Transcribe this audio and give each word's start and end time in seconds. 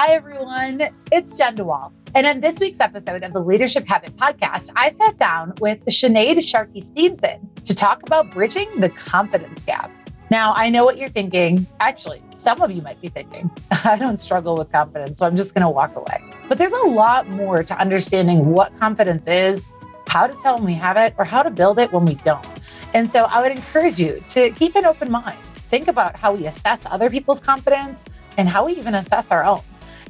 Hi, 0.00 0.12
everyone. 0.12 0.80
It's 1.10 1.36
Jenn 1.36 1.56
DeWall. 1.56 1.90
And 2.14 2.24
in 2.24 2.40
this 2.40 2.60
week's 2.60 2.78
episode 2.78 3.24
of 3.24 3.32
the 3.32 3.40
Leadership 3.40 3.84
Habit 3.88 4.16
podcast, 4.16 4.70
I 4.76 4.92
sat 4.92 5.18
down 5.18 5.54
with 5.60 5.84
Sinead 5.86 6.48
Sharkey 6.48 6.82
Steenson 6.82 7.40
to 7.64 7.74
talk 7.74 8.04
about 8.04 8.30
bridging 8.30 8.78
the 8.78 8.90
confidence 8.90 9.64
gap. 9.64 9.90
Now, 10.30 10.52
I 10.54 10.70
know 10.70 10.84
what 10.84 10.98
you're 10.98 11.08
thinking. 11.08 11.66
Actually, 11.80 12.22
some 12.32 12.62
of 12.62 12.70
you 12.70 12.80
might 12.80 13.00
be 13.00 13.08
thinking, 13.08 13.50
I 13.84 13.98
don't 13.98 14.20
struggle 14.20 14.56
with 14.56 14.70
confidence, 14.70 15.18
so 15.18 15.26
I'm 15.26 15.34
just 15.34 15.52
going 15.52 15.62
to 15.62 15.68
walk 15.68 15.96
away. 15.96 16.22
But 16.48 16.58
there's 16.58 16.70
a 16.70 16.86
lot 16.86 17.28
more 17.28 17.64
to 17.64 17.76
understanding 17.76 18.52
what 18.52 18.76
confidence 18.76 19.26
is, 19.26 19.68
how 20.06 20.28
to 20.28 20.34
tell 20.34 20.58
when 20.58 20.64
we 20.64 20.74
have 20.74 20.96
it, 20.96 21.12
or 21.18 21.24
how 21.24 21.42
to 21.42 21.50
build 21.50 21.80
it 21.80 21.92
when 21.92 22.04
we 22.04 22.14
don't. 22.14 22.46
And 22.94 23.10
so 23.10 23.24
I 23.24 23.42
would 23.42 23.50
encourage 23.50 23.98
you 23.98 24.22
to 24.28 24.52
keep 24.52 24.76
an 24.76 24.84
open 24.84 25.10
mind. 25.10 25.40
Think 25.70 25.88
about 25.88 26.14
how 26.14 26.36
we 26.36 26.46
assess 26.46 26.80
other 26.86 27.10
people's 27.10 27.40
confidence 27.40 28.04
and 28.36 28.48
how 28.48 28.64
we 28.66 28.74
even 28.74 28.94
assess 28.94 29.32
our 29.32 29.42
own 29.42 29.62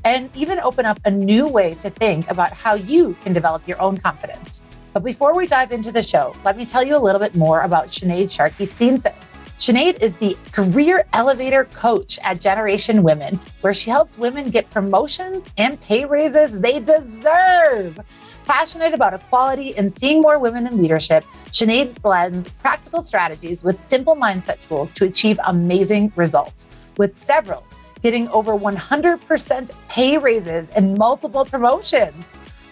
and 0.05 0.31
even 0.37 0.59
open 0.61 0.87
up 0.87 0.99
a 1.05 1.11
new 1.11 1.47
way 1.47 1.75
to 1.75 1.91
think 1.91 2.31
about 2.31 2.53
how 2.53 2.75
you 2.75 3.17
can 3.23 3.33
develop 3.33 3.67
your 3.67 3.81
own 3.81 3.97
confidence. 3.97 4.63
But 4.93 5.05
before 5.05 5.35
we 5.35 5.47
dive 5.47 5.73
into 5.73 5.93
the 5.93 6.03
show, 6.03 6.35
let 6.45 6.57
me 6.57 6.65
tell 6.65 6.83
you 6.83 6.97
a 6.97 6.99
little 6.99 7.21
bit 7.21 7.35
more 7.35 7.63
about 7.63 7.89
Sinead 7.89 8.31
Sharkey 8.31 8.65
Steenson. 8.65 9.15
Sinead 9.59 10.01
is 10.01 10.17
the 10.17 10.37
career 10.53 11.05
elevator 11.13 11.65
coach 11.65 12.19
at 12.23 12.41
Generation 12.41 13.03
Women, 13.03 13.41
where 13.61 13.75
she 13.75 13.91
helps 13.91 14.17
women 14.17 14.51
get 14.51 14.71
promotions 14.71 15.53
and 15.57 15.81
pay 15.81 16.05
raises 16.05 16.59
they 16.61 16.79
deserve. 16.79 17.99
Passionate 18.45 18.95
about 18.95 19.15
equality 19.15 19.77
and 19.77 19.93
seeing 19.93 20.23
more 20.23 20.39
women 20.39 20.67
in 20.67 20.81
leadership, 20.81 21.25
Sinead 21.47 22.01
blends 22.03 22.51
practical 22.53 23.03
strategies 23.03 23.65
with 23.65 23.83
simple 23.83 24.15
mindset 24.15 24.61
tools 24.61 24.93
to 24.93 25.05
achieve 25.05 25.41
amazing 25.45 26.13
results, 26.15 26.69
with 26.97 27.19
several 27.19 27.65
getting 28.03 28.29
over 28.29 28.53
100% 28.53 29.71
pay 29.89 30.19
raises 30.19 30.71
and 30.71 30.97
multiple 30.97 31.45
promotions. 31.45 32.25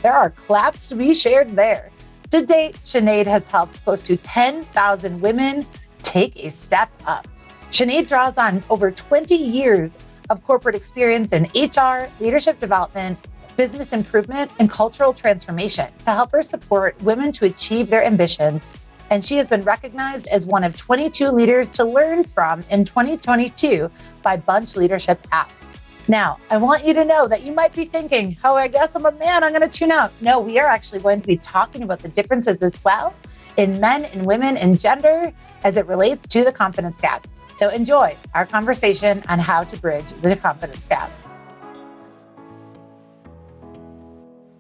There 0.02 0.12
are 0.12 0.30
claps 0.30 0.88
to 0.88 0.94
be 0.94 1.14
shared 1.14 1.52
there. 1.52 1.90
To 2.30 2.44
date, 2.44 2.78
Sinead 2.84 3.26
has 3.26 3.48
helped 3.48 3.82
close 3.84 4.02
to 4.02 4.16
10,000 4.16 5.20
women 5.20 5.66
take 6.02 6.36
a 6.44 6.50
step 6.50 6.90
up. 7.06 7.26
Sinead 7.70 8.08
draws 8.08 8.38
on 8.38 8.62
over 8.70 8.90
20 8.90 9.34
years 9.34 9.94
of 10.30 10.44
corporate 10.44 10.74
experience 10.74 11.32
in 11.32 11.44
HR, 11.54 12.08
leadership 12.20 12.58
development, 12.60 13.18
business 13.56 13.92
improvement, 13.92 14.50
and 14.58 14.70
cultural 14.70 15.12
transformation 15.12 15.90
to 16.04 16.10
help 16.10 16.32
her 16.32 16.42
support 16.42 17.00
women 17.02 17.32
to 17.32 17.46
achieve 17.46 17.88
their 17.88 18.04
ambitions 18.04 18.68
and 19.10 19.24
she 19.24 19.36
has 19.36 19.48
been 19.48 19.62
recognized 19.62 20.28
as 20.28 20.46
one 20.46 20.64
of 20.64 20.76
22 20.76 21.28
leaders 21.28 21.70
to 21.70 21.84
learn 21.84 22.24
from 22.24 22.64
in 22.70 22.84
2022 22.84 23.90
by 24.22 24.36
Bunch 24.36 24.76
Leadership 24.76 25.24
app. 25.32 25.50
Now, 26.08 26.38
I 26.50 26.56
want 26.56 26.84
you 26.84 26.94
to 26.94 27.04
know 27.04 27.26
that 27.26 27.42
you 27.42 27.52
might 27.52 27.72
be 27.72 27.84
thinking, 27.84 28.36
oh, 28.44 28.54
I 28.54 28.68
guess 28.68 28.94
I'm 28.94 29.04
a 29.06 29.12
man, 29.12 29.42
I'm 29.42 29.52
going 29.52 29.68
to 29.68 29.78
tune 29.78 29.90
out. 29.90 30.12
No, 30.20 30.38
we 30.38 30.58
are 30.58 30.66
actually 30.66 31.00
going 31.00 31.20
to 31.20 31.26
be 31.26 31.36
talking 31.36 31.82
about 31.82 31.98
the 31.98 32.08
differences 32.08 32.62
as 32.62 32.82
well 32.84 33.12
in 33.56 33.80
men 33.80 34.04
and 34.06 34.24
women 34.24 34.56
and 34.56 34.78
gender 34.78 35.32
as 35.64 35.76
it 35.76 35.86
relates 35.86 36.26
to 36.28 36.44
the 36.44 36.52
confidence 36.52 37.00
gap. 37.00 37.26
So 37.56 37.70
enjoy 37.70 38.16
our 38.34 38.46
conversation 38.46 39.22
on 39.28 39.38
how 39.38 39.64
to 39.64 39.80
bridge 39.80 40.06
the 40.22 40.36
confidence 40.36 40.86
gap. 40.86 41.10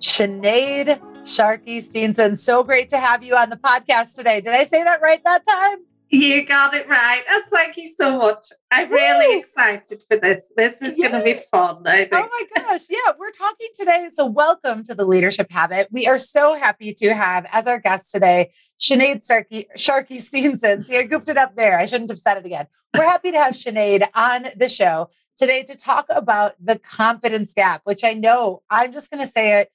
Sinead 0.00 1.00
Sharkey 1.26 1.80
Steenson, 1.80 2.38
so 2.38 2.62
great 2.62 2.88
to 2.90 2.98
have 2.98 3.24
you 3.24 3.34
on 3.34 3.50
the 3.50 3.56
podcast 3.56 4.14
today. 4.14 4.40
Did 4.40 4.54
I 4.54 4.62
say 4.62 4.84
that 4.84 5.00
right 5.02 5.22
that 5.24 5.44
time? 5.44 5.78
You 6.08 6.46
got 6.46 6.72
it 6.72 6.88
right. 6.88 7.24
And 7.28 7.42
thank 7.52 7.76
you 7.76 7.92
so 7.98 8.16
much. 8.16 8.46
I'm 8.70 8.88
Woo! 8.88 8.94
really 8.94 9.40
excited 9.40 9.98
for 10.08 10.18
this. 10.18 10.48
This 10.56 10.80
is 10.80 10.96
going 10.96 11.10
to 11.10 11.24
be 11.24 11.34
fun, 11.50 11.82
I 11.84 12.04
oh 12.04 12.16
think. 12.16 12.30
Oh 12.32 12.46
my 12.54 12.62
gosh. 12.62 12.82
Yeah, 12.88 13.12
we're 13.18 13.32
talking 13.32 13.66
today. 13.76 14.08
So, 14.14 14.24
welcome 14.24 14.84
to 14.84 14.94
the 14.94 15.04
Leadership 15.04 15.50
Habit. 15.50 15.88
We 15.90 16.06
are 16.06 16.16
so 16.16 16.54
happy 16.54 16.94
to 16.94 17.12
have 17.12 17.44
as 17.52 17.66
our 17.66 17.80
guest 17.80 18.12
today, 18.12 18.52
Sinead 18.78 19.26
Sharkey, 19.26 19.66
Sharkey 19.74 20.18
Steenson. 20.18 20.84
See, 20.84 20.96
I 20.96 21.02
goofed 21.02 21.28
it 21.28 21.36
up 21.36 21.56
there. 21.56 21.76
I 21.76 21.86
shouldn't 21.86 22.10
have 22.10 22.20
said 22.20 22.36
it 22.36 22.46
again. 22.46 22.68
We're 22.96 23.02
happy 23.02 23.32
to 23.32 23.38
have 23.38 23.54
Sinead 23.54 24.06
on 24.14 24.46
the 24.56 24.68
show 24.68 25.10
today 25.36 25.64
to 25.64 25.76
talk 25.76 26.06
about 26.08 26.52
the 26.64 26.78
confidence 26.78 27.52
gap, 27.52 27.80
which 27.82 28.04
I 28.04 28.12
know 28.12 28.62
I'm 28.70 28.92
just 28.92 29.10
going 29.10 29.24
to 29.24 29.30
say 29.30 29.60
it 29.60 29.70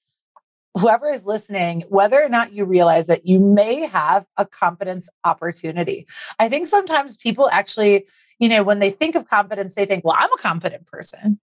whoever 0.79 1.09
is 1.09 1.25
listening, 1.25 1.83
whether 1.89 2.21
or 2.21 2.29
not 2.29 2.53
you 2.53 2.65
realize 2.65 3.07
that 3.07 3.25
you 3.25 3.39
may 3.39 3.87
have 3.87 4.25
a 4.37 4.45
confidence 4.45 5.09
opportunity. 5.25 6.07
I 6.39 6.49
think 6.49 6.67
sometimes 6.67 7.17
people 7.17 7.49
actually, 7.51 8.05
you 8.39 8.47
know, 8.47 8.63
when 8.63 8.79
they 8.79 8.89
think 8.89 9.15
of 9.15 9.27
confidence, 9.27 9.75
they 9.75 9.85
think, 9.85 10.05
well, 10.05 10.15
I'm 10.17 10.31
a 10.31 10.41
confident 10.41 10.87
person. 10.87 11.39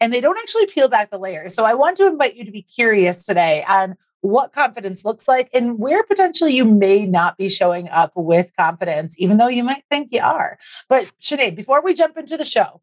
And 0.00 0.12
they 0.12 0.20
don't 0.20 0.38
actually 0.38 0.66
peel 0.66 0.88
back 0.88 1.10
the 1.10 1.18
layers. 1.18 1.54
So 1.54 1.64
I 1.64 1.74
want 1.74 1.96
to 1.98 2.06
invite 2.06 2.34
you 2.34 2.44
to 2.44 2.50
be 2.50 2.62
curious 2.62 3.24
today 3.24 3.64
on 3.68 3.96
what 4.22 4.52
confidence 4.52 5.04
looks 5.04 5.26
like 5.26 5.50
and 5.52 5.78
where 5.78 6.04
potentially 6.04 6.54
you 6.54 6.64
may 6.64 7.06
not 7.06 7.36
be 7.36 7.48
showing 7.48 7.88
up 7.88 8.12
with 8.14 8.52
confidence, 8.56 9.16
even 9.18 9.36
though 9.36 9.48
you 9.48 9.64
might 9.64 9.84
think 9.90 10.08
you 10.12 10.20
are. 10.22 10.58
But 10.88 11.10
Sinead, 11.20 11.56
before 11.56 11.82
we 11.82 11.94
jump 11.94 12.16
into 12.16 12.36
the 12.36 12.44
show, 12.44 12.80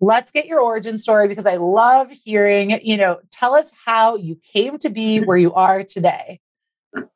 let's 0.00 0.32
get 0.32 0.46
your 0.46 0.60
origin 0.60 0.98
story 0.98 1.28
because 1.28 1.46
I 1.46 1.56
love 1.56 2.10
hearing, 2.10 2.80
you 2.82 2.96
know, 2.96 3.20
tell 3.30 3.54
us 3.54 3.70
how 3.84 4.16
you 4.16 4.38
came 4.52 4.78
to 4.78 4.90
be 4.90 5.20
where 5.24 5.36
you 5.36 5.52
are 5.54 5.84
today. 5.84 6.40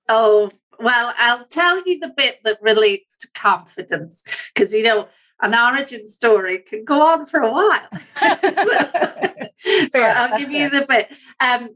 Oh, 0.09 0.51
well, 0.79 1.15
I'll 1.17 1.47
tell 1.47 1.83
you 1.87 1.99
the 1.99 2.13
bit 2.15 2.41
that 2.45 2.59
relates 2.61 3.17
to 3.19 3.29
confidence 3.35 4.25
because, 4.53 4.75
you 4.75 4.83
know, 4.83 5.09
an 5.41 5.55
origin 5.55 6.09
story 6.09 6.59
can 6.59 6.85
go 6.85 7.03
on 7.03 7.25
for 7.25 7.41
a 7.41 7.51
while. 7.51 7.89
so, 8.17 9.89
so 9.93 10.03
I'll 10.03 10.39
give 10.39 10.51
you 10.51 10.71
the 10.71 10.87
bit. 10.89 11.13
Um, 11.41 11.71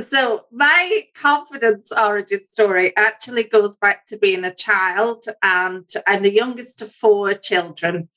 so 0.00 0.46
my 0.50 1.04
confidence 1.14 1.92
origin 1.92 2.40
story 2.50 2.96
actually 2.96 3.44
goes 3.44 3.76
back 3.76 4.06
to 4.06 4.18
being 4.18 4.44
a 4.44 4.54
child, 4.54 5.26
and 5.42 5.88
I'm 6.06 6.22
the 6.22 6.32
youngest 6.32 6.82
of 6.82 6.92
four 6.92 7.34
children 7.34 8.08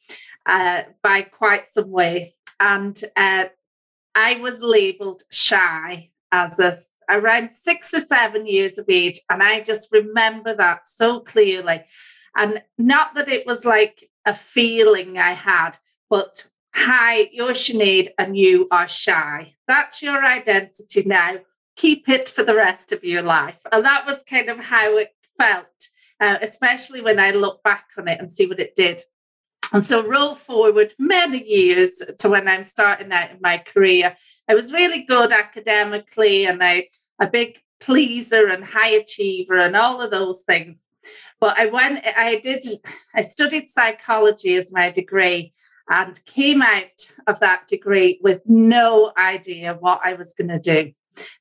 uh, 0.47 0.83
by 1.03 1.21
quite 1.21 1.71
some 1.71 1.91
way. 1.91 2.35
And 2.59 2.99
uh, 3.15 3.45
I 4.15 4.35
was 4.35 4.61
labeled 4.61 5.21
shy 5.29 6.09
as 6.31 6.59
a 6.59 6.73
around 7.09 7.51
six 7.63 7.93
or 7.93 7.99
seven 7.99 8.45
years 8.45 8.77
of 8.77 8.85
age. 8.89 9.21
And 9.29 9.41
I 9.41 9.61
just 9.61 9.89
remember 9.91 10.53
that 10.55 10.87
so 10.87 11.19
clearly. 11.19 11.83
And 12.35 12.61
not 12.77 13.15
that 13.15 13.29
it 13.29 13.45
was 13.45 13.65
like 13.65 14.09
a 14.25 14.33
feeling 14.33 15.17
I 15.17 15.33
had, 15.33 15.71
but 16.09 16.47
hi, 16.73 17.29
you're 17.31 17.51
Sinead 17.51 18.11
and 18.17 18.37
you 18.37 18.67
are 18.71 18.87
shy. 18.87 19.55
That's 19.67 20.01
your 20.01 20.23
identity 20.23 21.03
now. 21.05 21.37
Keep 21.75 22.09
it 22.09 22.29
for 22.29 22.43
the 22.43 22.55
rest 22.55 22.91
of 22.91 23.03
your 23.03 23.21
life. 23.21 23.59
And 23.71 23.85
that 23.85 24.05
was 24.05 24.23
kind 24.29 24.49
of 24.49 24.59
how 24.59 24.97
it 24.97 25.13
felt, 25.37 25.65
uh, 26.19 26.37
especially 26.41 27.01
when 27.01 27.19
I 27.19 27.31
look 27.31 27.63
back 27.63 27.87
on 27.97 28.07
it 28.07 28.19
and 28.19 28.31
see 28.31 28.47
what 28.47 28.59
it 28.59 28.75
did. 28.75 29.03
And 29.73 29.83
so 29.83 30.07
roll 30.07 30.35
forward 30.35 30.93
many 30.97 31.43
years 31.43 32.01
to 32.19 32.29
when 32.29 32.47
I'm 32.47 32.63
starting 32.63 33.11
out 33.11 33.31
in 33.31 33.39
my 33.41 33.57
career. 33.57 34.15
I 34.47 34.55
was 34.55 34.73
really 34.73 35.03
good 35.03 35.31
academically 35.31 36.45
and 36.45 36.63
I 36.63 36.87
a 37.19 37.27
big 37.27 37.59
pleaser 37.79 38.47
and 38.47 38.63
high 38.63 38.91
achiever 38.91 39.57
and 39.57 39.75
all 39.75 40.01
of 40.01 40.11
those 40.11 40.41
things. 40.43 40.79
But 41.39 41.57
I 41.57 41.67
went, 41.67 42.05
I 42.05 42.39
did, 42.39 42.65
I 43.13 43.21
studied 43.21 43.69
psychology 43.69 44.55
as 44.55 44.73
my 44.73 44.89
degree 44.89 45.53
and 45.89 46.23
came 46.25 46.61
out 46.61 47.05
of 47.27 47.39
that 47.39 47.67
degree 47.67 48.19
with 48.23 48.41
no 48.47 49.13
idea 49.17 49.77
what 49.79 50.01
I 50.03 50.13
was 50.13 50.33
going 50.33 50.49
to 50.49 50.59
do. 50.59 50.91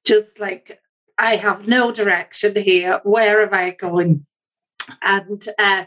Just 0.04 0.38
like, 0.38 0.80
I 1.18 1.36
have 1.36 1.66
no 1.66 1.92
direction 1.92 2.54
here. 2.54 3.00
Where 3.04 3.42
am 3.42 3.54
I 3.54 3.70
going? 3.70 4.26
And 5.02 5.46
uh, 5.58 5.86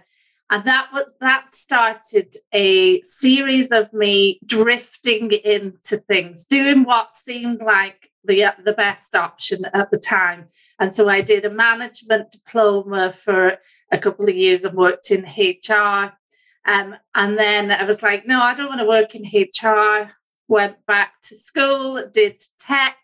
and 0.49 0.65
that 0.65 0.89
was 0.93 1.11
that 1.19 1.53
started 1.53 2.35
a 2.53 3.01
series 3.01 3.71
of 3.71 3.91
me 3.93 4.39
drifting 4.45 5.31
into 5.31 5.97
things 5.97 6.45
doing 6.45 6.83
what 6.83 7.15
seemed 7.15 7.61
like 7.61 8.09
the 8.23 8.45
the 8.63 8.73
best 8.73 9.15
option 9.15 9.65
at 9.73 9.91
the 9.91 9.99
time. 9.99 10.47
And 10.79 10.93
so 10.93 11.09
i 11.09 11.21
did 11.21 11.45
a 11.45 11.49
management 11.49 12.31
diploma 12.31 13.11
for 13.11 13.57
a 13.91 13.97
couple 13.97 14.27
of 14.29 14.35
years 14.35 14.63
and 14.63 14.77
worked 14.77 15.11
in 15.11 15.23
hr 15.23 16.13
um, 16.65 16.95
and 17.15 17.37
then 17.37 17.71
i 17.71 17.83
was 17.83 18.01
like 18.01 18.25
no 18.27 18.39
i 18.41 18.53
don't 18.53 18.69
want 18.69 18.79
to 18.79 18.87
work 18.87 19.15
in 19.15 19.23
hr 19.23 20.11
went 20.49 20.83
back 20.87 21.13
to 21.21 21.35
school 21.35 22.03
did 22.11 22.43
tech. 22.59 22.97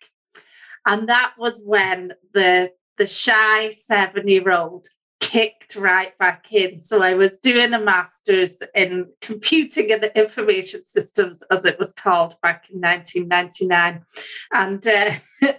And 0.86 1.07
that 1.07 1.33
was 1.38 1.63
when 1.65 2.13
the 2.33 2.71
the 2.98 3.07
shy 3.07 3.69
seven 3.69 4.27
year 4.27 4.51
old 4.51 4.88
kicked 5.19 5.75
right 5.75 6.17
back 6.17 6.51
in. 6.51 6.79
So 6.79 7.01
I 7.01 7.13
was 7.13 7.38
doing 7.39 7.73
a 7.73 7.79
master's 7.79 8.57
in 8.73 9.07
computing 9.21 9.91
and 9.91 10.06
information 10.15 10.83
systems, 10.85 11.44
as 11.51 11.65
it 11.65 11.79
was 11.79 11.94
called 11.94 12.35
back 12.41 12.69
in 12.69 12.79
1999. 12.79 14.03
And 14.51 14.88
uh, 14.88 15.12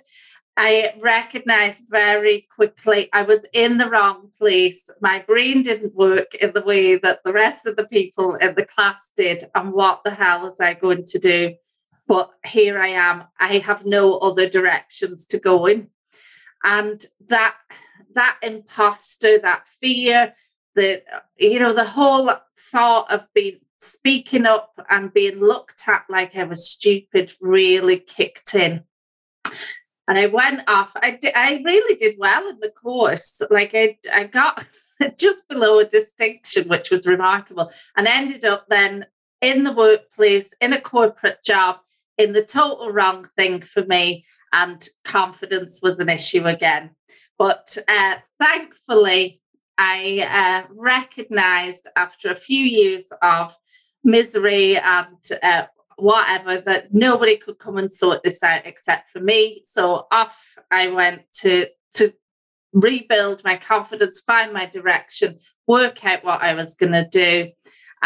I 0.57 0.95
recognized 1.01 1.85
very 1.91 2.49
quickly 2.55 3.11
I 3.13 3.23
was 3.23 3.45
in 3.53 3.79
the 3.79 3.91
wrong 3.91 4.31
place. 4.39 4.89
My 5.01 5.21
brain 5.21 5.63
didn't 5.63 5.95
work 5.95 6.35
in 6.37 6.53
the 6.53 6.65
way 6.65 6.97
that 6.97 7.21
the 7.25 7.33
rest 7.33 7.67
of 7.67 7.77
the 7.77 7.89
people 7.89 8.37
in 8.37 8.55
the 8.55 8.65
class 8.65 9.11
did. 9.17 9.51
And 9.55 9.73
what 9.73 10.03
the 10.05 10.13
hell 10.13 10.43
was 10.43 10.61
I 10.61 10.75
going 10.75 11.05
to 11.05 11.19
do? 11.19 11.55
but 12.07 12.31
here 12.47 12.81
I 12.81 12.89
am. 12.89 13.25
I 13.39 13.59
have 13.59 13.85
no 13.85 14.19
other 14.19 14.49
directions 14.49 15.27
to 15.27 15.41
go 15.41 15.67
in. 15.67 15.89
And 16.67 17.03
that 17.29 17.55
that 18.15 18.39
imposter, 18.43 19.39
that 19.39 19.67
fear, 19.81 20.35
the 20.75 21.03
you 21.39 21.61
know, 21.61 21.73
the 21.73 21.85
whole 21.85 22.31
thought 22.59 23.11
of 23.11 23.27
being 23.35 23.61
speaking 23.79 24.47
up 24.47 24.73
and 24.91 25.15
being 25.15 25.39
looked 25.39 25.85
at 25.87 26.05
like 26.09 26.35
I 26.35 26.43
was 26.43 26.69
stupid 26.69 27.33
really 27.41 28.01
kicked 28.01 28.57
in. 28.57 28.83
And 30.09 30.19
I 30.19 30.27
went 30.27 30.63
off. 30.67 30.93
I, 30.97 31.19
I 31.35 31.63
really 31.65 31.97
did 31.97 32.17
well 32.19 32.49
in 32.49 32.59
the 32.61 32.71
course. 32.71 33.41
Like 33.49 33.73
I, 33.75 33.97
I 34.13 34.25
got 34.25 34.67
just 35.19 35.47
below 35.49 35.79
a 35.79 35.85
distinction, 35.85 36.69
which 36.69 36.91
was 36.91 37.07
remarkable, 37.07 37.71
and 37.97 38.09
ended 38.09 38.45
up 38.45 38.67
then 38.69 39.07
in 39.41 39.63
the 39.63 39.73
workplace 39.73 40.53
in 40.61 40.73
a 40.73 40.81
corporate 40.81 41.45
job 41.45 41.77
in 42.19 42.33
the 42.33 42.45
total 42.45 42.93
wrong 42.93 43.27
thing 43.37 43.63
for 43.63 43.85
me. 43.85 44.25
And 44.53 44.89
confidence 45.05 45.81
was 45.83 45.99
an 45.99 46.09
issue 46.09 46.45
again. 46.45 46.91
But 47.39 47.77
uh, 47.89 48.15
thankfully, 48.41 49.43
I 49.77 50.65
uh, 50.69 50.73
recognized 50.75 51.89
after 51.97 52.31
a 52.31 52.37
few 52.37 52.65
years 52.65 53.05
of 53.23 53.55
misery 54.05 54.79
and 54.79 55.19
uh, 55.43 55.67
whatever 55.97 56.61
that 56.61 56.95
nobody 56.95 57.37
could 57.37 57.59
come 57.59 57.77
and 57.77 57.93
sort 57.93 58.23
this 58.23 58.43
out 58.43 58.63
except 58.65 59.11
for 59.11 59.21
me. 59.21 59.63
So 59.67 60.07
off 60.11 60.57
I 60.71 60.89
went 60.89 61.23
to 61.41 61.67
to 61.95 62.13
rebuild 62.73 63.43
my 63.45 63.57
confidence, 63.57 64.21
find 64.21 64.53
my 64.53 64.67
direction, 64.67 65.39
work 65.67 66.05
out 66.05 66.25
what 66.25 66.43
I 66.43 66.55
was 66.55 66.75
going 66.75 66.93
to 66.93 67.09
do, 67.11 67.51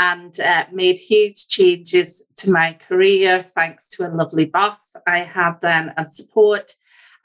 and 0.00 0.40
uh, 0.40 0.64
made 0.72 0.98
huge 0.98 1.46
changes 1.46 2.24
to 2.34 2.50
my 2.50 2.72
career 2.88 3.42
thanks 3.42 3.86
to 3.86 4.08
a 4.08 4.08
lovely 4.08 4.46
boss 4.46 4.78
I 5.06 5.18
had 5.18 5.60
then 5.60 5.92
and 5.98 6.10
support. 6.10 6.74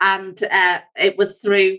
And 0.02 0.38
uh, 0.44 0.82
it 0.98 1.18
was 1.18 1.38
through 1.38 1.78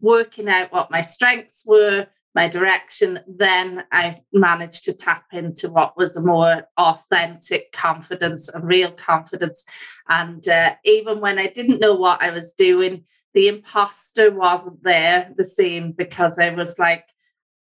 working 0.00 0.48
out 0.48 0.72
what 0.72 0.90
my 0.90 1.02
strengths 1.02 1.62
were, 1.66 2.06
my 2.34 2.48
direction, 2.48 3.20
then 3.28 3.84
I 3.92 4.16
managed 4.32 4.84
to 4.84 4.94
tap 4.94 5.26
into 5.32 5.68
what 5.68 5.98
was 5.98 6.16
a 6.16 6.22
more 6.22 6.62
authentic 6.78 7.72
confidence 7.72 8.48
and 8.48 8.64
real 8.64 8.92
confidence. 8.92 9.62
And 10.08 10.48
uh, 10.48 10.76
even 10.84 11.20
when 11.20 11.38
I 11.38 11.48
didn't 11.48 11.80
know 11.80 11.96
what 11.96 12.22
I 12.22 12.30
was 12.30 12.52
doing, 12.52 13.04
the 13.34 13.48
imposter 13.48 14.30
wasn't 14.30 14.82
there 14.84 15.34
the 15.36 15.44
same 15.44 15.92
because 15.92 16.38
I 16.38 16.48
was 16.48 16.78
like, 16.78 17.04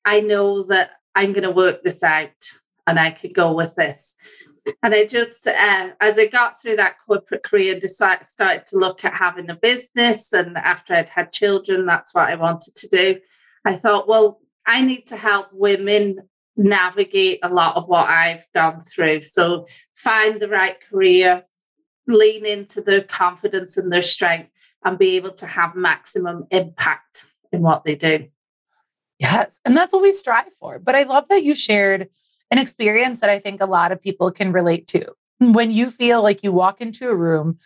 I 0.06 0.22
know 0.22 0.64
that 0.64 0.90
I'm 1.14 1.34
going 1.34 1.44
to 1.44 1.52
work 1.52 1.84
this 1.84 2.02
out 2.02 2.32
and 2.88 3.00
I 3.00 3.12
could 3.12 3.34
go 3.34 3.54
with 3.54 3.76
this. 3.76 4.16
And 4.82 4.94
I 4.94 5.06
just, 5.06 5.48
uh, 5.48 5.90
as 6.00 6.18
I 6.18 6.28
got 6.28 6.62
through 6.62 6.78
that 6.78 6.96
corporate 7.06 7.44
career, 7.44 7.80
decided, 7.80 8.28
started 8.28 8.66
to 8.68 8.78
look 8.78 9.04
at 9.04 9.14
having 9.14 9.50
a 9.50 9.56
business. 9.56 10.32
And 10.32 10.58
after 10.58 10.94
I'd 10.94 11.10
had 11.10 11.34
children, 11.34 11.86
that's 11.86 12.14
what 12.14 12.30
I 12.30 12.36
wanted 12.36 12.76
to 12.76 12.88
do. 12.88 13.20
I 13.66 13.76
thought, 13.76 14.08
well, 14.08 14.40
I 14.66 14.82
need 14.82 15.08
to 15.08 15.18
help 15.18 15.48
women 15.52 16.20
navigate 16.56 17.40
a 17.44 17.50
lot 17.50 17.76
of 17.76 17.88
what 17.88 18.10
I've 18.10 18.46
gone 18.54 18.80
through. 18.80 19.24
So 19.24 19.68
find 19.96 20.40
the 20.40 20.50
right 20.50 20.78
career, 20.90 21.44
lean 22.08 22.46
into 22.46 22.82
their 22.82 23.04
confidence 23.04 23.78
and 23.78 23.92
their 23.92 24.02
strength, 24.02 24.50
and 24.86 24.98
be 24.98 25.16
able 25.16 25.34
to 25.34 25.46
have 25.46 25.76
maximum 25.76 26.46
impact 26.52 27.26
in 27.52 27.62
what 27.62 27.84
they 27.84 27.96
do. 27.96 28.28
Yes. 29.20 29.58
And 29.66 29.76
that's 29.76 29.94
what 29.94 30.02
we 30.02 30.12
strive 30.12 30.54
for. 30.60 30.80
But 30.80 30.96
I 30.96 31.04
love 31.04 31.26
that 31.30 31.44
you 31.44 31.56
shared 31.56 32.10
an 32.54 32.60
experience 32.60 33.20
that 33.20 33.32
I 33.32 33.40
think 33.40 33.62
a 33.62 33.66
lot 33.66 33.92
of 33.92 34.00
people 34.00 34.30
can 34.30 34.52
relate 34.52 34.86
to. 34.90 35.12
When 35.40 35.72
you 35.72 35.90
feel 35.90 36.22
like 36.22 36.44
you 36.44 36.52
walk 36.52 36.82
into 36.82 37.10
a 37.10 37.16
room 37.16 37.58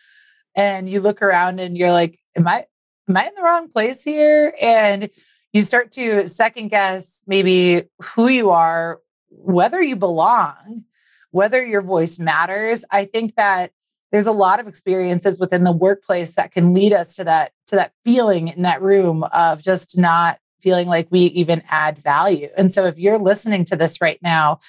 and 0.56 0.90
you 0.90 1.02
look 1.02 1.22
around 1.22 1.60
and 1.60 1.78
you're 1.78 1.92
like, 1.92 2.20
Am 2.38 2.48
I 2.48 2.64
am 3.10 3.18
I 3.18 3.28
in 3.28 3.36
the 3.36 3.44
wrong 3.44 3.70
place 3.70 4.02
here? 4.02 4.54
And 4.62 5.10
you 5.52 5.62
start 5.62 5.92
to 5.94 6.28
second 6.30 6.70
guess 6.70 7.22
maybe 7.28 7.84
who 8.02 8.30
you 8.30 8.50
are, 8.50 9.02
whether 9.30 9.82
you 9.82 9.98
belong, 9.98 10.84
whether 11.32 11.66
your 11.66 11.82
voice 11.82 12.18
matters. 12.18 12.86
I 12.90 13.06
think 13.06 13.36
that 13.36 13.72
there's 14.14 14.26
a 14.26 14.32
lot 14.32 14.62
of 14.62 14.68
experiences 14.68 15.38
within 15.38 15.66
the 15.66 15.74
workplace 15.74 16.36
that 16.36 16.52
can 16.52 16.74
lead 16.74 16.94
us 16.94 17.16
to 17.18 17.26
that 17.26 17.52
to 17.68 17.76
that 17.76 17.92
feeling 18.06 18.48
in 18.48 18.62
that 18.62 18.82
room 18.82 19.26
of 19.34 19.62
just 19.62 19.98
not 19.98 20.40
feeling 20.62 20.88
like 20.88 21.08
we 21.10 21.22
even 21.22 21.64
add 21.70 21.98
value. 21.98 22.50
And 22.58 22.72
so, 22.72 22.86
if 22.86 22.98
you're 22.98 23.18
listening 23.18 23.66
to 23.66 23.76
this 23.76 24.02
right 24.02 24.20
now, 24.22 24.60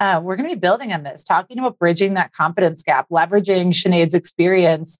uh, 0.00 0.20
we're 0.22 0.36
going 0.36 0.48
to 0.48 0.54
be 0.54 0.60
building 0.60 0.92
on 0.92 1.02
this, 1.02 1.24
talking 1.24 1.58
about 1.58 1.78
bridging 1.78 2.14
that 2.14 2.32
confidence 2.32 2.82
gap, 2.82 3.08
leveraging 3.10 3.68
Sinead's 3.68 4.14
experience, 4.14 4.98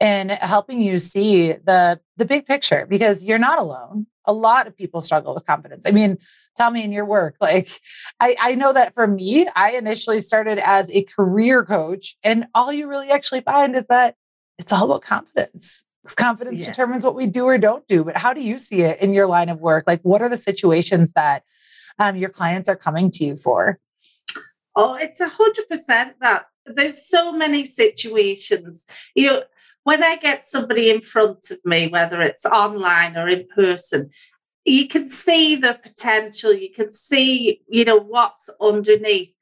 and 0.00 0.30
helping 0.30 0.80
you 0.80 0.96
see 0.98 1.52
the 1.52 2.00
the 2.16 2.24
big 2.24 2.46
picture 2.46 2.86
because 2.88 3.24
you're 3.24 3.38
not 3.38 3.58
alone. 3.58 4.06
A 4.24 4.32
lot 4.32 4.66
of 4.66 4.76
people 4.76 5.00
struggle 5.00 5.34
with 5.34 5.46
confidence. 5.46 5.84
I 5.86 5.90
mean, 5.90 6.18
tell 6.56 6.70
me 6.70 6.82
in 6.82 6.92
your 6.92 7.04
work, 7.04 7.36
like 7.40 7.68
I, 8.20 8.36
I 8.40 8.54
know 8.54 8.72
that 8.72 8.94
for 8.94 9.06
me, 9.06 9.46
I 9.54 9.72
initially 9.72 10.20
started 10.20 10.58
as 10.58 10.90
a 10.90 11.02
career 11.04 11.64
coach, 11.64 12.16
and 12.22 12.46
all 12.54 12.72
you 12.72 12.88
really 12.88 13.10
actually 13.10 13.42
find 13.42 13.76
is 13.76 13.86
that 13.88 14.14
it's 14.58 14.72
all 14.72 14.86
about 14.86 15.02
confidence 15.02 15.84
confidence 16.14 16.64
yeah. 16.64 16.70
determines 16.70 17.04
what 17.04 17.14
we 17.14 17.26
do 17.26 17.44
or 17.44 17.58
don't 17.58 17.86
do. 17.88 18.04
But 18.04 18.16
how 18.16 18.32
do 18.32 18.42
you 18.42 18.58
see 18.58 18.82
it 18.82 19.00
in 19.00 19.12
your 19.12 19.26
line 19.26 19.48
of 19.48 19.60
work? 19.60 19.84
Like, 19.86 20.00
what 20.02 20.22
are 20.22 20.28
the 20.28 20.36
situations 20.36 21.12
that 21.12 21.42
um, 21.98 22.16
your 22.16 22.30
clients 22.30 22.68
are 22.68 22.76
coming 22.76 23.10
to 23.12 23.24
you 23.24 23.36
for? 23.36 23.78
Oh, 24.76 24.94
it's 24.94 25.20
a 25.20 25.28
hundred 25.28 25.68
percent 25.68 26.14
that 26.20 26.46
there's 26.66 27.08
so 27.08 27.32
many 27.32 27.64
situations. 27.64 28.86
You 29.14 29.26
know, 29.26 29.42
when 29.84 30.02
I 30.02 30.16
get 30.16 30.46
somebody 30.46 30.90
in 30.90 31.00
front 31.00 31.50
of 31.50 31.58
me, 31.64 31.88
whether 31.88 32.20
it's 32.22 32.44
online 32.44 33.16
or 33.16 33.28
in 33.28 33.46
person, 33.54 34.10
you 34.64 34.86
can 34.86 35.08
see 35.08 35.56
the 35.56 35.80
potential, 35.82 36.52
you 36.52 36.70
can 36.72 36.90
see, 36.90 37.62
you 37.68 37.84
know, 37.84 37.98
what's 37.98 38.50
underneath. 38.60 39.32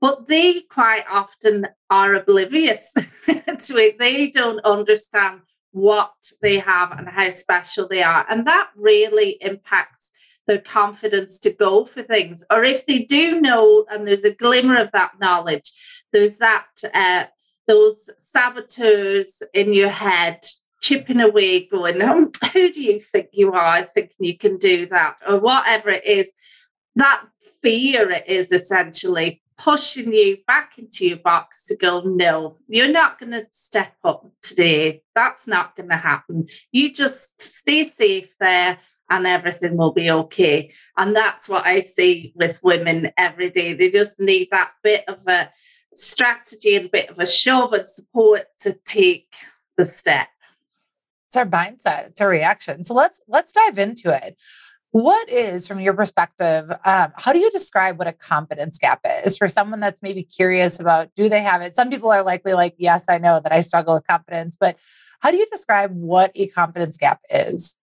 But 0.00 0.28
they 0.28 0.60
quite 0.60 1.04
often 1.10 1.66
are 1.90 2.14
oblivious 2.14 2.92
to 3.26 3.76
it. 3.76 3.98
They 3.98 4.30
don't 4.30 4.60
understand 4.64 5.40
what 5.76 6.14
they 6.40 6.58
have 6.58 6.90
and 6.92 7.06
how 7.06 7.28
special 7.28 7.86
they 7.86 8.02
are. 8.02 8.24
And 8.30 8.46
that 8.46 8.68
really 8.76 9.36
impacts 9.42 10.10
their 10.46 10.58
confidence 10.58 11.38
to 11.40 11.52
go 11.52 11.84
for 11.84 12.02
things. 12.02 12.42
Or 12.50 12.64
if 12.64 12.86
they 12.86 13.00
do 13.00 13.42
know 13.42 13.84
and 13.90 14.08
there's 14.08 14.24
a 14.24 14.34
glimmer 14.34 14.78
of 14.78 14.90
that 14.92 15.20
knowledge, 15.20 15.70
there's 16.14 16.38
that 16.38 16.66
uh, 16.94 17.24
those 17.68 18.08
saboteurs 18.20 19.42
in 19.52 19.74
your 19.74 19.90
head 19.90 20.46
chipping 20.80 21.20
away, 21.20 21.66
going, 21.66 22.00
um, 22.00 22.30
"Who 22.54 22.72
do 22.72 22.82
you 22.82 22.98
think 22.98 23.28
you 23.32 23.52
are? 23.52 23.82
Thinking 23.82 24.16
you 24.26 24.38
can 24.38 24.56
do 24.56 24.86
that, 24.86 25.16
or 25.28 25.40
whatever 25.40 25.90
it 25.90 26.06
is." 26.06 26.32
That 26.94 27.22
fear 27.60 28.10
it 28.10 28.26
is 28.26 28.50
essentially 28.50 29.42
pushing 29.58 30.12
you 30.12 30.38
back 30.46 30.78
into 30.78 31.06
your 31.06 31.18
box 31.18 31.64
to 31.64 31.76
go, 31.76 32.00
no, 32.00 32.58
you're 32.68 32.88
not 32.88 33.18
going 33.18 33.32
to 33.32 33.46
step 33.52 33.94
up 34.04 34.26
today. 34.42 35.02
That's 35.14 35.46
not 35.46 35.76
going 35.76 35.88
to 35.88 35.96
happen. 35.96 36.46
You 36.72 36.92
just 36.92 37.40
stay 37.40 37.84
safe 37.84 38.34
there 38.38 38.78
and 39.08 39.26
everything 39.26 39.76
will 39.76 39.92
be 39.92 40.10
okay. 40.10 40.72
And 40.96 41.14
that's 41.14 41.48
what 41.48 41.64
I 41.64 41.80
see 41.80 42.32
with 42.34 42.60
women 42.62 43.12
every 43.16 43.50
day. 43.50 43.74
They 43.74 43.90
just 43.90 44.18
need 44.18 44.48
that 44.50 44.72
bit 44.82 45.04
of 45.08 45.26
a 45.26 45.50
strategy 45.94 46.76
and 46.76 46.86
a 46.86 46.90
bit 46.90 47.10
of 47.10 47.18
a 47.18 47.26
shove 47.26 47.72
and 47.72 47.88
support 47.88 48.46
to 48.60 48.74
take 48.84 49.32
the 49.76 49.84
step. 49.84 50.28
It's 51.28 51.36
our 51.36 51.46
mindset, 51.46 52.08
it's 52.08 52.20
our 52.20 52.28
reaction. 52.28 52.84
So 52.84 52.94
let's 52.94 53.20
let's 53.26 53.52
dive 53.52 53.78
into 53.78 54.14
it. 54.14 54.36
What 54.96 55.28
is, 55.28 55.68
from 55.68 55.78
your 55.78 55.92
perspective, 55.92 56.70
um, 56.70 57.12
how 57.16 57.34
do 57.34 57.38
you 57.38 57.50
describe 57.50 57.98
what 57.98 58.08
a 58.08 58.14
confidence 58.14 58.78
gap 58.78 59.00
is 59.26 59.36
for 59.36 59.46
someone 59.46 59.78
that's 59.78 60.00
maybe 60.00 60.22
curious 60.22 60.80
about 60.80 61.14
do 61.14 61.28
they 61.28 61.42
have 61.42 61.60
it? 61.60 61.76
Some 61.76 61.90
people 61.90 62.10
are 62.10 62.22
likely 62.22 62.54
like, 62.54 62.76
yes, 62.78 63.04
I 63.06 63.18
know 63.18 63.38
that 63.38 63.52
I 63.52 63.60
struggle 63.60 63.92
with 63.92 64.06
confidence, 64.06 64.56
but 64.58 64.78
how 65.20 65.32
do 65.32 65.36
you 65.36 65.44
describe 65.52 65.92
what 65.92 66.32
a 66.34 66.46
confidence 66.46 66.96
gap 66.96 67.20
is? 67.28 67.76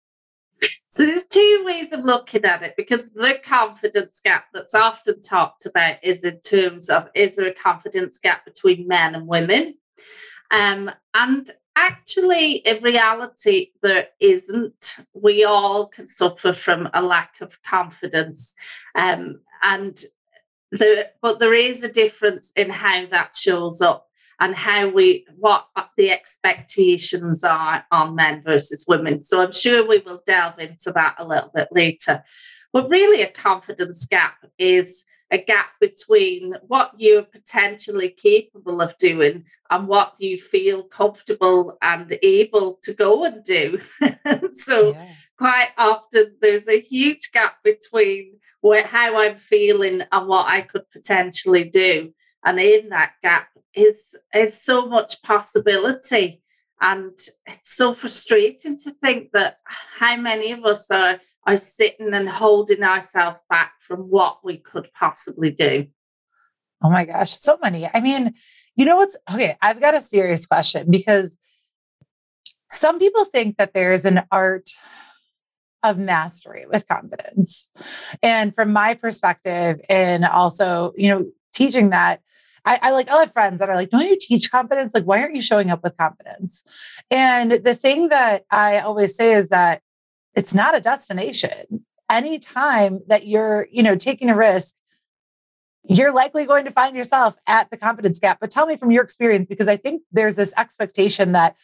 So 0.89 1.05
there's 1.05 1.27
two 1.27 1.61
ways 1.67 1.93
of 1.93 2.03
looking 2.03 2.45
at 2.45 2.63
it 2.63 2.73
because 2.75 3.11
the 3.11 3.37
confidence 3.43 4.19
gap 4.19 4.45
that's 4.51 4.73
often 4.73 5.21
talked 5.21 5.67
about 5.67 5.97
is 6.01 6.23
in 6.23 6.39
terms 6.39 6.89
of 6.89 7.09
is 7.13 7.35
there 7.35 7.47
a 7.47 7.53
confidence 7.53 8.17
gap 8.17 8.43
between 8.43 8.87
men 8.87 9.13
and 9.13 9.27
women? 9.27 9.75
Um, 10.49 10.89
and 11.13 11.53
actually, 11.75 12.53
in 12.57 12.83
reality, 12.83 13.71
there 13.81 14.07
isn't. 14.19 14.97
We 15.13 15.43
all 15.43 15.87
can 15.87 16.07
suffer 16.07 16.53
from 16.53 16.89
a 16.93 17.01
lack 17.01 17.41
of 17.41 17.61
confidence. 17.63 18.53
Um, 18.95 19.41
and 19.61 20.01
the, 20.71 21.09
but 21.21 21.39
there 21.39 21.53
is 21.53 21.83
a 21.83 21.91
difference 21.91 22.51
in 22.55 22.69
how 22.69 23.05
that 23.07 23.35
shows 23.35 23.81
up 23.81 24.07
and 24.39 24.55
how 24.55 24.89
we 24.89 25.25
what 25.37 25.67
the 25.97 26.11
expectations 26.11 27.43
are 27.43 27.85
on 27.91 28.15
men 28.15 28.41
versus 28.43 28.83
women. 28.87 29.21
So 29.21 29.41
I'm 29.41 29.51
sure 29.51 29.87
we 29.87 29.99
will 29.99 30.23
delve 30.25 30.59
into 30.59 30.91
that 30.93 31.15
a 31.17 31.27
little 31.27 31.51
bit 31.53 31.69
later. 31.71 32.23
But 32.71 32.89
really, 32.89 33.21
a 33.21 33.31
confidence 33.31 34.07
gap 34.07 34.45
is 34.57 35.03
a 35.33 35.43
gap 35.43 35.71
between 35.81 36.55
what 36.67 36.91
you're 36.95 37.23
potentially 37.23 38.09
capable 38.09 38.81
of 38.81 38.95
doing 38.99 39.43
and 39.71 39.87
what 39.87 40.13
you 40.19 40.37
feel 40.37 40.83
comfortable 40.83 41.75
and 41.81 42.17
able 42.21 42.79
to 42.83 42.93
go 42.93 43.25
and 43.25 43.43
do. 43.43 43.79
so, 44.55 44.91
yeah. 44.91 45.07
quite 45.37 45.69
often, 45.75 46.35
there's 46.39 46.67
a 46.67 46.79
huge 46.79 47.31
gap 47.31 47.55
between 47.63 48.35
where, 48.61 48.83
how 48.83 49.17
I'm 49.17 49.37
feeling 49.37 50.03
and 50.11 50.27
what 50.27 50.45
I 50.47 50.61
could 50.61 50.89
potentially 50.91 51.63
do. 51.63 52.13
And 52.45 52.59
in 52.59 52.89
that 52.89 53.13
gap 53.23 53.47
is, 53.73 54.15
is 54.35 54.61
so 54.61 54.85
much 54.85 55.23
possibility. 55.23 56.43
And 56.79 57.17
it's 57.47 57.75
so 57.75 57.95
frustrating 57.95 58.77
to 58.83 58.91
think 58.91 59.31
that 59.31 59.57
how 59.65 60.15
many 60.15 60.51
of 60.51 60.63
us 60.63 60.91
are 60.91 61.19
are 61.45 61.57
sitting 61.57 62.13
and 62.13 62.29
holding 62.29 62.83
ourselves 62.83 63.41
back 63.49 63.73
from 63.79 63.99
what 64.01 64.43
we 64.43 64.57
could 64.57 64.89
possibly 64.93 65.51
do. 65.51 65.87
Oh 66.81 66.89
my 66.89 67.05
gosh, 67.05 67.37
so 67.37 67.57
many. 67.61 67.87
I 67.93 68.01
mean, 68.01 68.33
you 68.75 68.85
know 68.85 68.97
what's 68.97 69.17
okay? 69.31 69.55
I've 69.61 69.79
got 69.79 69.95
a 69.95 70.01
serious 70.01 70.45
question 70.45 70.89
because 70.89 71.37
some 72.69 72.99
people 72.99 73.25
think 73.25 73.57
that 73.57 73.73
there's 73.73 74.05
an 74.05 74.21
art 74.31 74.69
of 75.83 75.97
mastery 75.97 76.65
with 76.71 76.87
confidence. 76.87 77.69
And 78.21 78.55
from 78.55 78.71
my 78.71 78.93
perspective, 78.93 79.81
and 79.89 80.25
also, 80.25 80.93
you 80.95 81.09
know, 81.09 81.25
teaching 81.53 81.89
that, 81.91 82.21
I, 82.65 82.79
I, 82.81 82.91
like, 82.91 83.09
I'll 83.09 83.19
have 83.19 83.33
friends 83.33 83.59
that 83.59 83.69
are 83.69 83.75
like, 83.75 83.89
don't 83.89 84.07
you 84.07 84.17
teach 84.19 84.49
confidence? 84.49 84.93
Like, 84.93 85.03
why 85.03 85.21
aren't 85.21 85.35
you 85.35 85.41
showing 85.41 85.69
up 85.69 85.83
with 85.83 85.97
confidence? 85.97 86.63
And 87.11 87.51
the 87.51 87.75
thing 87.75 88.09
that 88.09 88.45
I 88.49 88.79
always 88.79 89.15
say 89.15 89.33
is 89.33 89.49
that 89.49 89.81
it's 90.35 90.53
not 90.53 90.75
a 90.75 90.81
destination. 90.81 91.85
Anytime 92.09 92.99
that 93.07 93.27
you're, 93.27 93.67
you 93.71 93.83
know, 93.83 93.95
taking 93.95 94.29
a 94.29 94.35
risk, 94.35 94.75
you're 95.85 96.13
likely 96.13 96.45
going 96.45 96.65
to 96.65 96.71
find 96.71 96.95
yourself 96.95 97.35
at 97.47 97.69
the 97.69 97.77
confidence 97.77 98.19
gap. 98.19 98.39
But 98.39 98.51
tell 98.51 98.65
me 98.65 98.77
from 98.77 98.91
your 98.91 99.03
experience, 99.03 99.47
because 99.47 99.67
I 99.67 99.77
think 99.77 100.01
there's 100.11 100.35
this 100.35 100.53
expectation 100.57 101.33
that, 101.33 101.55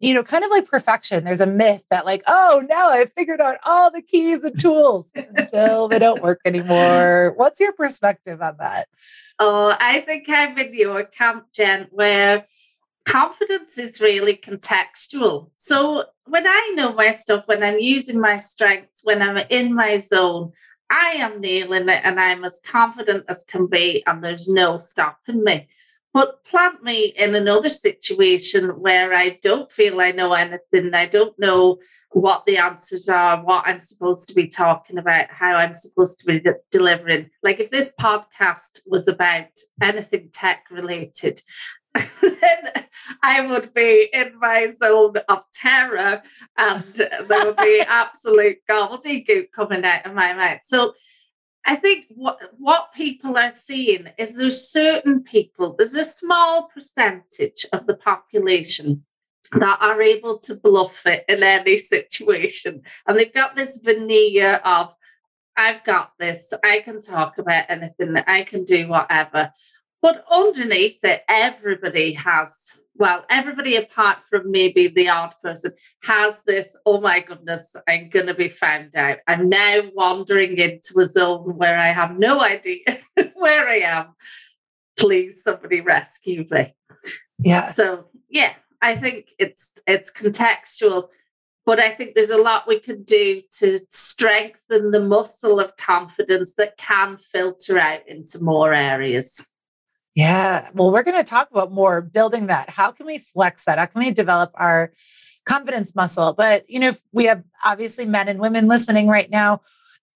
you 0.00 0.14
know, 0.14 0.22
kind 0.22 0.44
of 0.44 0.50
like 0.50 0.66
perfection, 0.66 1.24
there's 1.24 1.40
a 1.40 1.46
myth 1.46 1.82
that, 1.90 2.06
like, 2.06 2.22
oh, 2.26 2.64
now 2.68 2.88
I've 2.88 3.12
figured 3.12 3.40
out 3.40 3.58
all 3.64 3.90
the 3.90 4.00
keys 4.00 4.44
and 4.44 4.58
tools 4.58 5.10
until 5.14 5.88
they 5.88 5.98
don't 5.98 6.22
work 6.22 6.40
anymore. 6.44 7.34
What's 7.36 7.60
your 7.60 7.72
perspective 7.72 8.40
on 8.40 8.56
that? 8.58 8.86
Oh, 9.40 9.74
I 9.78 10.00
think 10.00 10.26
I'm 10.28 10.56
in 10.56 10.72
your 10.74 11.04
camp, 11.04 11.46
Jenn, 11.52 11.88
where 11.90 12.46
confidence 13.04 13.78
is 13.78 14.00
really 14.00 14.36
contextual. 14.36 15.50
So 15.56 16.04
when 16.26 16.46
I 16.46 16.72
know 16.74 16.92
my 16.92 17.12
stuff, 17.12 17.46
when 17.46 17.62
I'm 17.62 17.78
using 17.78 18.20
my 18.20 18.36
strengths, 18.36 19.00
when 19.02 19.22
I'm 19.22 19.38
in 19.50 19.74
my 19.74 19.98
zone, 19.98 20.52
I 20.90 21.16
am 21.18 21.40
nailing 21.40 21.88
it 21.88 22.00
and 22.04 22.18
I'm 22.18 22.44
as 22.44 22.60
confident 22.64 23.24
as 23.28 23.44
can 23.46 23.66
be, 23.66 24.02
and 24.06 24.22
there's 24.22 24.48
no 24.48 24.78
stopping 24.78 25.44
me. 25.44 25.68
But 26.14 26.42
plant 26.44 26.82
me 26.82 27.12
in 27.16 27.34
another 27.34 27.68
situation 27.68 28.70
where 28.80 29.12
I 29.12 29.38
don't 29.42 29.70
feel 29.70 30.00
I 30.00 30.12
know 30.12 30.32
anything, 30.32 30.94
I 30.94 31.06
don't 31.06 31.38
know 31.38 31.78
what 32.12 32.46
the 32.46 32.56
answers 32.56 33.08
are, 33.08 33.44
what 33.44 33.64
I'm 33.66 33.78
supposed 33.78 34.26
to 34.28 34.34
be 34.34 34.48
talking 34.48 34.96
about, 34.96 35.30
how 35.30 35.54
I'm 35.54 35.74
supposed 35.74 36.18
to 36.20 36.26
be 36.26 36.40
de- 36.40 36.54
delivering. 36.70 37.28
Like 37.42 37.60
if 37.60 37.70
this 37.70 37.92
podcast 38.00 38.80
was 38.86 39.06
about 39.06 39.48
anything 39.82 40.30
tech 40.32 40.64
related, 40.70 41.42
then 42.22 42.86
I 43.22 43.46
would 43.46 43.74
be 43.74 44.08
in 44.12 44.38
my 44.38 44.70
zone 44.70 45.14
of 45.28 45.44
terror 45.52 46.22
and 46.56 46.84
there 46.94 47.46
would 47.46 47.56
be 47.56 47.80
absolute 47.88 48.58
gobbledygook 48.68 49.52
coming 49.52 49.84
out 49.84 50.06
of 50.06 50.14
my 50.14 50.34
mouth. 50.34 50.60
So 50.64 50.94
I 51.66 51.76
think 51.76 52.06
what, 52.08 52.40
what 52.56 52.94
people 52.94 53.36
are 53.36 53.50
seeing 53.50 54.08
is 54.16 54.34
there's 54.34 54.70
certain 54.70 55.22
people, 55.22 55.74
there's 55.76 55.94
a 55.94 56.04
small 56.04 56.68
percentage 56.72 57.66
of 57.72 57.86
the 57.86 57.96
population 57.96 59.04
that 59.52 59.78
are 59.80 60.00
able 60.00 60.38
to 60.38 60.56
bluff 60.56 61.06
it 61.06 61.24
in 61.28 61.42
any 61.42 61.78
situation. 61.78 62.82
And 63.06 63.18
they've 63.18 63.32
got 63.32 63.56
this 63.56 63.80
veneer 63.84 64.60
of, 64.64 64.94
I've 65.56 65.84
got 65.84 66.12
this, 66.18 66.52
I 66.64 66.80
can 66.80 67.02
talk 67.02 67.38
about 67.38 67.66
anything, 67.68 68.16
I 68.16 68.44
can 68.44 68.64
do 68.64 68.88
whatever. 68.88 69.52
But 70.00 70.24
underneath 70.30 70.98
it, 71.02 71.22
everybody 71.28 72.12
has, 72.12 72.56
well, 72.94 73.24
everybody 73.28 73.76
apart 73.76 74.18
from 74.30 74.50
maybe 74.50 74.88
the 74.88 75.08
odd 75.08 75.34
person 75.42 75.72
has 76.04 76.42
this, 76.46 76.76
oh 76.86 77.00
my 77.00 77.20
goodness, 77.20 77.74
I'm 77.88 78.08
going 78.08 78.26
to 78.26 78.34
be 78.34 78.48
found 78.48 78.94
out. 78.94 79.18
I'm 79.26 79.48
now 79.48 79.82
wandering 79.94 80.56
into 80.56 81.00
a 81.00 81.06
zone 81.06 81.56
where 81.56 81.78
I 81.78 81.88
have 81.88 82.18
no 82.18 82.40
idea 82.40 82.84
where 83.34 83.68
I 83.68 83.78
am. 83.78 84.14
Please, 84.98 85.42
somebody 85.42 85.80
rescue 85.80 86.44
me. 86.50 86.74
Yeah. 87.38 87.62
So, 87.62 88.08
yeah, 88.28 88.52
I 88.82 88.96
think 88.96 89.30
it's 89.38 89.72
it's 89.86 90.10
contextual 90.10 91.08
but 91.68 91.80
I 91.80 91.90
think 91.90 92.14
there's 92.14 92.30
a 92.30 92.38
lot 92.38 92.66
we 92.66 92.80
can 92.80 93.02
do 93.02 93.42
to 93.58 93.78
strengthen 93.90 94.90
the 94.90 95.02
muscle 95.02 95.60
of 95.60 95.76
confidence 95.76 96.54
that 96.54 96.78
can 96.78 97.18
filter 97.18 97.78
out 97.78 98.08
into 98.08 98.42
more 98.42 98.72
areas. 98.72 99.46
Yeah. 100.18 100.70
Well, 100.74 100.90
we're 100.90 101.04
going 101.04 101.16
to 101.16 101.22
talk 101.22 101.48
about 101.52 101.70
more 101.70 102.02
building 102.02 102.48
that. 102.48 102.68
How 102.70 102.90
can 102.90 103.06
we 103.06 103.18
flex 103.18 103.66
that? 103.66 103.78
How 103.78 103.86
can 103.86 104.00
we 104.00 104.10
develop 104.10 104.50
our 104.56 104.92
confidence 105.46 105.94
muscle? 105.94 106.32
But, 106.32 106.68
you 106.68 106.80
know, 106.80 106.92
we 107.12 107.26
have 107.26 107.44
obviously 107.64 108.04
men 108.04 108.26
and 108.26 108.40
women 108.40 108.66
listening 108.66 109.06
right 109.06 109.30
now. 109.30 109.60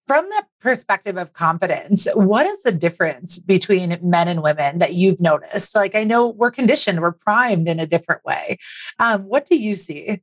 From 0.05 0.25
the 0.25 0.43
perspective 0.59 1.15
of 1.17 1.31
confidence, 1.31 2.05
what 2.15 2.45
is 2.45 2.61
the 2.63 2.73
difference 2.73 3.39
between 3.39 3.97
men 4.01 4.27
and 4.27 4.43
women 4.43 4.79
that 4.79 4.93
you've 4.93 5.21
noticed? 5.21 5.73
Like, 5.73 5.95
I 5.95 6.03
know 6.03 6.27
we're 6.27 6.51
conditioned, 6.51 6.99
we're 6.99 7.13
primed 7.13 7.69
in 7.69 7.79
a 7.79 7.87
different 7.87 8.25
way. 8.25 8.57
Um, 8.99 9.21
what 9.21 9.45
do 9.45 9.55
you 9.55 9.73
see? 9.73 10.21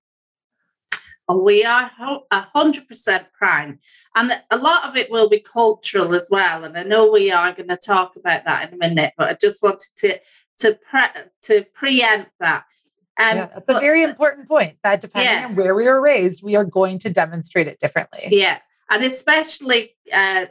We 1.38 1.64
are 1.64 1.90
a 2.30 2.40
hundred 2.54 2.88
percent 2.88 3.26
prime, 3.36 3.78
and 4.14 4.32
a 4.50 4.56
lot 4.56 4.88
of 4.88 4.96
it 4.96 5.10
will 5.10 5.28
be 5.28 5.40
cultural 5.40 6.14
as 6.14 6.28
well. 6.30 6.64
And 6.64 6.76
I 6.76 6.82
know 6.82 7.10
we 7.10 7.30
are 7.30 7.52
going 7.52 7.68
to 7.68 7.76
talk 7.76 8.16
about 8.16 8.44
that 8.44 8.68
in 8.68 8.74
a 8.74 8.78
minute, 8.78 9.14
but 9.16 9.28
I 9.28 9.36
just 9.40 9.62
wanted 9.62 9.88
to 9.98 10.18
to 10.60 10.78
pre- 10.90 11.22
to 11.42 11.64
preempt 11.74 12.32
that. 12.40 12.64
Um, 13.18 13.36
yeah, 13.36 13.46
that's 13.46 13.66
but, 13.66 13.76
a 13.76 13.80
very 13.80 14.02
important 14.02 14.48
point. 14.48 14.76
That 14.82 15.00
depending 15.00 15.40
yeah. 15.40 15.46
on 15.46 15.54
where 15.54 15.74
we 15.74 15.86
are 15.86 16.00
raised, 16.00 16.42
we 16.42 16.56
are 16.56 16.64
going 16.64 16.98
to 17.00 17.10
demonstrate 17.10 17.68
it 17.68 17.78
differently. 17.80 18.20
Yeah, 18.30 18.58
and 18.88 19.04
especially 19.04 19.94
uh, 20.12 20.46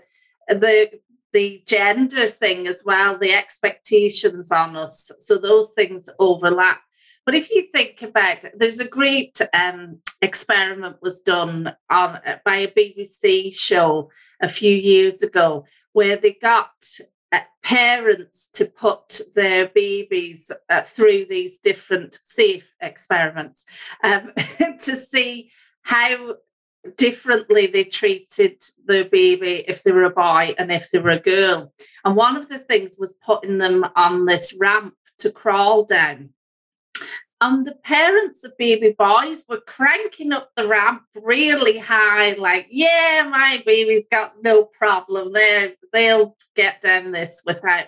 the 0.48 1.00
the 1.34 1.64
gender 1.66 2.28
thing 2.28 2.68
as 2.68 2.84
well, 2.86 3.18
the 3.18 3.34
expectations 3.34 4.52
on 4.52 4.76
us. 4.76 5.12
So 5.20 5.38
those 5.38 5.70
things 5.76 6.10
overlap. 6.20 6.82
But 7.30 7.36
if 7.36 7.52
you 7.52 7.68
think 7.72 8.02
about 8.02 8.40
there's 8.56 8.80
a 8.80 8.88
great 8.88 9.40
um, 9.54 10.00
experiment 10.20 10.96
was 11.04 11.20
done 11.20 11.76
on 11.88 12.16
uh, 12.26 12.40
by 12.44 12.56
a 12.56 12.72
BBC 12.72 13.54
show 13.54 14.10
a 14.42 14.50
few 14.50 14.76
years 14.76 15.22
ago 15.22 15.66
where 15.94 16.16
they 16.16 16.34
got 16.34 16.74
uh, 17.32 17.42
parents 17.62 18.50
to 18.54 18.66
put 18.66 19.22
their 19.36 19.68
babies 19.68 20.52
uh, 20.72 20.82
through 20.82 21.28
these 21.30 21.60
different 21.60 22.20
safe 22.24 22.68
experiments 22.82 23.64
um, 24.04 24.34
to 24.82 24.96
see 24.96 25.52
how 25.84 26.34
differently 26.98 27.68
they 27.68 27.84
treated 27.84 28.60
their 28.88 29.06
baby 29.06 29.64
if 29.68 29.84
they 29.84 29.92
were 29.92 30.06
a 30.06 30.10
boy 30.10 30.56
and 30.58 30.72
if 30.72 30.90
they 30.90 30.98
were 30.98 31.12
a 31.12 31.20
girl. 31.20 31.72
And 32.04 32.16
one 32.16 32.36
of 32.38 32.50
the 32.50 32.58
things 32.58 32.96
was 32.98 33.14
putting 33.24 33.60
them 33.60 33.86
on 33.96 34.26
this 34.26 34.58
ramp 34.60 34.96
to 35.20 35.32
crawl 35.32 35.86
down. 35.86 36.32
And 37.42 37.66
the 37.66 37.76
parents 37.76 38.44
of 38.44 38.58
baby 38.58 38.96
boys 38.98 39.46
were 39.48 39.62
cranking 39.62 40.34
up 40.34 40.52
the 40.56 40.68
ramp 40.68 41.04
really 41.16 41.78
high, 41.78 42.34
like, 42.34 42.68
yeah, 42.70 43.26
my 43.30 43.64
baby's 43.66 44.08
got 44.12 44.34
no 44.44 44.66
problem. 44.66 45.32
They 45.32 45.76
they'll 45.94 46.36
get 46.56 46.82
down 46.82 47.12
this 47.12 47.42
without 47.46 47.86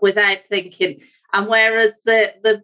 without 0.00 0.38
thinking. 0.48 1.00
And 1.32 1.48
whereas 1.48 1.94
the, 2.04 2.34
the 2.42 2.62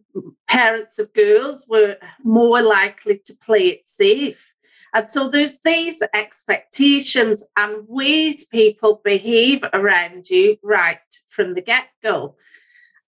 parents 0.48 0.98
of 0.98 1.12
girls 1.12 1.66
were 1.68 1.96
more 2.22 2.62
likely 2.62 3.18
to 3.26 3.34
play 3.36 3.68
it 3.68 3.82
safe. 3.86 4.54
And 4.94 5.08
so 5.08 5.28
there's 5.28 5.58
these 5.64 6.02
expectations 6.14 7.44
and 7.56 7.84
ways 7.88 8.44
people 8.44 9.00
behave 9.04 9.64
around 9.72 10.28
you 10.28 10.56
right 10.62 10.98
from 11.30 11.54
the 11.54 11.62
get-go. 11.62 12.36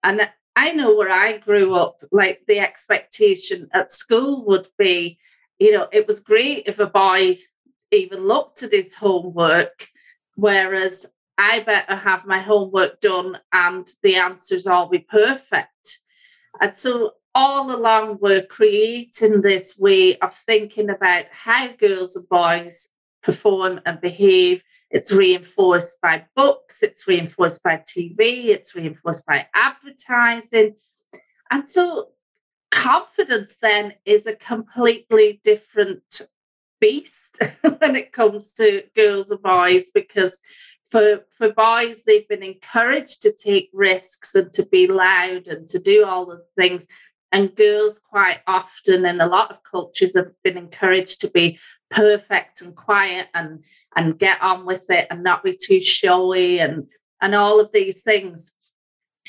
And 0.03 0.29
I 0.55 0.73
know 0.73 0.95
where 0.95 1.11
I 1.11 1.37
grew 1.37 1.73
up, 1.73 2.03
like 2.11 2.43
the 2.47 2.59
expectation 2.59 3.69
at 3.73 3.91
school 3.91 4.45
would 4.45 4.67
be, 4.77 5.17
you 5.59 5.71
know, 5.71 5.87
it 5.91 6.07
was 6.07 6.19
great 6.19 6.67
if 6.67 6.79
a 6.79 6.87
boy 6.87 7.37
even 7.91 8.25
looked 8.25 8.63
at 8.63 8.71
his 8.71 8.93
homework, 8.93 9.87
whereas 10.35 11.05
I 11.37 11.61
better 11.61 11.95
have 11.95 12.25
my 12.27 12.39
homework 12.39 13.01
done 13.01 13.39
and 13.51 13.87
the 14.03 14.17
answers 14.17 14.67
all 14.67 14.87
be 14.87 14.99
perfect. 14.99 15.99
And 16.61 16.75
so 16.75 17.13
all 17.35 17.75
along, 17.75 18.19
we're 18.21 18.45
creating 18.45 19.41
this 19.41 19.75
way 19.77 20.17
of 20.19 20.35
thinking 20.35 20.89
about 20.89 21.25
how 21.31 21.73
girls 21.73 22.15
and 22.15 22.29
boys 22.29 22.87
perform 23.23 23.81
and 23.85 23.99
behave 23.99 24.63
it's 24.93 25.11
reinforced 25.11 25.99
by 26.01 26.23
books, 26.35 26.83
it's 26.83 27.07
reinforced 27.07 27.63
by 27.63 27.77
TV, 27.77 28.45
it's 28.45 28.75
reinforced 28.75 29.25
by 29.25 29.47
advertising. 29.55 30.75
And 31.49 31.67
so 31.67 32.09
confidence 32.69 33.57
then 33.57 33.95
is 34.05 34.27
a 34.27 34.35
completely 34.35 35.41
different 35.43 36.21
beast 36.79 37.37
when 37.79 37.95
it 37.95 38.11
comes 38.11 38.53
to 38.53 38.83
girls 38.95 39.31
and 39.31 39.41
boys 39.41 39.89
because 39.93 40.37
for 40.85 41.23
for 41.35 41.51
boys 41.53 42.03
they've 42.05 42.27
been 42.27 42.43
encouraged 42.43 43.21
to 43.21 43.31
take 43.31 43.69
risks 43.73 44.35
and 44.35 44.51
to 44.53 44.65
be 44.65 44.85
loud 44.85 45.47
and 45.47 45.67
to 45.69 45.79
do 45.79 46.05
all 46.05 46.25
the 46.25 46.43
things 46.57 46.87
and 47.33 47.55
girls 47.55 47.99
quite 47.99 48.39
often 48.47 49.05
in 49.05 49.19
a 49.19 49.25
lot 49.25 49.51
of 49.51 49.63
cultures 49.63 50.15
have 50.15 50.31
been 50.43 50.57
encouraged 50.57 51.19
to 51.21 51.31
be 51.31 51.59
perfect 51.89 52.61
and 52.61 52.75
quiet 52.75 53.27
and 53.33 53.63
and 53.95 54.17
get 54.17 54.41
on 54.41 54.65
with 54.65 54.89
it 54.89 55.07
and 55.09 55.23
not 55.23 55.43
be 55.43 55.57
too 55.59 55.81
showy 55.81 56.59
and 56.59 56.85
and 57.21 57.35
all 57.35 57.59
of 57.59 57.71
these 57.73 58.03
things. 58.03 58.51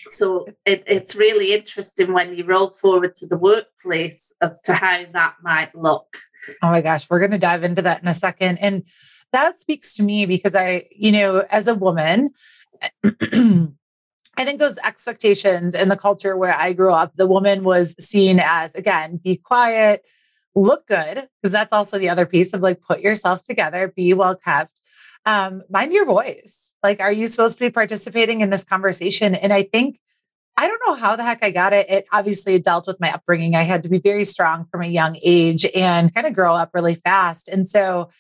So 0.08 0.46
it, 0.66 0.82
it's 0.87 1.14
really 1.14 1.54
interesting 1.54 2.12
when 2.12 2.37
you 2.37 2.44
roll 2.44 2.70
forward 2.70 3.14
to 3.16 3.26
the 3.26 3.38
workplace 3.38 4.32
as 4.40 4.61
to 4.62 4.75
how 4.75 5.04
that 5.12 5.37
might 5.42 5.75
look. 5.75 6.18
Oh 6.62 6.70
my 6.70 6.82
gosh 6.82 7.08
we're 7.08 7.20
going 7.20 7.30
to 7.30 7.38
dive 7.38 7.64
into 7.64 7.82
that 7.82 8.02
in 8.02 8.08
a 8.08 8.14
second. 8.14 8.58
And 8.58 8.84
that 9.32 9.61
speaks 9.61 9.96
to 9.96 10.02
me 10.02 10.26
because 10.26 10.54
I, 10.54 10.88
you 10.94 11.11
know, 11.11 11.44
as 11.50 11.68
a 11.68 11.75
woman, 11.75 12.30
I 14.36 14.44
think 14.44 14.58
those 14.58 14.78
expectations 14.78 15.74
in 15.74 15.88
the 15.88 15.96
culture 15.96 16.36
where 16.36 16.54
I 16.54 16.72
grew 16.72 16.92
up, 16.92 17.12
the 17.16 17.26
woman 17.26 17.64
was 17.64 17.94
seen 18.04 18.40
as, 18.40 18.74
again, 18.74 19.20
be 19.22 19.36
quiet, 19.36 20.04
look 20.54 20.86
good, 20.86 21.28
because 21.40 21.52
that's 21.52 21.72
also 21.72 21.98
the 21.98 22.08
other 22.08 22.26
piece 22.26 22.52
of 22.52 22.60
like 22.60 22.80
put 22.80 23.00
yourself 23.00 23.44
together, 23.44 23.92
be 23.94 24.14
well 24.14 24.36
kept, 24.36 24.80
um, 25.26 25.62
mind 25.70 25.92
your 25.92 26.04
voice. 26.04 26.72
Like, 26.82 27.00
are 27.00 27.12
you 27.12 27.26
supposed 27.28 27.58
to 27.58 27.64
be 27.64 27.70
participating 27.70 28.40
in 28.40 28.50
this 28.50 28.64
conversation? 28.64 29.34
And 29.34 29.52
I 29.52 29.62
think, 29.62 29.98
I 30.56 30.68
don't 30.68 30.82
know 30.86 30.94
how 30.94 31.16
the 31.16 31.24
heck 31.24 31.42
I 31.42 31.50
got 31.50 31.72
it. 31.72 31.88
It 31.88 32.06
obviously 32.12 32.58
dealt 32.58 32.86
with 32.86 33.00
my 33.00 33.12
upbringing. 33.12 33.56
I 33.56 33.62
had 33.62 33.82
to 33.84 33.88
be 33.88 33.98
very 33.98 34.24
strong 34.24 34.66
from 34.70 34.82
a 34.82 34.86
young 34.86 35.18
age 35.22 35.66
and 35.74 36.14
kind 36.14 36.26
of 36.26 36.34
grow 36.34 36.54
up 36.54 36.70
really 36.74 36.94
fast. 36.94 37.48
And 37.48 37.66
so 37.66 38.10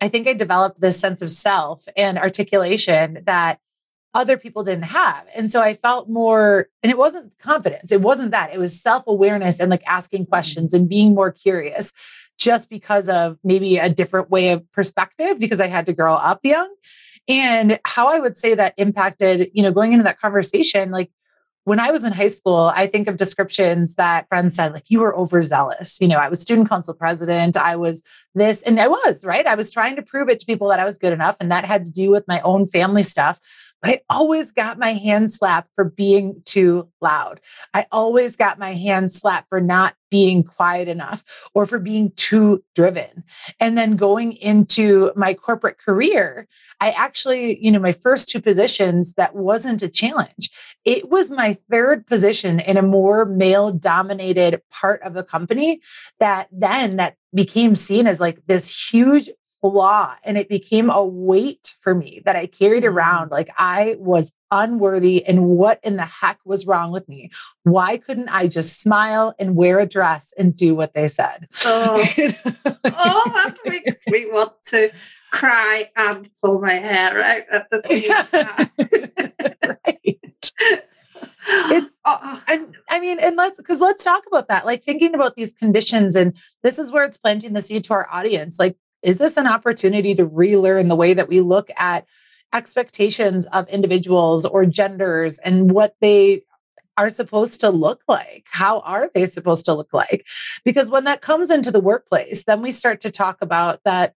I 0.00 0.08
think 0.08 0.28
I 0.28 0.34
developed 0.34 0.80
this 0.80 0.98
sense 0.98 1.22
of 1.22 1.30
self 1.30 1.82
and 1.96 2.18
articulation 2.18 3.22
that 3.24 3.60
other 4.14 4.36
people 4.36 4.62
didn't 4.62 4.84
have. 4.84 5.26
And 5.34 5.50
so 5.50 5.60
I 5.60 5.74
felt 5.74 6.08
more, 6.08 6.68
and 6.82 6.90
it 6.90 6.98
wasn't 6.98 7.36
confidence, 7.38 7.92
it 7.92 8.00
wasn't 8.00 8.30
that, 8.30 8.52
it 8.54 8.58
was 8.58 8.80
self 8.80 9.04
awareness 9.06 9.60
and 9.60 9.70
like 9.70 9.82
asking 9.86 10.22
mm-hmm. 10.22 10.30
questions 10.30 10.74
and 10.74 10.88
being 10.88 11.14
more 11.14 11.30
curious 11.30 11.92
just 12.38 12.70
because 12.70 13.08
of 13.08 13.36
maybe 13.42 13.78
a 13.78 13.90
different 13.90 14.30
way 14.30 14.50
of 14.50 14.70
perspective 14.72 15.38
because 15.40 15.60
I 15.60 15.66
had 15.66 15.86
to 15.86 15.92
grow 15.92 16.14
up 16.14 16.40
young. 16.44 16.72
And 17.28 17.78
how 17.84 18.08
I 18.08 18.20
would 18.20 18.38
say 18.38 18.54
that 18.54 18.74
impacted, 18.78 19.50
you 19.52 19.62
know, 19.62 19.72
going 19.72 19.92
into 19.92 20.04
that 20.04 20.18
conversation, 20.18 20.90
like 20.90 21.10
when 21.64 21.78
I 21.78 21.90
was 21.90 22.02
in 22.02 22.12
high 22.14 22.28
school, 22.28 22.72
I 22.74 22.86
think 22.86 23.08
of 23.08 23.18
descriptions 23.18 23.96
that 23.96 24.26
friends 24.28 24.54
said, 24.54 24.72
like, 24.72 24.88
you 24.88 25.00
were 25.00 25.14
overzealous. 25.14 26.00
You 26.00 26.08
know, 26.08 26.16
I 26.16 26.30
was 26.30 26.40
student 26.40 26.70
council 26.70 26.94
president. 26.94 27.58
I 27.58 27.76
was 27.76 28.02
this, 28.34 28.62
and 28.62 28.80
I 28.80 28.88
was, 28.88 29.22
right? 29.22 29.46
I 29.46 29.54
was 29.54 29.70
trying 29.70 29.94
to 29.96 30.02
prove 30.02 30.30
it 30.30 30.40
to 30.40 30.46
people 30.46 30.68
that 30.68 30.80
I 30.80 30.86
was 30.86 30.96
good 30.96 31.12
enough. 31.12 31.36
And 31.40 31.52
that 31.52 31.66
had 31.66 31.84
to 31.84 31.92
do 31.92 32.10
with 32.10 32.26
my 32.26 32.40
own 32.40 32.64
family 32.64 33.02
stuff 33.02 33.38
but 33.80 33.90
I 33.90 34.00
always 34.10 34.52
got 34.52 34.78
my 34.78 34.92
hand 34.94 35.30
slapped 35.30 35.70
for 35.74 35.84
being 35.84 36.42
too 36.44 36.88
loud. 37.00 37.40
I 37.74 37.86
always 37.92 38.36
got 38.36 38.58
my 38.58 38.74
hand 38.74 39.12
slapped 39.12 39.48
for 39.48 39.60
not 39.60 39.94
being 40.10 40.42
quiet 40.42 40.88
enough 40.88 41.22
or 41.54 41.66
for 41.66 41.78
being 41.78 42.10
too 42.16 42.64
driven. 42.74 43.24
And 43.60 43.76
then 43.76 43.96
going 43.96 44.32
into 44.32 45.12
my 45.14 45.34
corporate 45.34 45.78
career, 45.78 46.48
I 46.80 46.90
actually, 46.90 47.62
you 47.62 47.70
know, 47.70 47.78
my 47.78 47.92
first 47.92 48.28
two 48.28 48.40
positions, 48.40 49.14
that 49.14 49.34
wasn't 49.34 49.82
a 49.82 49.88
challenge. 49.88 50.50
It 50.84 51.10
was 51.10 51.30
my 51.30 51.56
third 51.70 52.06
position 52.06 52.60
in 52.60 52.76
a 52.76 52.82
more 52.82 53.24
male 53.24 53.70
dominated 53.70 54.60
part 54.70 55.02
of 55.02 55.14
the 55.14 55.24
company 55.24 55.80
that 56.20 56.48
then 56.50 56.96
that 56.96 57.16
became 57.34 57.74
seen 57.74 58.06
as 58.06 58.20
like 58.20 58.40
this 58.46 58.90
huge 58.90 59.28
flaw 59.60 60.14
and 60.24 60.38
it 60.38 60.48
became 60.48 60.90
a 60.90 61.04
weight 61.04 61.74
for 61.80 61.94
me 61.94 62.22
that 62.24 62.36
I 62.36 62.46
carried 62.46 62.84
mm. 62.84 62.88
around. 62.88 63.30
Like 63.30 63.50
I 63.56 63.96
was 63.98 64.32
unworthy 64.50 65.24
and 65.24 65.46
what 65.46 65.80
in 65.82 65.96
the 65.96 66.04
heck 66.04 66.38
was 66.44 66.66
wrong 66.66 66.90
with 66.90 67.08
me? 67.08 67.30
Why 67.64 67.96
couldn't 67.96 68.28
I 68.28 68.46
just 68.46 68.80
smile 68.80 69.34
and 69.38 69.56
wear 69.56 69.78
a 69.78 69.86
dress 69.86 70.32
and 70.38 70.56
do 70.56 70.74
what 70.74 70.94
they 70.94 71.08
said? 71.08 71.48
Oh, 71.64 72.04
oh 72.84 73.30
that 73.34 73.56
makes 73.66 74.02
me 74.08 74.26
want 74.30 74.52
to 74.66 74.90
cry 75.30 75.90
and 75.96 76.30
pull 76.42 76.60
my 76.60 76.74
hair 76.74 77.22
out 77.22 77.42
at 77.50 77.70
the 77.70 77.82
same 77.84 79.12
time. 79.64 79.78
right. 79.84 80.18
It's 81.50 81.94
uh, 82.04 82.40
and 82.46 82.74
I 82.90 83.00
mean, 83.00 83.18
and 83.20 83.36
let's 83.36 83.56
because 83.56 83.80
let's 83.80 84.04
talk 84.04 84.24
about 84.26 84.48
that. 84.48 84.66
Like 84.66 84.84
thinking 84.84 85.14
about 85.14 85.34
these 85.34 85.52
conditions, 85.52 86.14
and 86.14 86.36
this 86.62 86.78
is 86.78 86.92
where 86.92 87.04
it's 87.04 87.16
planting 87.16 87.54
the 87.54 87.62
seed 87.62 87.84
to 87.84 87.94
our 87.94 88.08
audience. 88.12 88.58
Like 88.58 88.76
is 89.02 89.18
this 89.18 89.36
an 89.36 89.46
opportunity 89.46 90.14
to 90.14 90.26
relearn 90.26 90.88
the 90.88 90.96
way 90.96 91.14
that 91.14 91.28
we 91.28 91.40
look 91.40 91.70
at 91.76 92.06
expectations 92.52 93.46
of 93.46 93.68
individuals 93.68 94.46
or 94.46 94.64
genders 94.64 95.38
and 95.38 95.70
what 95.70 95.94
they 96.00 96.42
are 96.96 97.10
supposed 97.10 97.60
to 97.60 97.70
look 97.70 98.02
like. 98.08 98.46
How 98.50 98.80
are 98.80 99.08
they 99.14 99.24
supposed 99.26 99.64
to 99.66 99.74
look 99.74 99.92
like? 99.92 100.26
Because 100.64 100.90
when 100.90 101.04
that 101.04 101.20
comes 101.20 101.50
into 101.50 101.70
the 101.70 101.80
workplace, 101.80 102.44
then 102.44 102.60
we 102.60 102.72
start 102.72 103.00
to 103.02 103.10
talk 103.10 103.38
about 103.40 103.80
that 103.84 104.14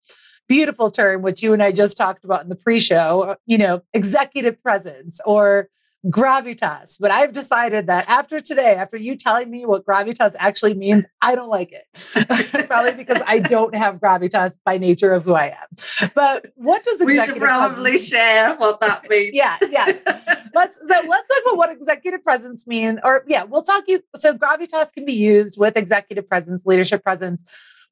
beautiful 0.47 0.89
term, 0.89 1.21
which 1.21 1.43
you 1.43 1.53
and 1.53 1.61
I 1.61 1.71
just 1.71 1.97
talked 1.97 2.23
about 2.23 2.43
in 2.43 2.49
the 2.49 2.55
pre 2.55 2.79
show, 2.79 3.35
you 3.45 3.57
know, 3.57 3.81
executive 3.93 4.61
presence 4.63 5.19
or 5.25 5.69
gravitas. 6.05 6.97
But 6.99 7.11
I've 7.11 7.33
decided 7.33 7.87
that 7.87 8.07
after 8.07 8.39
today, 8.39 8.75
after 8.75 8.97
you 8.97 9.15
telling 9.15 9.49
me 9.49 9.65
what 9.65 9.85
gravitas 9.85 10.35
actually 10.39 10.73
means, 10.73 11.05
I 11.21 11.35
don't 11.35 11.49
like 11.49 11.71
it. 11.71 12.67
Probably 12.67 12.93
because 12.93 13.21
I 13.25 13.39
don't 13.39 13.75
have 13.75 13.99
gravitas 13.99 14.57
by 14.65 14.77
nature 14.77 15.11
of 15.11 15.25
who 15.25 15.33
I 15.33 15.47
am. 15.47 16.11
But 16.15 16.47
what 16.55 16.83
does 16.83 17.01
we 17.05 17.19
should 17.19 17.37
probably 17.37 17.97
share 17.97 18.55
what 18.55 18.79
that 18.79 19.09
means? 19.09 19.31
yeah, 19.33 19.57
yes. 19.61 19.99
let's 20.55 20.79
so 20.79 20.95
let's 21.07 21.27
talk 21.27 21.43
about 21.45 21.57
what 21.57 21.71
executive 21.71 22.23
presence 22.23 22.65
means. 22.65 22.99
Or 23.03 23.25
yeah, 23.27 23.43
we'll 23.43 23.63
talk 23.63 23.83
you. 23.87 24.01
So 24.15 24.33
gravitas 24.33 24.93
can 24.93 25.05
be 25.05 25.13
used 25.13 25.59
with 25.59 25.75
executive 25.77 26.27
presence, 26.27 26.65
leadership 26.65 27.03
presence. 27.03 27.43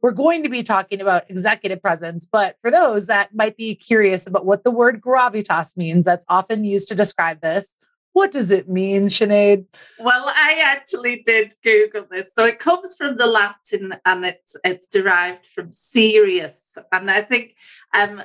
We're 0.02 0.12
going 0.12 0.44
to 0.44 0.50
be 0.50 0.62
talking 0.62 1.02
about 1.02 1.28
executive 1.28 1.82
presence, 1.82 2.28
but 2.32 2.56
for 2.62 2.70
those 2.70 3.08
that 3.08 3.34
might 3.34 3.58
be 3.58 3.74
curious 3.74 4.28
about 4.28 4.46
what 4.46 4.64
the 4.64 4.70
word 4.70 5.02
gravitas 5.02 5.76
means, 5.76 6.06
that's 6.06 6.24
often 6.30 6.64
used 6.64 6.88
to 6.90 6.96
describe 6.96 7.42
this 7.42 7.74
what 8.18 8.32
does 8.32 8.50
it 8.50 8.68
mean, 8.68 9.04
Sinead? 9.04 9.66
Well, 10.00 10.26
I 10.28 10.60
actually 10.60 11.22
did 11.24 11.54
Google 11.64 12.08
this. 12.10 12.32
So 12.36 12.46
it 12.46 12.58
comes 12.58 12.96
from 12.96 13.16
the 13.16 13.28
Latin 13.28 13.94
and 14.06 14.26
it's 14.26 14.56
it's 14.64 14.88
derived 14.88 15.46
from 15.46 15.72
serious. 15.72 16.60
And 16.92 17.12
I 17.12 17.22
think 17.22 17.58
um, 17.94 18.24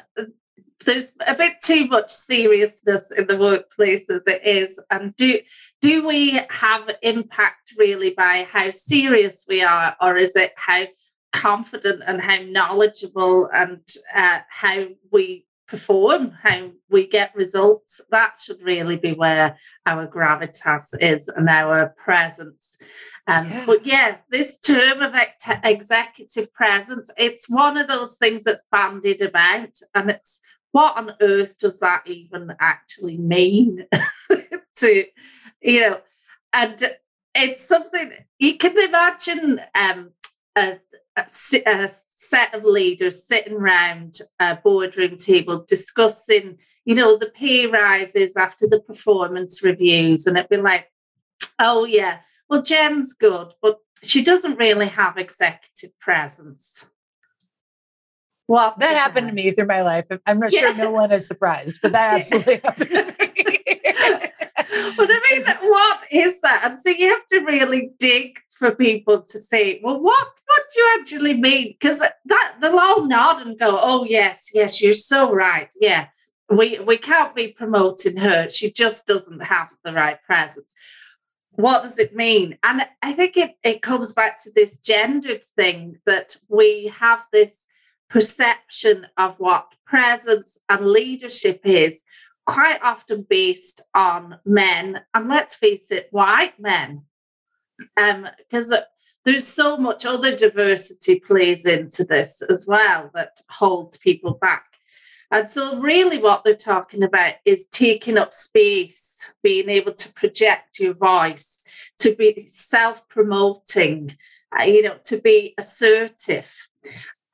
there's 0.86 1.12
a 1.26 1.34
bit 1.34 1.60
too 1.62 1.88
much 1.88 2.10
seriousness 2.10 3.10
in 3.10 3.26
the 3.26 3.38
workplace 3.38 4.08
as 4.08 4.22
it 4.26 4.42
is. 4.46 4.80
And 4.90 5.14
do 5.16 5.40
do 5.82 6.06
we 6.06 6.40
have 6.48 6.88
impact 7.02 7.74
really 7.76 8.14
by 8.16 8.48
how 8.50 8.70
serious 8.70 9.44
we 9.46 9.62
are, 9.62 9.94
or 10.00 10.16
is 10.16 10.34
it 10.36 10.52
how 10.56 10.84
confident 11.34 12.02
and 12.06 12.18
how 12.18 12.38
knowledgeable 12.40 13.50
and 13.52 13.82
uh, 14.14 14.40
how 14.48 14.86
we 15.12 15.44
perform, 15.66 16.32
how 16.42 16.70
we 16.90 17.06
get 17.06 17.34
results, 17.34 18.00
that 18.10 18.34
should 18.40 18.62
really 18.62 18.96
be 18.96 19.12
where 19.12 19.56
our 19.86 20.06
gravitas 20.06 20.86
is 21.00 21.28
and 21.28 21.48
our 21.48 21.94
presence. 22.02 22.76
Um, 23.26 23.46
yeah. 23.46 23.62
But 23.66 23.86
yeah, 23.86 24.16
this 24.30 24.58
term 24.58 25.00
of 25.00 25.14
ex- 25.14 25.44
executive 25.64 26.52
presence, 26.52 27.10
it's 27.16 27.48
one 27.48 27.78
of 27.78 27.88
those 27.88 28.16
things 28.16 28.44
that's 28.44 28.62
bandied 28.70 29.22
about, 29.22 29.78
and 29.94 30.10
it's 30.10 30.40
what 30.72 30.96
on 30.96 31.12
earth 31.20 31.58
does 31.58 31.78
that 31.78 32.02
even 32.06 32.52
actually 32.60 33.18
mean 33.18 33.86
to, 34.76 35.04
you 35.60 35.80
know, 35.80 36.00
and 36.52 36.96
it's 37.34 37.66
something 37.66 38.12
you 38.38 38.58
can 38.58 38.76
imagine 38.78 39.60
um, 39.74 40.10
a, 40.56 40.78
a, 41.16 41.24
a 41.66 41.90
set 42.22 42.54
of 42.54 42.64
leaders 42.64 43.26
sitting 43.26 43.54
around 43.54 44.18
a 44.38 44.56
boardroom 44.56 45.16
table 45.16 45.64
discussing, 45.68 46.58
you 46.84 46.94
know, 46.94 47.18
the 47.18 47.30
pay 47.30 47.66
rises 47.66 48.36
after 48.36 48.66
the 48.66 48.80
performance 48.80 49.62
reviews. 49.62 50.26
And 50.26 50.36
it'd 50.36 50.48
be 50.48 50.56
like, 50.56 50.86
oh, 51.58 51.84
yeah, 51.84 52.20
well, 52.48 52.62
Jenn's 52.62 53.12
good, 53.12 53.52
but 53.60 53.78
she 54.02 54.22
doesn't 54.22 54.58
really 54.58 54.86
have 54.86 55.16
executive 55.16 55.98
presence. 55.98 56.88
Well, 58.48 58.74
that 58.78 58.94
happened 58.94 59.28
to 59.28 59.34
me 59.34 59.50
through 59.50 59.66
my 59.66 59.82
life. 59.82 60.04
I'm 60.26 60.38
not 60.38 60.52
yeah. 60.52 60.60
sure 60.60 60.76
no 60.76 60.92
one 60.92 61.12
is 61.12 61.26
surprised, 61.26 61.80
but 61.82 61.92
that 61.92 62.20
absolutely 62.20 62.60
happened 62.62 62.90
to 62.90 63.04
me. 63.04 63.58
but 64.96 65.08
I 65.10 65.20
mean, 65.30 65.70
what 65.70 66.00
is 66.10 66.40
that? 66.42 66.62
And 66.64 66.78
so 66.78 66.90
you 66.90 67.08
have 67.08 67.28
to 67.32 67.40
really 67.40 67.90
dig 67.98 68.38
for 68.62 68.72
people 68.88 69.16
to 69.32 69.38
say, 69.50 69.80
well, 69.82 70.00
what 70.08 70.28
what 70.50 70.62
do 70.68 70.80
you 70.80 70.86
actually 70.98 71.36
mean? 71.48 71.66
Because 71.74 71.98
that 71.98 72.48
they'll 72.60 72.78
all 72.78 73.04
nod 73.06 73.36
and 73.44 73.58
go, 73.58 73.70
oh 73.90 74.04
yes, 74.18 74.36
yes, 74.58 74.80
you're 74.80 74.94
so 75.12 75.20
right. 75.46 75.68
Yeah. 75.88 76.04
we 76.48 76.78
we 76.80 76.98
can't 76.98 77.34
be 77.34 77.48
promoting 77.48 78.16
her. 78.16 78.48
She 78.50 78.70
just 78.72 79.06
doesn't 79.06 79.40
have 79.40 79.68
the 79.84 79.92
right 79.92 80.20
presence. 80.22 80.70
What 81.52 81.82
does 81.82 81.98
it 81.98 82.14
mean? 82.14 82.58
And 82.62 82.86
I 83.02 83.12
think 83.12 83.36
it, 83.36 83.52
it 83.62 83.82
comes 83.82 84.12
back 84.12 84.42
to 84.42 84.50
this 84.54 84.78
gendered 84.78 85.44
thing 85.56 85.98
that 86.06 86.36
we 86.48 86.92
have 86.98 87.26
this 87.32 87.54
perception 88.08 89.06
of 89.16 89.30
what 89.38 89.66
presence 89.86 90.58
and 90.68 90.86
leadership 90.86 91.60
is 91.64 92.02
quite 92.46 92.80
often 92.82 93.26
based 93.28 93.82
on 93.94 94.38
men, 94.44 95.00
and 95.14 95.28
let's 95.28 95.54
face 95.54 95.90
it, 95.90 96.08
white 96.10 96.58
men. 96.58 97.02
Because 97.96 98.72
um, 98.72 98.78
there's 99.24 99.46
so 99.46 99.76
much 99.76 100.04
other 100.04 100.36
diversity 100.36 101.20
plays 101.20 101.64
into 101.66 102.04
this 102.04 102.42
as 102.48 102.66
well 102.66 103.10
that 103.14 103.40
holds 103.48 103.96
people 103.98 104.34
back. 104.34 104.64
And 105.30 105.48
so, 105.48 105.78
really, 105.78 106.18
what 106.18 106.44
they're 106.44 106.54
talking 106.54 107.02
about 107.02 107.34
is 107.46 107.66
taking 107.72 108.18
up 108.18 108.34
space, 108.34 109.32
being 109.42 109.70
able 109.70 109.94
to 109.94 110.12
project 110.12 110.78
your 110.78 110.92
voice, 110.92 111.60
to 112.00 112.14
be 112.14 112.46
self 112.48 113.08
promoting, 113.08 114.16
uh, 114.58 114.64
you 114.64 114.82
know, 114.82 114.98
to 115.06 115.20
be 115.22 115.54
assertive. 115.56 116.52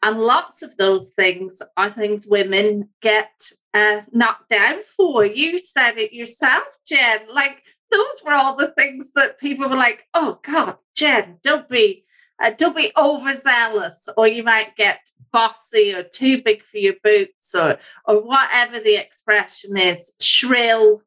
And 0.01 0.21
lots 0.21 0.63
of 0.63 0.77
those 0.77 1.11
things 1.11 1.61
are 1.77 1.91
things 1.91 2.25
women 2.25 2.89
get 3.03 3.51
uh, 3.75 4.03
knocked 4.13 4.51
down 4.51 4.85
for. 4.97 5.27
You 5.27 5.59
said 5.59 5.99
it 5.99 6.13
yourself, 6.13 6.69
Jenn. 6.87 7.21
Like, 7.29 7.65
those 7.91 8.23
were 8.25 8.33
all 8.33 8.57
the 8.57 8.69
things 8.69 9.11
that 9.15 9.39
people 9.39 9.69
were 9.69 9.77
like, 9.77 10.07
oh, 10.15 10.39
God, 10.43 10.77
Jenn, 10.95 11.39
don't 11.43 11.69
be. 11.69 12.05
Uh, 12.41 12.53
don't 12.57 12.77
be 12.77 12.93
overzealous, 12.97 14.09
or 14.17 14.29
you 14.29 14.45
might 14.45 14.77
get 14.77 15.01
bossy 15.33 15.93
or 15.93 16.05
too 16.05 16.41
big 16.43 16.63
for 16.63 16.79
your 16.79 16.95
boots 17.03 17.53
or 17.53 17.79
or 18.07 18.23
whatever 18.23 18.79
the 18.79 18.95
expression 18.95 19.77
is 19.77 20.13
shrill. 20.21 21.03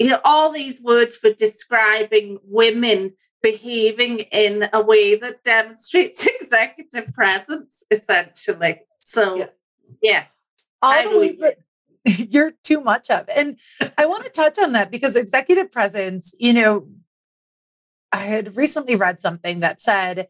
You 0.00 0.08
know 0.08 0.20
all 0.24 0.50
these 0.50 0.80
words 0.80 1.16
for 1.16 1.32
describing 1.32 2.38
women 2.42 3.12
behaving 3.42 4.20
in 4.32 4.68
a 4.72 4.82
way 4.82 5.16
that 5.16 5.44
demonstrates 5.44 6.26
executive 6.40 7.12
presence 7.14 7.84
essentially. 7.90 8.80
So 9.04 9.36
yeah, 9.36 9.46
yeah 10.02 10.24
the 10.82 11.18
ways 11.18 11.38
that 11.38 11.58
you're 12.30 12.52
too 12.64 12.80
much 12.80 13.10
of 13.10 13.28
and 13.36 13.58
i 13.96 14.06
want 14.06 14.24
to 14.24 14.30
touch 14.30 14.58
on 14.58 14.72
that 14.72 14.90
because 14.90 15.16
executive 15.16 15.70
presence 15.70 16.34
you 16.38 16.52
know 16.52 16.88
i 18.12 18.18
had 18.18 18.56
recently 18.56 18.96
read 18.96 19.20
something 19.20 19.60
that 19.60 19.80
said 19.80 20.28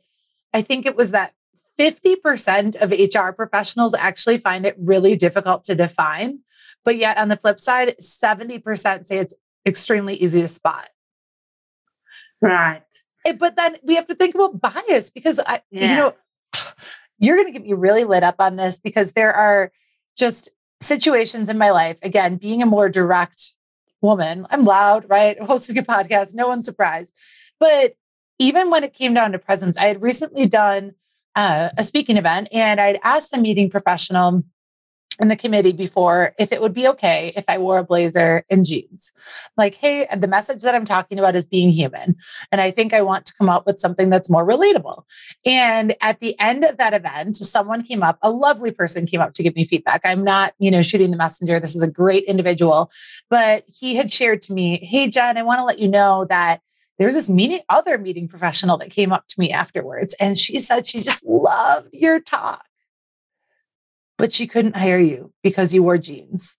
i 0.52 0.60
think 0.60 0.86
it 0.86 0.96
was 0.96 1.12
that 1.12 1.32
50% 1.78 2.76
of 2.76 2.92
HR 2.92 3.32
professionals 3.32 3.94
actually 3.94 4.38
find 4.38 4.66
it 4.66 4.76
really 4.78 5.16
difficult 5.16 5.64
to 5.64 5.74
define. 5.74 6.40
But 6.84 6.96
yet, 6.96 7.18
on 7.18 7.28
the 7.28 7.36
flip 7.36 7.60
side, 7.60 7.94
70% 7.98 9.06
say 9.06 9.18
it's 9.18 9.34
extremely 9.66 10.14
easy 10.16 10.42
to 10.42 10.48
spot. 10.48 10.88
Right. 12.40 12.82
Eh, 13.24 13.32
but 13.32 13.56
then 13.56 13.76
we 13.84 13.94
have 13.94 14.06
to 14.08 14.14
think 14.14 14.34
about 14.34 14.60
bias 14.60 15.10
because 15.10 15.38
I, 15.38 15.60
yeah. 15.70 15.90
you 15.90 15.96
know, 15.96 16.14
you're 17.18 17.36
going 17.36 17.46
to 17.46 17.52
get 17.52 17.66
me 17.66 17.72
really 17.72 18.04
lit 18.04 18.24
up 18.24 18.36
on 18.40 18.56
this 18.56 18.80
because 18.80 19.12
there 19.12 19.32
are 19.32 19.72
just 20.16 20.48
situations 20.82 21.48
in 21.48 21.58
my 21.58 21.70
life. 21.70 21.98
Again, 22.02 22.36
being 22.36 22.62
a 22.62 22.66
more 22.66 22.88
direct 22.88 23.52
woman, 24.00 24.46
I'm 24.50 24.64
loud, 24.64 25.06
right? 25.08 25.40
Hosting 25.42 25.78
a 25.78 25.82
podcast, 25.82 26.34
no 26.34 26.48
one's 26.48 26.66
surprised. 26.66 27.14
But 27.58 27.94
even 28.38 28.70
when 28.70 28.84
it 28.84 28.94
came 28.94 29.14
down 29.14 29.32
to 29.32 29.38
presence, 29.38 29.76
I 29.76 29.84
had 29.84 30.02
recently 30.02 30.46
done 30.46 30.92
uh, 31.36 31.70
a 31.78 31.82
speaking 31.82 32.16
event, 32.16 32.48
and 32.52 32.80
I'd 32.80 32.98
asked 33.02 33.30
the 33.30 33.38
meeting 33.38 33.70
professional 33.70 34.42
in 35.20 35.28
the 35.28 35.36
committee 35.36 35.72
before 35.72 36.32
if 36.38 36.52
it 36.52 36.60
would 36.60 36.74
be 36.74 36.88
okay 36.88 37.32
if 37.36 37.44
I 37.48 37.58
wore 37.58 37.78
a 37.78 37.84
blazer 37.84 38.44
and 38.50 38.64
jeans. 38.64 39.12
Like, 39.56 39.74
hey, 39.74 40.06
the 40.16 40.28
message 40.28 40.62
that 40.62 40.74
I'm 40.74 40.84
talking 40.84 41.18
about 41.18 41.34
is 41.34 41.46
being 41.46 41.70
human. 41.70 42.16
And 42.50 42.60
I 42.60 42.70
think 42.70 42.92
I 42.92 43.02
want 43.02 43.26
to 43.26 43.34
come 43.34 43.48
up 43.48 43.66
with 43.66 43.78
something 43.78 44.10
that's 44.10 44.30
more 44.30 44.46
relatable. 44.46 45.04
And 45.44 45.94
at 46.00 46.20
the 46.20 46.38
end 46.40 46.64
of 46.64 46.76
that 46.78 46.94
event, 46.94 47.36
someone 47.36 47.82
came 47.82 48.02
up, 48.02 48.18
a 48.22 48.30
lovely 48.30 48.70
person 48.70 49.06
came 49.06 49.20
up 49.20 49.34
to 49.34 49.42
give 49.42 49.54
me 49.54 49.64
feedback. 49.64 50.00
I'm 50.04 50.24
not, 50.24 50.54
you 50.58 50.70
know, 50.70 50.82
shooting 50.82 51.10
the 51.10 51.16
messenger. 51.16 51.60
This 51.60 51.74
is 51.74 51.82
a 51.82 51.90
great 51.90 52.24
individual. 52.24 52.90
But 53.30 53.64
he 53.66 53.94
had 53.94 54.12
shared 54.12 54.42
to 54.42 54.52
me, 54.52 54.84
hey, 54.84 55.08
Jenn, 55.08 55.36
I 55.36 55.42
want 55.42 55.58
to 55.58 55.64
let 55.64 55.78
you 55.78 55.88
know 55.88 56.26
that 56.28 56.60
there's 56.98 57.14
this 57.14 57.28
meeting 57.28 57.60
other 57.68 57.98
meeting 57.98 58.28
professional 58.28 58.76
that 58.78 58.90
came 58.90 59.12
up 59.12 59.26
to 59.28 59.40
me 59.40 59.50
afterwards 59.50 60.14
and 60.20 60.38
she 60.38 60.58
said 60.58 60.86
she 60.86 61.00
just 61.00 61.24
loved 61.26 61.88
your 61.92 62.20
talk 62.20 62.64
but 64.22 64.32
she 64.32 64.46
couldn't 64.46 64.76
hire 64.76 65.00
you 65.00 65.32
because 65.42 65.74
you 65.74 65.82
wore 65.82 65.98
jeans 65.98 66.56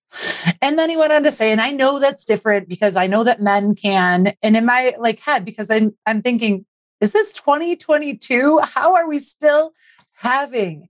and 0.62 0.78
then 0.78 0.90
he 0.90 0.98
went 0.98 1.14
on 1.14 1.24
to 1.24 1.32
say 1.32 1.50
and 1.50 1.62
i 1.62 1.72
know 1.72 1.98
that's 1.98 2.26
different 2.26 2.68
because 2.68 2.98
i 2.98 3.08
know 3.08 3.24
that 3.24 3.42
men 3.42 3.74
can 3.74 4.34
and 4.44 4.58
in 4.58 4.66
my 4.66 4.92
like 5.00 5.18
head 5.22 5.46
because 5.46 5.72
i'm 5.72 5.96
i'm 6.06 6.22
thinking 6.22 6.66
is 7.00 7.14
this 7.14 7.32
2022 7.32 8.60
how 8.64 8.94
are 8.94 9.08
we 9.08 9.18
still 9.18 9.72
having 10.12 10.90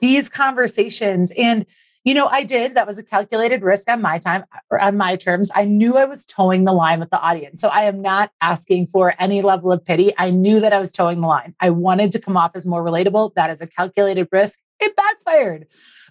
these 0.00 0.30
conversations 0.30 1.30
and 1.36 1.66
you 2.04 2.12
know, 2.12 2.26
I 2.26 2.44
did. 2.44 2.74
That 2.74 2.86
was 2.86 2.98
a 2.98 3.02
calculated 3.02 3.62
risk 3.62 3.90
on 3.90 4.02
my 4.02 4.18
time 4.18 4.44
or 4.70 4.78
on 4.78 4.98
my 4.98 5.16
terms. 5.16 5.50
I 5.54 5.64
knew 5.64 5.96
I 5.96 6.04
was 6.04 6.26
toeing 6.26 6.64
the 6.64 6.72
line 6.72 7.00
with 7.00 7.08
the 7.08 7.18
audience. 7.18 7.62
So 7.62 7.68
I 7.68 7.84
am 7.84 8.02
not 8.02 8.30
asking 8.42 8.88
for 8.88 9.14
any 9.18 9.40
level 9.40 9.72
of 9.72 9.82
pity. 9.82 10.12
I 10.18 10.28
knew 10.28 10.60
that 10.60 10.74
I 10.74 10.80
was 10.80 10.92
toeing 10.92 11.22
the 11.22 11.26
line. 11.26 11.54
I 11.60 11.70
wanted 11.70 12.12
to 12.12 12.18
come 12.18 12.36
off 12.36 12.50
as 12.54 12.66
more 12.66 12.84
relatable. 12.84 13.32
That 13.36 13.48
is 13.48 13.62
a 13.62 13.66
calculated 13.66 14.28
risk. 14.30 14.60
It 14.80 14.94
backfired. 14.94 15.66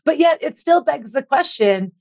But 0.05 0.17
yet 0.17 0.39
it 0.41 0.59
still 0.59 0.81
begs 0.81 1.11
the 1.11 1.23
question 1.23 1.93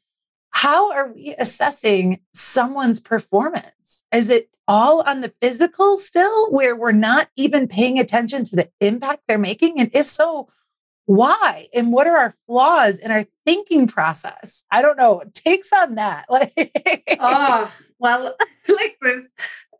how 0.55 0.93
are 0.93 1.11
we 1.11 1.35
assessing 1.39 2.21
someone's 2.35 3.01
performance? 3.01 4.05
Is 4.13 4.29
it 4.29 4.51
all 4.69 5.01
on 5.01 5.23
the 5.23 5.33
physical 5.41 5.97
still, 5.97 6.51
where 6.51 6.77
we're 6.77 6.93
not 6.93 7.29
even 7.37 7.67
paying 7.67 7.99
attention 7.99 8.45
to 8.45 8.57
the 8.57 8.71
impact 8.81 9.23
they're 9.27 9.39
making? 9.39 9.81
And 9.81 9.91
if 9.95 10.07
so, 10.07 10.49
why 11.07 11.69
and 11.75 11.93
what 11.93 12.07
are 12.07 12.17
our 12.17 12.35
flaws 12.47 12.99
in 12.99 13.11
our 13.11 13.25
thinking 13.45 13.87
process 13.87 14.65
i 14.71 14.81
don't 14.81 14.97
know 14.97 15.23
takes 15.35 15.69
on 15.73 15.97
that 15.97 16.25
oh 17.21 17.73
well 17.99 18.37
like 18.69 18.97
this 19.03 19.27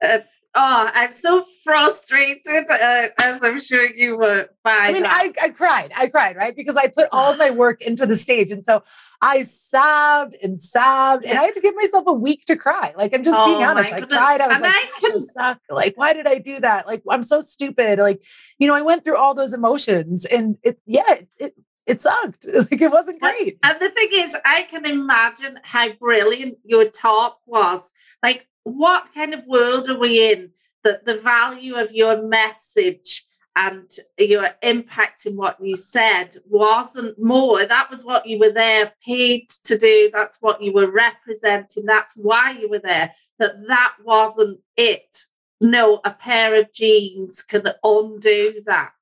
uh, 0.03 0.19
oh 0.55 0.91
i'm 0.93 1.11
so 1.11 1.45
frustrated 1.65 2.65
uh, 2.71 3.09
as 3.23 3.43
i'm 3.43 3.61
sure 3.61 3.89
you 3.89 4.17
were 4.17 4.49
by 4.63 4.71
i 4.73 4.93
mean 4.93 5.07
I, 5.07 5.33
I 5.43 5.49
cried 5.51 5.93
i 5.97 6.09
cried 6.09 6.37
right 6.37 6.55
because 6.55 6.77
i 6.77 6.89
put 6.89 7.09
all 7.13 7.37
my 7.37 7.51
work 7.51 7.83
into 7.83 8.07
the 8.07 8.15
stage 8.15 8.51
and 8.51 8.65
so 8.65 8.83
i 9.21 9.43
sobbed 9.43 10.37
and 10.43 10.59
sobbed 10.59 11.25
and 11.25 11.39
i 11.39 11.45
had 11.45 11.55
to 11.55 11.61
give 11.61 11.75
myself 11.75 12.05
a 12.07 12.13
week 12.13 12.45
to 12.47 12.57
cry 12.57 12.93
like 12.97 13.15
i'm 13.15 13.25
just 13.25 13.39
oh 13.39 13.47
being 13.47 13.65
honest 13.65 13.93
i 13.93 14.01
cried 14.01 14.41
i 14.41 14.47
was 14.47 14.57
and 14.57 14.63
like 14.63 14.75
I 14.75 15.01
can... 15.01 15.21
suck. 15.21 15.61
like 15.71 15.97
why 15.97 16.13
did 16.13 16.27
i 16.27 16.39
do 16.39 16.61
that 16.61 16.87
like 16.87 17.03
i'm 17.09 17.23
so 17.23 17.41
stupid 17.41 17.99
like 17.99 18.23
you 18.59 18.69
know 18.69 18.75
i 18.75 18.83
went 18.83 19.05
through 19.05 19.17
all 19.17 19.35
those 19.35 19.55
emotions 19.55 20.25
and 20.27 20.59
it 20.63 20.79
yeah 20.87 21.03
it, 21.09 21.29
it 21.39 21.55
it 21.87 22.01
sucked. 22.03 22.47
Like 22.55 22.81
it 22.81 22.93
wasn't 22.93 23.21
great. 23.21 23.59
And 23.63 23.81
the 23.81 23.91
thing 23.91 24.09
is, 24.13 24.37
I 24.45 24.63
can 24.63 24.87
imagine 24.87 25.59
how 25.65 25.93
brilliant 25.95 26.59
your 26.65 26.89
talk 26.89 27.39
was. 27.45 27.91
Like 28.23 28.47
what 28.65 29.13
kind 29.15 29.35
of 29.35 29.47
world 29.47 29.89
are 29.89 29.99
we 29.99 30.33
in 30.33 30.51
that 30.85 31.05
the 31.07 31.19
value 31.19 31.75
of 31.75 31.93
your 31.93 32.23
message 32.23 33.25
and 33.55 33.91
your 34.19 34.49
impact 34.63 35.27
in 35.27 35.37
what 35.37 35.59
you 35.61 35.77
said 35.77 36.39
wasn't 36.49 37.23
more. 37.23 37.65
That 37.65 37.91
was 37.91 38.05
what 38.05 38.27
you 38.27 38.39
were 38.39 38.53
there 38.53 38.93
paid 39.05 39.51
to 39.65 39.77
do. 39.77 40.11
That's 40.13 40.39
what 40.41 40.63
you 40.63 40.73
were 40.73 40.91
representing. 40.91 41.85
That's 41.85 42.15
why 42.17 42.53
you 42.53 42.71
were 42.71 42.81
there. 42.81 43.13
That 43.39 43.67
that 43.69 43.95
wasn't 44.05 44.61
it. 44.77 45.27
No, 45.61 46.01
a 46.05 46.13
pair 46.13 46.55
of 46.55 46.73
jeans 46.73 47.43
can 47.43 47.69
undo 47.85 48.63
that. 48.67 48.93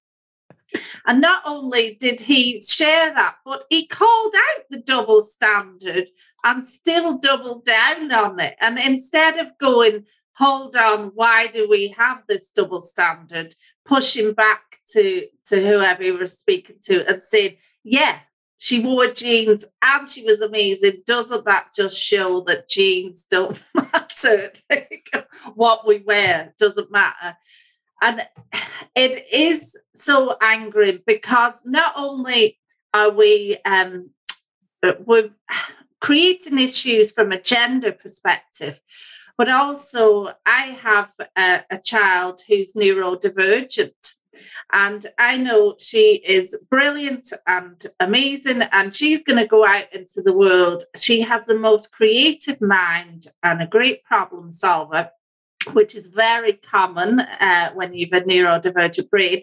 And 1.07 1.21
not 1.21 1.43
only 1.45 1.97
did 2.01 2.21
he 2.21 2.61
share 2.61 3.13
that, 3.15 3.37
but 3.45 3.65
he 3.71 3.87
called 3.87 4.35
out 4.35 4.65
the 4.71 4.79
double 4.79 5.23
standard 5.23 6.09
and 6.45 6.67
still 6.67 7.19
doubled 7.19 7.65
down 7.65 8.13
on 8.13 8.39
it. 8.41 8.57
And 8.61 8.79
instead 8.79 9.39
of 9.39 9.57
going, 9.59 10.05
hold 10.35 10.77
on, 10.77 11.13
why 11.15 11.49
do 11.49 11.69
we 11.69 11.95
have 11.97 12.23
this 12.29 12.51
double 12.55 12.83
standard? 12.83 13.55
Pushing 13.85 14.33
back 14.33 14.79
to, 14.93 15.27
to 15.49 15.67
whoever 15.67 16.03
he 16.03 16.13
was 16.13 16.33
speaking 16.33 16.77
to 16.85 17.07
and 17.09 17.23
saying, 17.23 17.57
yeah, 17.83 18.19
she 18.59 18.85
wore 18.85 19.09
jeans 19.09 19.65
and 19.83 20.07
she 20.07 20.23
was 20.23 20.43
amazing. 20.43 21.03
Doesn't 21.07 21.47
that 21.47 21.69
just 21.75 21.99
show 21.99 22.43
that 22.43 22.69
jeans 22.69 23.27
don't 23.31 23.61
matter? 23.75 24.53
what 25.55 25.87
we 25.87 26.01
wear 26.07 26.55
doesn't 26.59 26.91
matter. 26.91 27.37
And 28.03 28.27
it 28.95 29.27
is 29.33 29.77
so 29.95 30.37
angry 30.41 31.03
because 31.07 31.61
not 31.65 31.93
only 31.97 32.59
are 32.95 33.11
we 33.11 33.59
um, 33.65 34.11
we're 35.05 35.31
creating 36.01 36.59
issues 36.59 37.11
from 37.11 37.33
a 37.33 37.41
gender 37.41 37.93
perspective, 37.93 38.81
but 39.37 39.49
also 39.49 40.33
I 40.47 40.77
have 40.83 41.13
a, 41.37 41.63
a 41.71 41.79
child 41.79 42.43
who's 42.47 42.73
neurodivergent. 42.73 44.15
And 44.73 45.05
I 45.19 45.37
know 45.37 45.75
she 45.79 46.15
is 46.17 46.59
brilliant 46.71 47.33
and 47.47 47.85
amazing, 47.99 48.63
and 48.63 48.95
she's 48.95 49.25
going 49.25 49.39
to 49.39 49.47
go 49.47 49.67
out 49.67 49.93
into 49.93 50.23
the 50.23 50.33
world. 50.33 50.85
She 50.97 51.23
has 51.23 51.45
the 51.45 51.59
most 51.59 51.91
creative 51.91 52.61
mind 52.61 53.27
and 53.43 53.61
a 53.61 53.67
great 53.67 54.05
problem 54.05 54.51
solver, 54.51 55.11
which 55.73 55.95
is 55.95 56.07
very 56.07 56.55
common 56.55 57.21
uh, 57.21 57.73
when 57.75 57.95
you've 57.95 58.13
a 58.13 58.21
neurodivergent 58.23 59.11
brain. 59.11 59.43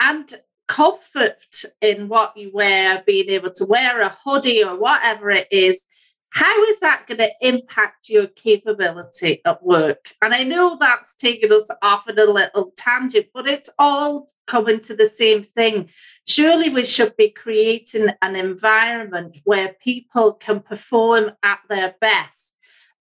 And 0.00 0.32
comfort 0.68 1.64
in 1.80 2.08
what 2.08 2.36
you 2.36 2.50
wear, 2.52 3.02
being 3.06 3.30
able 3.30 3.50
to 3.50 3.66
wear 3.66 4.00
a 4.00 4.16
hoodie 4.24 4.62
or 4.62 4.78
whatever 4.78 5.30
it 5.30 5.48
is, 5.50 5.84
how 6.30 6.62
is 6.64 6.80
that 6.80 7.06
going 7.06 7.18
to 7.18 7.30
impact 7.40 8.08
your 8.08 8.26
capability 8.26 9.40
at 9.46 9.62
work? 9.62 10.12
And 10.20 10.34
I 10.34 10.44
know 10.44 10.76
that's 10.78 11.14
taken 11.14 11.52
us 11.52 11.66
off 11.82 12.08
on 12.08 12.18
a 12.18 12.24
little 12.24 12.72
tangent, 12.76 13.26
but 13.32 13.48
it's 13.48 13.70
all 13.78 14.28
coming 14.46 14.80
to 14.80 14.94
the 14.94 15.06
same 15.06 15.42
thing. 15.42 15.88
Surely 16.26 16.68
we 16.68 16.84
should 16.84 17.16
be 17.16 17.30
creating 17.30 18.08
an 18.20 18.36
environment 18.36 19.38
where 19.44 19.74
people 19.82 20.34
can 20.34 20.60
perform 20.60 21.32
at 21.42 21.60
their 21.68 21.94
best. 22.00 22.47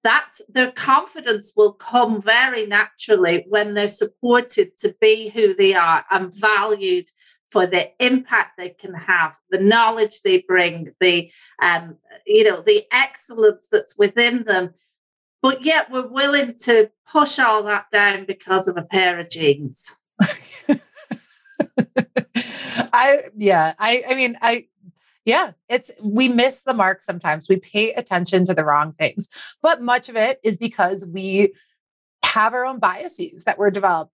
That 0.08 0.39
their 0.48 0.72
confidence 0.72 1.52
will 1.58 1.74
come 1.74 2.22
very 2.22 2.65
naturally 2.65 3.46
when 3.50 3.74
they're 3.74 3.89
supported 3.89 4.78
to 4.78 4.96
be 5.02 5.28
who 5.28 5.54
they 5.54 5.74
are 5.74 6.06
and 6.10 6.34
valued 6.34 7.12
for 7.52 7.67
the 7.67 7.91
impact 8.00 8.52
they 8.58 8.70
can 8.70 8.93
have, 8.93 9.36
the 9.50 9.60
knowledge 9.60 10.22
they 10.22 10.46
bring, 10.48 10.93
the 11.02 11.30
um, 11.62 11.98
you 12.26 12.46
know, 12.46 12.62
the 12.62 12.86
excellence 12.89 13.67
that's 13.70 13.98
within 13.98 14.46
them. 14.46 14.74
But 15.41 15.65
yet 15.65 15.91
we're 15.91 16.08
willing 16.08 16.56
to 16.63 16.89
push 17.12 17.38
all 17.38 17.63
that 17.63 17.88
down 17.91 18.24
because 18.26 18.70
of 18.70 18.78
a 18.78 18.84
pair 18.84 19.20
of 19.20 19.30
jeans. 19.30 19.93
I 22.93 23.24
yeah, 23.36 23.74
I 23.78 24.06
I 24.08 24.15
mean 24.15 24.38
I 24.41 24.67
yeah, 25.28 25.52
it's 25.70 25.92
we 26.02 26.28
miss 26.28 26.62
the 26.63 26.74
mark 26.74 27.04
sometimes. 27.04 27.48
We 27.48 27.58
pay 27.58 27.94
attention 27.94 28.46
to 28.46 28.54
the 28.56 28.66
wrong 28.66 28.94
things. 28.94 29.28
But 29.62 29.82
much 29.82 30.10
of 30.10 30.16
it 30.16 30.40
is 30.44 30.58
because 30.58 31.06
we 31.06 31.54
have 32.24 32.54
our 32.54 32.66
own 32.66 32.80
biases 32.80 33.44
that 33.44 33.60
were 33.60 33.70
developed 33.70 34.12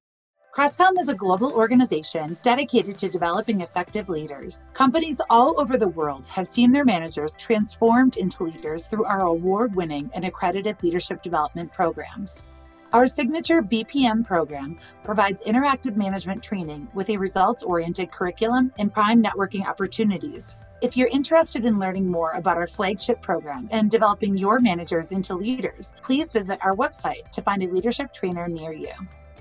Crestcom 0.55 0.99
is 0.99 1.09
a 1.09 1.15
global 1.15 1.51
organization 1.51 2.37
dedicated 2.43 2.95
to 2.99 3.09
developing 3.09 3.61
effective 3.61 4.07
leaders. 4.07 4.63
Companies 4.75 5.19
all 5.31 5.59
over 5.59 5.77
the 5.77 5.87
world 5.87 6.27
have 6.27 6.45
seen 6.45 6.71
their 6.71 6.85
managers 6.85 7.35
transformed 7.35 8.17
into 8.17 8.43
leaders 8.43 8.85
through 8.85 9.05
our 9.05 9.21
award 9.21 9.75
winning 9.75 10.11
and 10.13 10.25
accredited 10.25 10.77
leadership 10.83 11.23
development 11.23 11.73
programs. 11.73 12.43
Our 12.91 13.07
signature 13.07 13.63
BPM 13.63 14.23
program 14.27 14.77
provides 15.03 15.41
interactive 15.41 15.95
management 15.95 16.43
training 16.43 16.87
with 16.93 17.09
a 17.09 17.17
results 17.17 17.63
oriented 17.63 18.11
curriculum 18.11 18.71
and 18.77 18.93
prime 18.93 19.23
networking 19.23 19.65
opportunities. 19.65 20.55
If 20.83 20.97
you're 20.97 21.07
interested 21.13 21.63
in 21.63 21.79
learning 21.79 22.11
more 22.11 22.31
about 22.31 22.57
our 22.57 22.67
flagship 22.67 23.21
program 23.21 23.69
and 23.71 23.89
developing 23.89 24.37
your 24.37 24.59
managers 24.59 25.13
into 25.13 25.33
leaders, 25.33 25.93
please 26.03 26.33
visit 26.33 26.59
our 26.61 26.75
website 26.75 27.31
to 27.31 27.41
find 27.41 27.63
a 27.63 27.69
leadership 27.69 28.11
trainer 28.11 28.49
near 28.49 28.73
you. 28.73 28.91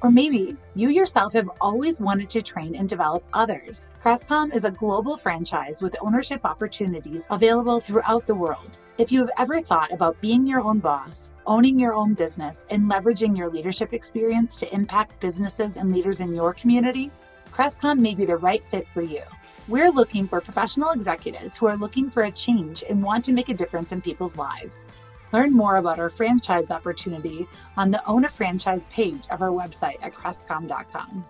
Or 0.02 0.12
maybe 0.12 0.57
you 0.76 0.90
yourself 0.90 1.33
have 1.33 1.50
always 1.61 2.00
wanted 2.00 2.31
to 2.31 2.42
train 2.42 2.76
and 2.76 2.88
develop 2.88 3.24
others. 3.33 3.88
Crestcom 4.05 4.55
is 4.55 4.64
a 4.64 4.70
global 4.70 5.16
franchise 5.16 5.83
with 5.83 5.96
ownership 6.00 6.42
opportunities 6.44 7.26
available 7.28 7.81
throughout 7.81 8.24
the 8.28 8.37
world. 8.37 8.78
If 8.98 9.11
you 9.11 9.18
have 9.18 9.33
ever 9.37 9.61
thought 9.61 9.90
about 9.90 10.20
being 10.20 10.46
your 10.46 10.61
own 10.61 10.78
boss, 10.78 11.33
owning 11.44 11.76
your 11.76 11.94
own 11.94 12.14
business, 12.14 12.64
and 12.70 12.88
leveraging 12.88 13.37
your 13.37 13.50
leadership 13.50 13.92
experience 13.92 14.61
to 14.61 14.72
impact 14.72 15.18
businesses 15.18 15.76
and 15.76 15.92
leaders 15.92 16.20
in 16.20 16.37
your 16.37 16.55
community, 16.55 17.11
Crestcom 17.50 17.98
may 17.98 18.14
be 18.14 18.26
the 18.26 18.37
right 18.37 18.62
fit 18.70 18.87
for 18.94 19.02
you. 19.02 19.22
We're 19.68 19.92
looking 19.92 20.27
for 20.27 20.40
professional 20.40 20.90
executives 20.90 21.57
who 21.57 21.66
are 21.66 21.77
looking 21.77 22.11
for 22.11 22.25
a 22.25 22.33
change 22.33 22.83
and 22.88 23.01
want 23.01 23.25
to 23.27 23.33
make 23.33 23.48
a 23.48 23.55
difference 23.55 23.92
in 23.92 24.01
people's 24.01 24.37
lives. 24.37 24.85
Learn 25.33 25.53
more 25.53 25.77
about 25.77 26.01
our 26.01 26.11
franchise 26.11 26.72
opportunity 26.72 27.46
on 27.77 27.92
the 27.92 28.05
Own 28.07 28.25
a 28.25 28.29
Franchise 28.29 28.87
page 28.87 29.22
of 29.31 29.40
our 29.40 29.51
website 29.51 30.03
at 30.03 30.12
crestcom.com. 30.14 31.25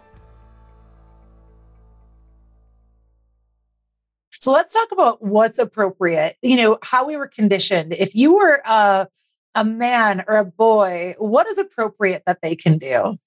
So 4.41 4.51
let's 4.51 4.73
talk 4.73 4.91
about 4.93 5.23
what's 5.23 5.59
appropriate, 5.59 6.37
you 6.41 6.57
know, 6.57 6.79
how 6.83 7.07
we 7.07 7.17
were 7.17 7.29
conditioned. 7.29 7.93
If 7.93 8.15
you 8.15 8.35
were 8.35 8.63
a, 8.65 9.09
a 9.55 9.65
man 9.65 10.25
or 10.27 10.37
a 10.37 10.45
boy, 10.45 11.15
what 11.19 11.47
is 11.47 11.59
appropriate 11.59 12.23
that 12.27 12.41
they 12.43 12.57
can 12.57 12.79
do? 12.79 13.19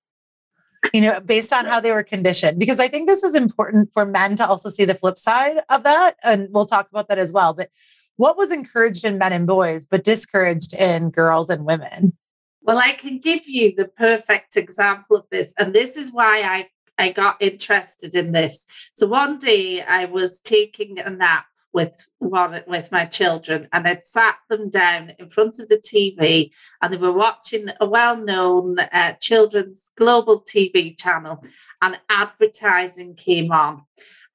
You 0.94 1.02
know, 1.02 1.20
based 1.20 1.52
on 1.54 1.66
how 1.66 1.80
they 1.80 1.92
were 1.92 2.04
conditioned, 2.04 2.60
because 2.60 2.80
I 2.80 2.88
think 2.88 3.08
this 3.08 3.24
is 3.24 3.36
important 3.36 3.92
for 3.94 4.06
men 4.06 4.36
to 4.38 4.48
also 4.48 4.70
see 4.70 4.86
the 4.86 4.94
flip 4.96 5.20
side 5.20 5.58
of 5.70 5.84
that. 5.84 6.16
And 6.24 6.48
we'll 6.52 6.66
talk 6.66 6.90
about 6.90 7.08
that 7.10 7.20
as 7.20 7.32
well. 7.32 7.54
But 7.54 7.70
what 8.18 8.38
was 8.38 8.52
encouraged 8.52 9.04
in 9.04 9.18
men 9.18 9.34
and 9.34 9.46
boys, 9.48 9.86
but 9.86 10.04
discouraged 10.04 10.74
in 10.74 11.10
girls 11.10 11.50
and 11.50 11.66
women? 11.66 12.16
Well, 12.62 12.78
I 12.78 12.94
can 12.94 13.20
give 13.20 13.48
you 13.48 13.76
the 13.76 13.88
perfect 13.88 14.56
example 14.56 15.18
of 15.18 15.26
this. 15.30 15.54
And 15.60 15.74
this 15.74 15.98
is 15.98 16.12
why 16.12 16.42
I, 16.42 16.68
I 16.98 17.12
got 17.12 17.42
interested 17.42 18.16
in 18.16 18.32
this. 18.32 18.66
So 18.96 19.08
one 19.08 19.38
day 19.38 19.82
I 19.82 20.06
was 20.06 20.40
taking 20.40 20.98
a 21.00 21.10
nap 21.10 21.46
with 21.76 22.08
one 22.20 22.64
with 22.66 22.92
my 22.92 23.06
children 23.06 23.68
and 23.72 23.88
I'd 23.88 24.08
sat 24.08 24.38
them 24.50 24.70
down 24.70 25.12
in 25.20 25.30
front 25.30 25.60
of 25.60 25.68
the 25.70 25.78
TV 25.78 26.52
and 26.82 26.92
they 26.92 26.98
were 26.98 27.14
watching 27.14 27.68
a 27.80 27.86
well-known 27.86 28.80
uh, 28.80 29.14
children's 29.20 29.92
global 29.98 30.42
TV 30.42 30.98
channel 30.98 31.44
and 31.82 32.00
advertising 32.10 33.16
came 33.16 33.52
on 33.52 33.84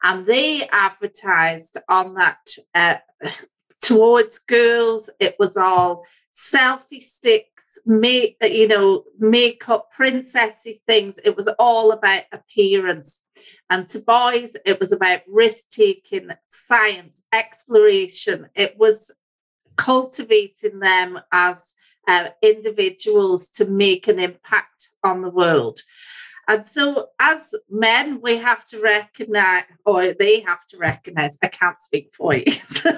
and 0.03 0.27
they 0.27 0.69
advertised 0.69 1.79
on 1.89 2.15
that 2.15 2.47
uh, 2.75 2.97
towards 3.81 4.39
girls, 4.41 5.11
it 5.19 5.37
was 5.39 5.57
all 5.57 6.05
selfie 6.35 7.03
sticks, 7.03 7.79
make 7.87 8.37
you 8.43 8.69
know, 8.69 9.05
makeup, 9.19 9.91
princessy 9.97 10.81
things. 10.87 11.19
It 11.25 11.37
was 11.37 11.49
all 11.59 11.93
about 11.93 12.25
appearance. 12.33 13.23
And 13.71 13.89
to 13.89 14.01
boys, 14.01 14.57
it 14.67 14.81
was 14.81 14.93
about 14.93 15.21
risk 15.29 15.71
taking, 15.71 16.31
science, 16.49 17.23
exploration. 17.33 18.49
It 18.55 18.77
was 18.77 19.13
cultivating 19.77 20.81
them 20.81 21.21
as 21.33 21.75
uh, 22.09 22.31
individuals 22.43 23.49
to 23.51 23.65
make 23.67 24.09
an 24.09 24.19
impact 24.19 24.91
on 25.05 25.23
the 25.23 25.31
world. 25.31 25.81
And 26.49 26.67
so, 26.67 27.11
as 27.21 27.55
men, 27.71 28.21
we 28.21 28.37
have 28.39 28.67
to 28.69 28.81
recognize, 28.81 29.65
or 29.87 30.15
they 30.15 30.41
have 30.41 30.67
to 30.69 30.79
recognize, 30.79 31.39
I 31.43 31.47
can't 31.47 31.81
speak 31.81 32.13
for 32.13 32.35
you. 32.35 32.45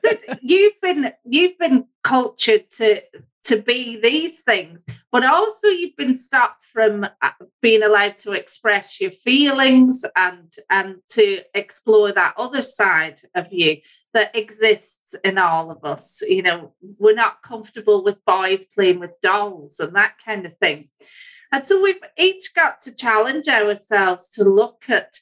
you've 0.40 0.80
been 0.80 1.12
you've 1.24 1.58
been 1.58 1.86
cultured 2.02 2.70
to 2.72 3.02
to 3.44 3.62
be 3.62 4.00
these 4.00 4.40
things, 4.40 4.84
but 5.12 5.24
also 5.24 5.68
you've 5.68 5.96
been 5.96 6.14
stopped 6.14 6.64
from 6.64 7.04
uh, 7.04 7.30
being 7.62 7.82
allowed 7.82 8.16
to 8.18 8.32
express 8.32 9.00
your 9.00 9.10
feelings 9.10 10.04
and 10.16 10.54
and 10.70 10.96
to 11.08 11.40
explore 11.54 12.12
that 12.12 12.34
other 12.36 12.62
side 12.62 13.20
of 13.34 13.52
you 13.52 13.78
that 14.12 14.34
exists 14.34 15.14
in 15.24 15.38
all 15.38 15.70
of 15.70 15.84
us. 15.84 16.22
You 16.22 16.42
know, 16.42 16.72
we're 16.98 17.14
not 17.14 17.42
comfortable 17.42 18.02
with 18.02 18.24
boys 18.24 18.64
playing 18.64 19.00
with 19.00 19.20
dolls 19.22 19.78
and 19.78 19.94
that 19.94 20.14
kind 20.24 20.46
of 20.46 20.56
thing. 20.58 20.88
And 21.52 21.64
so 21.64 21.82
we've 21.82 22.02
each 22.18 22.54
got 22.54 22.82
to 22.82 22.94
challenge 22.94 23.48
ourselves 23.48 24.28
to 24.30 24.44
look 24.44 24.84
at 24.88 25.20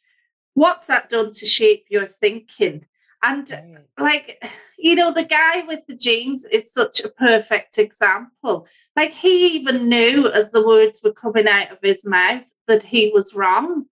what's 0.54 0.86
that 0.86 1.10
done 1.10 1.32
to 1.32 1.46
shape 1.46 1.86
your 1.90 2.06
thinking. 2.06 2.86
And 3.24 3.84
like, 3.98 4.44
you 4.78 4.94
know, 4.94 5.12
the 5.12 5.24
guy 5.24 5.62
with 5.62 5.80
the 5.88 5.96
jeans 5.96 6.44
is 6.44 6.72
such 6.72 7.00
a 7.00 7.08
perfect 7.08 7.78
example. 7.78 8.66
Like, 8.96 9.12
he 9.12 9.56
even 9.56 9.88
knew 9.88 10.28
as 10.28 10.50
the 10.50 10.66
words 10.66 11.00
were 11.02 11.12
coming 11.12 11.48
out 11.48 11.72
of 11.72 11.78
his 11.82 12.04
mouth 12.04 12.48
that 12.66 12.82
he 12.82 13.10
was 13.14 13.34
wrong. 13.34 13.86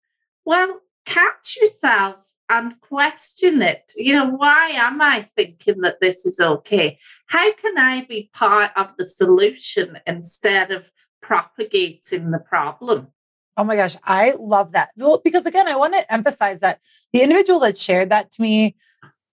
Well, 0.44 0.82
catch 1.06 1.58
yourself 1.62 2.18
and 2.50 2.80
question 2.82 3.62
it. 3.62 3.94
You 3.96 4.14
know, 4.14 4.30
why 4.32 4.72
am 4.72 5.02
I 5.02 5.30
thinking 5.38 5.82
that 5.82 6.02
this 6.02 6.26
is 6.26 6.40
okay? 6.40 7.00
How 7.28 7.54
can 7.54 7.78
I 7.78 8.04
be 8.06 8.30
part 8.34 8.72
of 8.76 8.98
the 8.98 9.06
solution 9.06 9.98
instead 10.06 10.72
of 10.72 10.92
propagating 11.22 12.32
the 12.32 12.40
problem. 12.40 13.08
Oh 13.58 13.64
my 13.64 13.76
gosh, 13.76 13.96
I 14.04 14.36
love 14.40 14.72
that. 14.74 14.90
Well, 14.98 15.22
because 15.24 15.46
again, 15.46 15.68
I 15.68 15.76
want 15.76 15.94
to 15.94 16.14
emphasize 16.14 16.60
that 16.62 16.80
the 17.14 17.22
individual 17.22 17.60
that 17.62 17.78
shared 17.78 18.10
that 18.10 18.32
to 18.34 18.42
me 18.42 18.76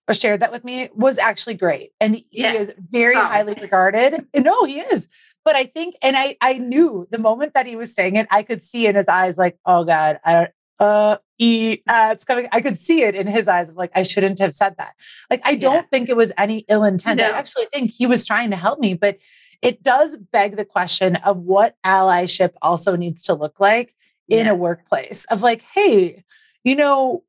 or 0.08 0.14
shared 0.14 0.40
that 0.40 0.50
with 0.50 0.64
me 0.64 0.88
was 0.94 1.18
actually 1.18 1.54
great. 1.54 1.90
And 2.00 2.16
he 2.16 2.26
yeah. 2.30 2.54
is 2.54 2.74
very 2.78 3.14
Sorry. 3.14 3.26
highly 3.26 3.54
regarded. 3.60 4.26
no, 4.34 4.64
he 4.64 4.80
is. 4.80 5.08
But 5.44 5.54
I 5.54 5.64
think, 5.64 5.94
and 6.02 6.16
I 6.16 6.36
I 6.40 6.58
knew 6.58 7.06
the 7.10 7.18
moment 7.18 7.54
that 7.54 7.66
he 7.66 7.76
was 7.76 7.92
saying 7.92 8.16
it, 8.16 8.26
I 8.30 8.42
could 8.42 8.62
see 8.62 8.86
in 8.86 8.96
his 8.96 9.06
eyes, 9.08 9.38
like, 9.38 9.58
oh 9.64 9.84
God, 9.84 10.18
I 10.24 10.32
don't 10.34 10.50
uh, 10.78 11.16
he, 11.36 11.82
uh, 11.88 12.10
it's 12.12 12.24
coming. 12.24 12.46
I 12.52 12.60
could 12.60 12.80
see 12.80 13.02
it 13.02 13.14
in 13.14 13.26
his 13.26 13.48
eyes 13.48 13.70
of 13.70 13.76
like, 13.76 13.90
I 13.94 14.02
shouldn't 14.02 14.38
have 14.38 14.54
said 14.54 14.76
that. 14.78 14.94
Like, 15.30 15.40
I 15.44 15.54
don't 15.54 15.74
yeah. 15.74 15.82
think 15.90 16.08
it 16.08 16.16
was 16.16 16.32
any 16.38 16.64
ill 16.68 16.84
intent. 16.84 17.20
No. 17.20 17.26
I 17.26 17.30
actually 17.30 17.66
think 17.72 17.90
he 17.90 18.06
was 18.06 18.26
trying 18.26 18.50
to 18.50 18.56
help 18.56 18.78
me, 18.78 18.94
but 18.94 19.18
it 19.60 19.82
does 19.82 20.16
beg 20.16 20.56
the 20.56 20.64
question 20.64 21.16
of 21.16 21.38
what 21.38 21.76
allyship 21.84 22.52
also 22.62 22.96
needs 22.96 23.22
to 23.24 23.34
look 23.34 23.58
like 23.58 23.94
in 24.28 24.46
yeah. 24.46 24.52
a 24.52 24.54
workplace 24.54 25.24
of 25.26 25.42
like, 25.42 25.62
hey, 25.62 26.24
you 26.62 26.76
know, 26.76 27.24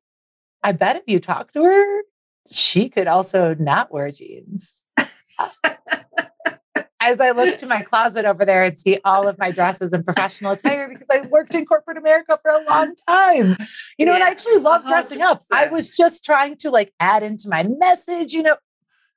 I 0.62 0.72
bet 0.72 0.96
if 0.96 1.02
you 1.06 1.18
talk 1.18 1.52
to 1.52 1.64
her, 1.64 2.02
she 2.50 2.88
could 2.88 3.06
also 3.06 3.54
not 3.54 3.92
wear 3.92 4.10
jeans. 4.10 4.84
Uh, 4.96 5.06
as 7.02 7.18
I 7.18 7.30
look 7.30 7.56
to 7.58 7.66
my 7.66 7.82
closet 7.82 8.26
over 8.26 8.44
there 8.44 8.62
and 8.62 8.78
see 8.78 8.98
all 9.04 9.26
of 9.26 9.38
my 9.38 9.50
dresses 9.50 9.92
and 9.92 10.04
professional 10.04 10.52
attire 10.52 10.86
because 10.86 11.08
I 11.10 11.26
worked 11.28 11.54
in 11.54 11.64
corporate 11.64 11.96
America 11.96 12.38
for 12.42 12.50
a 12.50 12.62
long 12.68 12.94
time, 13.08 13.56
you 13.96 14.04
know, 14.04 14.12
yeah, 14.12 14.16
and 14.16 14.24
I 14.24 14.30
actually 14.30 14.58
love 14.58 14.82
oh, 14.84 14.88
dressing 14.88 15.22
up. 15.22 15.42
I 15.50 15.68
was 15.68 15.96
just 15.96 16.24
trying 16.24 16.56
to 16.58 16.70
like 16.70 16.92
add 17.00 17.22
into 17.22 17.48
my 17.48 17.66
message, 17.66 18.32
you 18.32 18.42
know, 18.42 18.56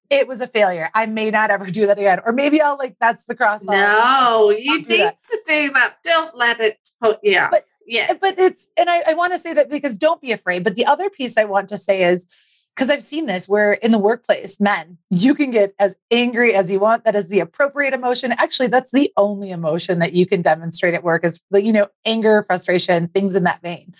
it 0.09 0.27
was 0.27 0.39
a 0.39 0.47
failure. 0.47 0.89
I 0.93 1.07
may 1.07 1.29
not 1.29 1.51
ever 1.51 1.65
do 1.65 1.87
that 1.87 1.97
again. 1.97 2.19
Or 2.25 2.31
maybe 2.31 2.61
I'll 2.61 2.77
like, 2.77 2.95
that's 3.01 3.25
the 3.25 3.35
cross. 3.35 3.65
No, 3.65 4.49
you 4.51 4.77
need 4.77 4.83
to 4.85 4.89
do 4.89 5.71
that. 5.73 5.97
Don't 6.03 6.35
let 6.37 6.59
it 6.59 6.77
put, 7.01 7.19
yeah. 7.21 7.49
But, 7.49 7.65
yeah. 7.85 8.13
But 8.13 8.37
it's, 8.37 8.67
and 8.77 8.89
I, 8.89 9.01
I 9.09 9.13
want 9.13 9.33
to 9.33 9.39
say 9.39 9.53
that 9.53 9.69
because 9.69 9.97
don't 9.97 10.21
be 10.21 10.31
afraid. 10.31 10.63
But 10.63 10.75
the 10.75 10.85
other 10.85 11.09
piece 11.09 11.37
I 11.37 11.45
want 11.45 11.67
to 11.69 11.77
say 11.77 12.03
is, 12.03 12.27
because 12.75 12.89
I've 12.89 13.03
seen 13.03 13.27
this 13.27 13.47
where 13.47 13.73
in 13.73 13.91
the 13.91 13.99
workplace, 13.99 14.59
men, 14.59 14.97
you 15.09 15.35
can 15.35 15.51
get 15.51 15.75
as 15.79 15.95
angry 16.09 16.53
as 16.55 16.71
you 16.71 16.79
want. 16.79 17.05
That 17.05 17.15
is 17.15 17.27
the 17.27 17.39
appropriate 17.39 17.93
emotion. 17.93 18.31
Actually, 18.33 18.67
that's 18.67 18.91
the 18.91 19.11
only 19.15 19.51
emotion 19.51 19.99
that 19.99 20.13
you 20.13 20.25
can 20.25 20.41
demonstrate 20.41 20.95
at 20.95 21.03
work 21.03 21.23
is, 21.23 21.39
you 21.53 21.71
know, 21.71 21.87
anger, 22.05 22.41
frustration, 22.43 23.07
things 23.09 23.35
in 23.35 23.43
that 23.43 23.61
vein. 23.61 23.93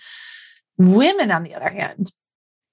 Women, 0.76 1.30
on 1.30 1.44
the 1.44 1.54
other 1.54 1.70
hand, 1.70 2.12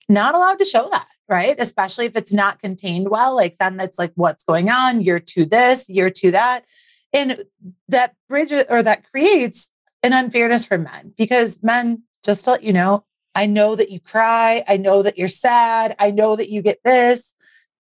not 0.09 0.33
allowed 0.33 0.57
to 0.59 0.65
show 0.65 0.89
that, 0.89 1.07
right? 1.29 1.55
Especially 1.59 2.05
if 2.05 2.15
it's 2.15 2.33
not 2.33 2.59
contained 2.59 3.09
well. 3.09 3.35
Like 3.35 3.57
then 3.59 3.77
that's 3.77 3.99
like 3.99 4.11
what's 4.15 4.43
going 4.43 4.69
on, 4.69 5.01
year 5.01 5.19
to 5.19 5.45
this, 5.45 5.87
year 5.87 6.09
to 6.09 6.31
that. 6.31 6.65
And 7.13 7.43
that 7.89 8.15
bridge 8.27 8.51
or 8.51 8.81
that 8.81 9.09
creates 9.11 9.69
an 10.01 10.13
unfairness 10.13 10.65
for 10.65 10.77
men 10.77 11.13
because 11.17 11.61
men, 11.61 12.03
just 12.25 12.45
to 12.45 12.51
let 12.51 12.63
you 12.63 12.73
know, 12.73 13.03
I 13.35 13.45
know 13.45 13.75
that 13.75 13.91
you 13.91 13.99
cry. 13.99 14.63
I 14.67 14.77
know 14.77 15.03
that 15.03 15.17
you're 15.17 15.27
sad. 15.27 15.95
I 15.99 16.11
know 16.11 16.35
that 16.35 16.49
you 16.49 16.61
get 16.61 16.79
this, 16.83 17.33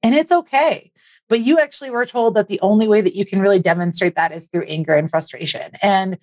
and 0.02 0.14
it's 0.14 0.32
okay. 0.32 0.92
But 1.28 1.40
you 1.40 1.58
actually 1.60 1.90
were 1.90 2.06
told 2.06 2.34
that 2.34 2.48
the 2.48 2.60
only 2.60 2.88
way 2.88 3.00
that 3.00 3.14
you 3.14 3.24
can 3.24 3.40
really 3.40 3.60
demonstrate 3.60 4.16
that 4.16 4.32
is 4.32 4.48
through 4.48 4.64
anger 4.64 4.94
and 4.94 5.08
frustration. 5.08 5.70
And, 5.80 6.18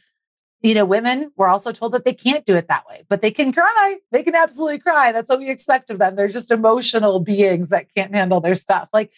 you 0.62 0.74
know, 0.74 0.84
women 0.84 1.32
were 1.38 1.48
also 1.48 1.72
told 1.72 1.94
that 1.94 2.04
they 2.04 2.14
can't 2.14 2.46
do 2.46 2.56
it 2.56 2.68
that 2.68 2.86
way, 2.90 3.04
but 3.08 3.22
they 3.22 3.32
can 3.32 3.54
cry. 3.54 3.98
They 4.12 4.24
can 4.24 4.36
absolutely 4.36 4.80
cry. 4.80 5.14
That's 5.14 5.30
what 5.30 5.40
we 5.40 5.50
expect 5.50 5.90
of 5.90 6.00
them. 6.00 6.18
They're 6.18 6.28
just 6.28 6.52
emotional 6.52 7.22
beings 7.22 7.70
that 7.70 7.88
can't 7.96 8.14
handle 8.14 8.42
their 8.42 8.56
stuff. 8.56 8.90
Like, 8.92 9.14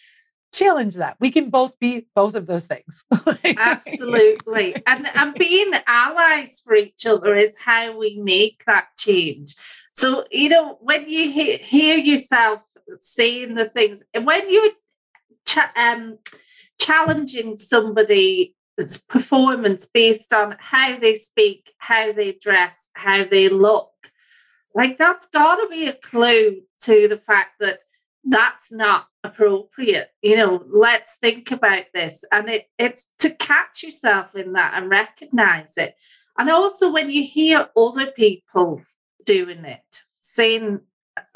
challenge 0.52 0.96
that. 0.96 1.16
We 1.20 1.30
can 1.30 1.50
both 1.50 1.78
be 1.78 2.06
both 2.14 2.34
of 2.34 2.46
those 2.46 2.64
things. 2.64 3.04
Absolutely. 3.56 4.76
And 4.86 5.06
and 5.14 5.34
being 5.34 5.72
allies 5.86 6.60
for 6.64 6.74
each 6.74 7.06
other 7.06 7.36
is 7.36 7.54
how 7.58 7.96
we 7.96 8.16
make 8.22 8.64
that 8.66 8.88
change. 8.98 9.54
So, 10.00 10.24
you 10.30 10.48
know, 10.48 10.78
when 10.80 11.10
you 11.10 11.30
hear, 11.30 11.58
hear 11.58 11.98
yourself 11.98 12.60
saying 13.00 13.54
the 13.54 13.66
things, 13.66 14.02
when 14.18 14.50
you're 14.50 14.70
um, 15.76 16.16
challenging 16.80 17.58
somebody's 17.58 18.48
performance 19.10 19.84
based 19.84 20.32
on 20.32 20.56
how 20.58 20.98
they 20.98 21.16
speak, 21.16 21.74
how 21.76 22.12
they 22.12 22.32
dress, 22.32 22.88
how 22.94 23.24
they 23.24 23.50
look, 23.50 23.92
like 24.74 24.96
that's 24.96 25.26
got 25.26 25.56
to 25.56 25.68
be 25.68 25.86
a 25.88 25.92
clue 25.92 26.62
to 26.84 27.06
the 27.06 27.18
fact 27.18 27.60
that 27.60 27.80
that's 28.24 28.72
not 28.72 29.06
appropriate. 29.22 30.08
You 30.22 30.36
know 30.36 30.64
let's 30.66 31.16
think 31.20 31.50
about 31.50 31.84
this. 31.92 32.24
And 32.32 32.48
it 32.48 32.70
it's 32.78 33.10
to 33.18 33.28
catch 33.34 33.82
yourself 33.82 34.34
in 34.34 34.54
that 34.54 34.72
and 34.76 34.88
recognize 34.88 35.76
it. 35.76 35.94
And 36.38 36.48
also 36.48 36.90
when 36.90 37.10
you 37.10 37.22
hear 37.22 37.68
other 37.76 38.06
people 38.12 38.82
doing 39.24 39.64
it 39.64 40.02
saying 40.20 40.80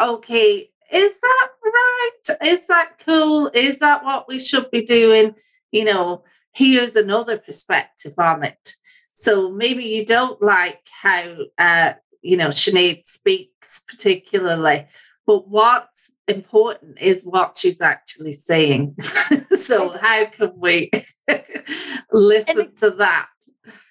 okay 0.01 0.70
is 0.92 1.18
that 1.20 1.49
right? 1.64 2.37
Is 2.44 2.66
that 2.66 2.99
cool? 3.05 3.51
Is 3.53 3.79
that 3.81 4.05
what 4.05 4.29
we 4.29 4.38
should 4.38 4.70
be 4.70 4.85
doing? 4.85 5.35
You 5.73 5.85
know 5.85 6.25
here's 6.53 6.94
another 6.94 7.38
perspective 7.38 8.14
on 8.18 8.44
it. 8.44 8.75
So 9.14 9.51
maybe 9.51 9.85
you 9.85 10.07
don't 10.07 10.40
like 10.40 10.81
how 11.03 11.35
uh 11.59 11.94
you 12.23 12.37
know 12.37 12.49
Sinead 12.49 13.07
speaks 13.07 13.81
particularly 13.88 14.87
but 15.27 15.49
what's 15.49 16.11
important 16.29 17.01
is 17.01 17.23
what 17.23 17.57
she's 17.57 17.81
actually 17.81 18.33
saying. 18.33 18.94
so 19.59 19.90
how 19.90 20.27
can 20.27 20.53
we 20.57 20.90
listen 22.12 22.75
to 22.77 22.90
that? 22.90 23.29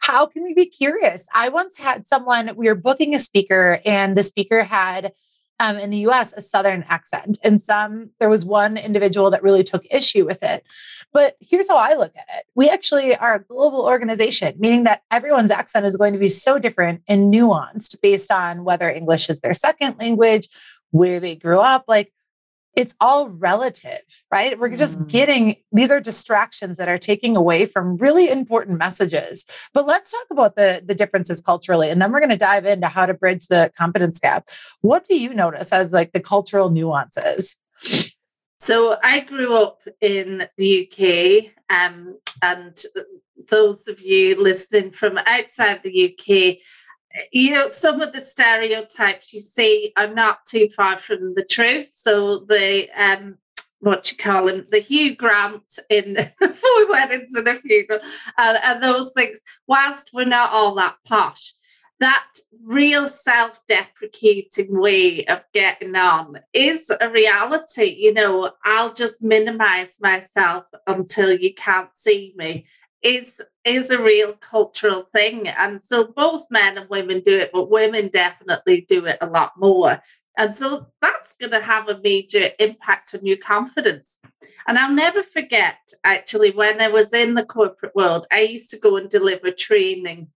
How 0.03 0.25
can 0.25 0.43
we 0.43 0.53
be 0.53 0.65
curious? 0.65 1.25
I 1.33 1.47
once 1.47 1.77
had 1.77 2.09
someone, 2.09 2.51
we 2.57 2.67
were 2.67 2.75
booking 2.75 3.15
a 3.15 3.19
speaker, 3.19 3.79
and 3.85 4.17
the 4.17 4.23
speaker 4.23 4.61
had 4.61 5.13
um, 5.61 5.77
in 5.77 5.91
the 5.91 5.99
US 6.09 6.33
a 6.33 6.41
Southern 6.41 6.83
accent. 6.89 7.37
And 7.41 7.61
some, 7.61 8.09
there 8.19 8.27
was 8.27 8.43
one 8.43 8.75
individual 8.75 9.31
that 9.31 9.41
really 9.41 9.63
took 9.63 9.85
issue 9.89 10.25
with 10.25 10.43
it. 10.43 10.65
But 11.13 11.37
here's 11.39 11.69
how 11.69 11.77
I 11.77 11.93
look 11.93 12.11
at 12.17 12.25
it 12.37 12.45
we 12.53 12.69
actually 12.69 13.15
are 13.15 13.35
a 13.35 13.43
global 13.45 13.85
organization, 13.85 14.55
meaning 14.59 14.83
that 14.83 15.03
everyone's 15.09 15.51
accent 15.51 15.85
is 15.85 15.95
going 15.95 16.11
to 16.11 16.19
be 16.19 16.27
so 16.27 16.59
different 16.59 17.01
and 17.07 17.33
nuanced 17.33 17.95
based 18.01 18.29
on 18.29 18.65
whether 18.65 18.89
English 18.89 19.29
is 19.29 19.39
their 19.39 19.53
second 19.53 19.97
language, 20.01 20.49
where 20.91 21.21
they 21.21 21.35
grew 21.35 21.59
up. 21.59 21.85
Like, 21.87 22.11
it's 22.75 22.95
all 22.99 23.29
relative, 23.29 23.99
right? 24.31 24.57
We're 24.57 24.75
just 24.75 24.99
mm. 24.99 25.07
getting 25.07 25.55
these 25.71 25.91
are 25.91 25.99
distractions 25.99 26.77
that 26.77 26.89
are 26.89 26.97
taking 26.97 27.38
away 27.38 27.65
from 27.65 27.97
really 27.97 28.29
important 28.29 28.77
messages. 28.77 29.45
But 29.73 29.86
let's 29.86 30.12
talk 30.12 30.25
about 30.31 30.55
the 30.55 30.81
the 30.86 30.95
differences 30.95 31.41
culturally 31.41 31.89
and 31.89 32.01
then 32.01 32.12
we're 32.12 32.19
going 32.19 32.29
to 32.29 32.38
dive 32.38 32.65
into 32.65 32.88
how 32.88 33.05
to 33.05 33.13
bridge 33.13 33.47
the 33.47 33.71
competence 33.77 34.19
gap. 34.19 34.49
What 34.81 35.07
do 35.07 35.19
you 35.19 35.33
notice 35.33 35.71
as 35.71 35.91
like 35.91 36.13
the 36.13 36.19
cultural 36.19 36.69
nuances? 36.69 37.55
So 38.59 38.95
I 39.03 39.19
grew 39.19 39.55
up 39.55 39.81
in 39.99 40.43
the 40.57 40.88
UK 40.88 41.51
um, 41.69 42.17
and 42.41 42.81
those 43.49 43.88
of 43.88 43.99
you 44.01 44.41
listening 44.41 44.91
from 44.91 45.17
outside 45.17 45.81
the 45.83 46.13
UK 46.13 46.59
you 47.32 47.52
know, 47.52 47.67
some 47.67 48.02
of 48.02 48.13
the 48.13 48.21
stereotypes 48.21 49.34
you 49.34 49.39
see 49.39 49.93
are 49.97 50.13
not 50.13 50.45
too 50.45 50.67
far 50.69 50.97
from 50.97 51.34
the 51.34 51.45
truth. 51.45 51.91
So 51.93 52.39
the 52.39 52.89
um, 52.95 53.38
what 53.80 54.10
you 54.10 54.17
call 54.17 54.47
him, 54.47 54.65
the 54.71 54.80
Hugh 54.80 55.15
Grant 55.15 55.80
in 55.89 56.15
Four 56.39 56.89
Weddings 56.89 57.36
and 57.36 57.47
a 57.47 57.56
Funeral, 57.56 57.99
and, 58.38 58.82
those 58.82 59.12
things. 59.12 59.39
Whilst 59.67 60.12
we're 60.13 60.26
not 60.26 60.52
all 60.52 60.73
that 60.76 60.95
posh, 61.06 61.54
that 61.99 62.26
real 62.63 63.10
self-deprecating 63.10 64.80
way 64.80 65.26
of 65.26 65.43
getting 65.54 65.95
on 65.95 66.39
is 66.54 66.89
a 67.02 67.10
reality. 67.10 67.95
You 67.99 68.13
know, 68.13 68.52
I'll 68.63 68.93
just 68.93 69.21
minimize 69.21 69.97
myself 70.02 70.65
until 70.88 71.34
you 71.34 71.54
can't 71.54 71.89
see 71.93 72.34
me 72.38 72.65
is 73.03 73.41
is 73.65 73.89
a 73.89 74.01
real 74.01 74.33
cultural 74.33 75.03
thing. 75.13 75.47
And 75.47 75.81
so 75.83 76.05
both 76.05 76.45
men 76.49 76.77
and 76.77 76.89
women 76.89 77.21
do 77.25 77.37
it 77.37 77.51
but 77.53 77.69
women 77.69 78.09
definitely 78.09 78.85
do 78.87 79.05
it 79.05 79.17
a 79.21 79.27
lot 79.27 79.53
more. 79.57 80.01
And 80.37 80.53
so 80.53 80.87
that's 81.01 81.33
going 81.33 81.51
to 81.51 81.61
have 81.61 81.89
a 81.89 82.01
major 82.01 82.49
impact 82.59 83.13
on 83.13 83.25
your 83.25 83.37
confidence. 83.37 84.17
And 84.67 84.79
i'll 84.79 84.93
never 84.93 85.23
forget 85.23 85.77
actually 86.05 86.51
when 86.51 86.79
i 86.81 86.87
was 86.87 87.13
in 87.13 87.33
the 87.33 87.45
corporate 87.45 87.95
world 87.95 88.25
i 88.31 88.39
used 88.41 88.69
to 88.69 88.79
go 88.79 88.95
and 88.95 89.09
deliver 89.09 89.51
training 89.51 90.29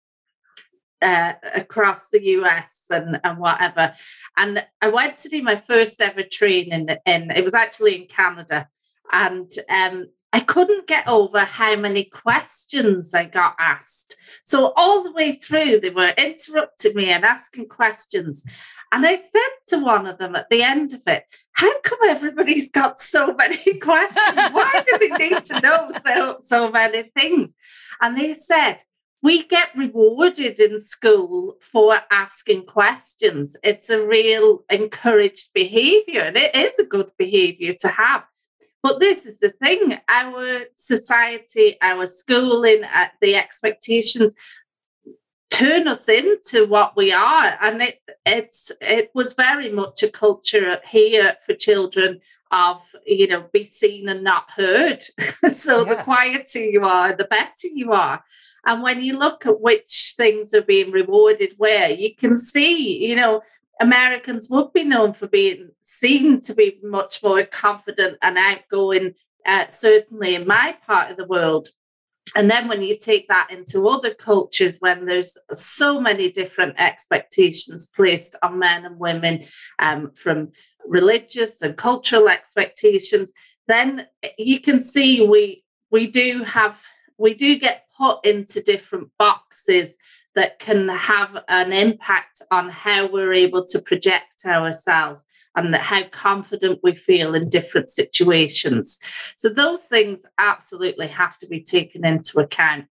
uh, 1.02 1.34
across 1.54 2.08
the 2.08 2.20
us 2.20 2.70
and, 2.90 3.20
and 3.22 3.38
whatever. 3.38 3.94
And 4.36 4.64
i 4.80 4.88
went 4.88 5.18
to 5.18 5.28
do 5.28 5.42
my 5.42 5.56
first 5.56 6.00
ever 6.00 6.22
training 6.22 6.88
in 7.06 7.30
it 7.30 7.44
was 7.44 7.54
actually 7.54 7.96
in 7.96 8.06
canada. 8.06 8.68
And 9.12 9.52
um, 9.68 10.08
I 10.36 10.40
couldn't 10.40 10.86
get 10.86 11.08
over 11.08 11.38
how 11.38 11.76
many 11.76 12.04
questions 12.04 13.14
I 13.14 13.24
got 13.24 13.56
asked. 13.58 14.16
So, 14.44 14.74
all 14.76 15.02
the 15.02 15.12
way 15.12 15.32
through, 15.32 15.80
they 15.80 15.88
were 15.88 16.12
interrupting 16.18 16.94
me 16.94 17.08
and 17.08 17.24
asking 17.24 17.70
questions. 17.70 18.44
And 18.92 19.06
I 19.06 19.16
said 19.16 19.52
to 19.68 19.78
one 19.78 20.06
of 20.06 20.18
them 20.18 20.36
at 20.36 20.50
the 20.50 20.62
end 20.62 20.92
of 20.92 21.00
it, 21.06 21.24
How 21.52 21.72
come 21.80 22.00
everybody's 22.06 22.70
got 22.70 23.00
so 23.00 23.32
many 23.32 23.78
questions? 23.80 24.36
Why 24.52 24.84
do 24.86 24.98
they 24.98 25.28
need 25.30 25.42
to 25.44 25.60
know 25.62 25.90
so, 26.04 26.36
so 26.42 26.70
many 26.70 27.04
things? 27.16 27.54
And 28.02 28.14
they 28.14 28.34
said, 28.34 28.82
we 29.22 29.42
get 29.44 29.74
rewarded 29.74 30.60
in 30.60 30.78
school 30.78 31.56
for 31.62 31.98
asking 32.10 32.66
questions. 32.66 33.56
It's 33.64 33.88
a 33.88 34.06
real 34.06 34.64
encouraged 34.68 35.54
behavior, 35.54 36.20
and 36.20 36.36
it 36.36 36.54
is 36.54 36.78
a 36.78 36.84
good 36.84 37.10
behavior 37.16 37.74
to 37.80 37.88
have. 37.88 38.24
But 38.82 39.00
this 39.00 39.26
is 39.26 39.38
the 39.38 39.50
thing 39.50 39.98
our 40.08 40.60
society, 40.76 41.76
our 41.82 42.06
schooling, 42.06 42.84
uh, 42.84 43.08
the 43.20 43.34
expectations 43.34 44.34
turn 45.50 45.88
us 45.88 46.08
into 46.08 46.66
what 46.66 46.96
we 46.96 47.12
are. 47.12 47.56
And 47.60 47.82
it, 47.82 48.00
it's, 48.24 48.70
it 48.80 49.10
was 49.14 49.32
very 49.32 49.70
much 49.70 50.02
a 50.02 50.10
culture 50.10 50.78
here 50.88 51.34
for 51.44 51.54
children 51.54 52.20
of, 52.50 52.82
you 53.06 53.26
know, 53.26 53.48
be 53.52 53.64
seen 53.64 54.08
and 54.08 54.22
not 54.22 54.44
heard. 54.54 55.02
so 55.56 55.86
yeah. 55.86 55.94
the 55.94 56.02
quieter 56.02 56.60
you 56.60 56.84
are, 56.84 57.14
the 57.14 57.24
better 57.24 57.68
you 57.72 57.92
are. 57.92 58.22
And 58.66 58.82
when 58.82 59.00
you 59.00 59.16
look 59.16 59.46
at 59.46 59.60
which 59.60 60.14
things 60.16 60.52
are 60.52 60.62
being 60.62 60.90
rewarded 60.90 61.54
where, 61.56 61.90
you 61.90 62.14
can 62.14 62.36
see, 62.36 63.06
you 63.06 63.14
know, 63.14 63.40
Americans 63.80 64.48
would 64.50 64.72
be 64.72 64.84
known 64.84 65.12
for 65.12 65.28
being 65.28 65.70
seen 65.82 66.40
to 66.42 66.54
be 66.54 66.78
much 66.82 67.22
more 67.22 67.44
confident 67.44 68.18
and 68.22 68.38
outgoing, 68.38 69.14
uh, 69.44 69.66
certainly 69.68 70.34
in 70.34 70.46
my 70.46 70.76
part 70.86 71.10
of 71.10 71.16
the 71.16 71.26
world. 71.26 71.68
And 72.34 72.50
then 72.50 72.66
when 72.66 72.82
you 72.82 72.98
take 72.98 73.28
that 73.28 73.50
into 73.50 73.86
other 73.86 74.12
cultures, 74.12 74.78
when 74.80 75.04
there's 75.04 75.36
so 75.52 76.00
many 76.00 76.32
different 76.32 76.74
expectations 76.78 77.86
placed 77.86 78.34
on 78.42 78.58
men 78.58 78.84
and 78.84 78.98
women 78.98 79.44
um, 79.78 80.10
from 80.12 80.50
religious 80.86 81.62
and 81.62 81.76
cultural 81.76 82.28
expectations, 82.28 83.32
then 83.68 84.06
you 84.38 84.60
can 84.60 84.80
see 84.80 85.26
we 85.26 85.62
we 85.90 86.06
do 86.06 86.42
have 86.42 86.82
we 87.18 87.34
do 87.34 87.58
get 87.58 87.84
put 87.96 88.24
into 88.24 88.62
different 88.62 89.10
boxes 89.18 89.96
that 90.36 90.60
can 90.60 90.88
have 90.88 91.36
an 91.48 91.72
impact 91.72 92.42
on 92.52 92.68
how 92.68 93.10
we're 93.10 93.32
able 93.32 93.66
to 93.66 93.80
project 93.80 94.44
ourselves 94.44 95.22
and 95.56 95.74
how 95.74 96.04
confident 96.10 96.80
we 96.82 96.94
feel 96.94 97.34
in 97.34 97.48
different 97.48 97.90
situations. 97.90 99.00
So 99.38 99.48
those 99.48 99.80
things 99.82 100.24
absolutely 100.38 101.08
have 101.08 101.38
to 101.38 101.46
be 101.48 101.60
taken 101.62 102.04
into 102.04 102.38
account. 102.38 102.84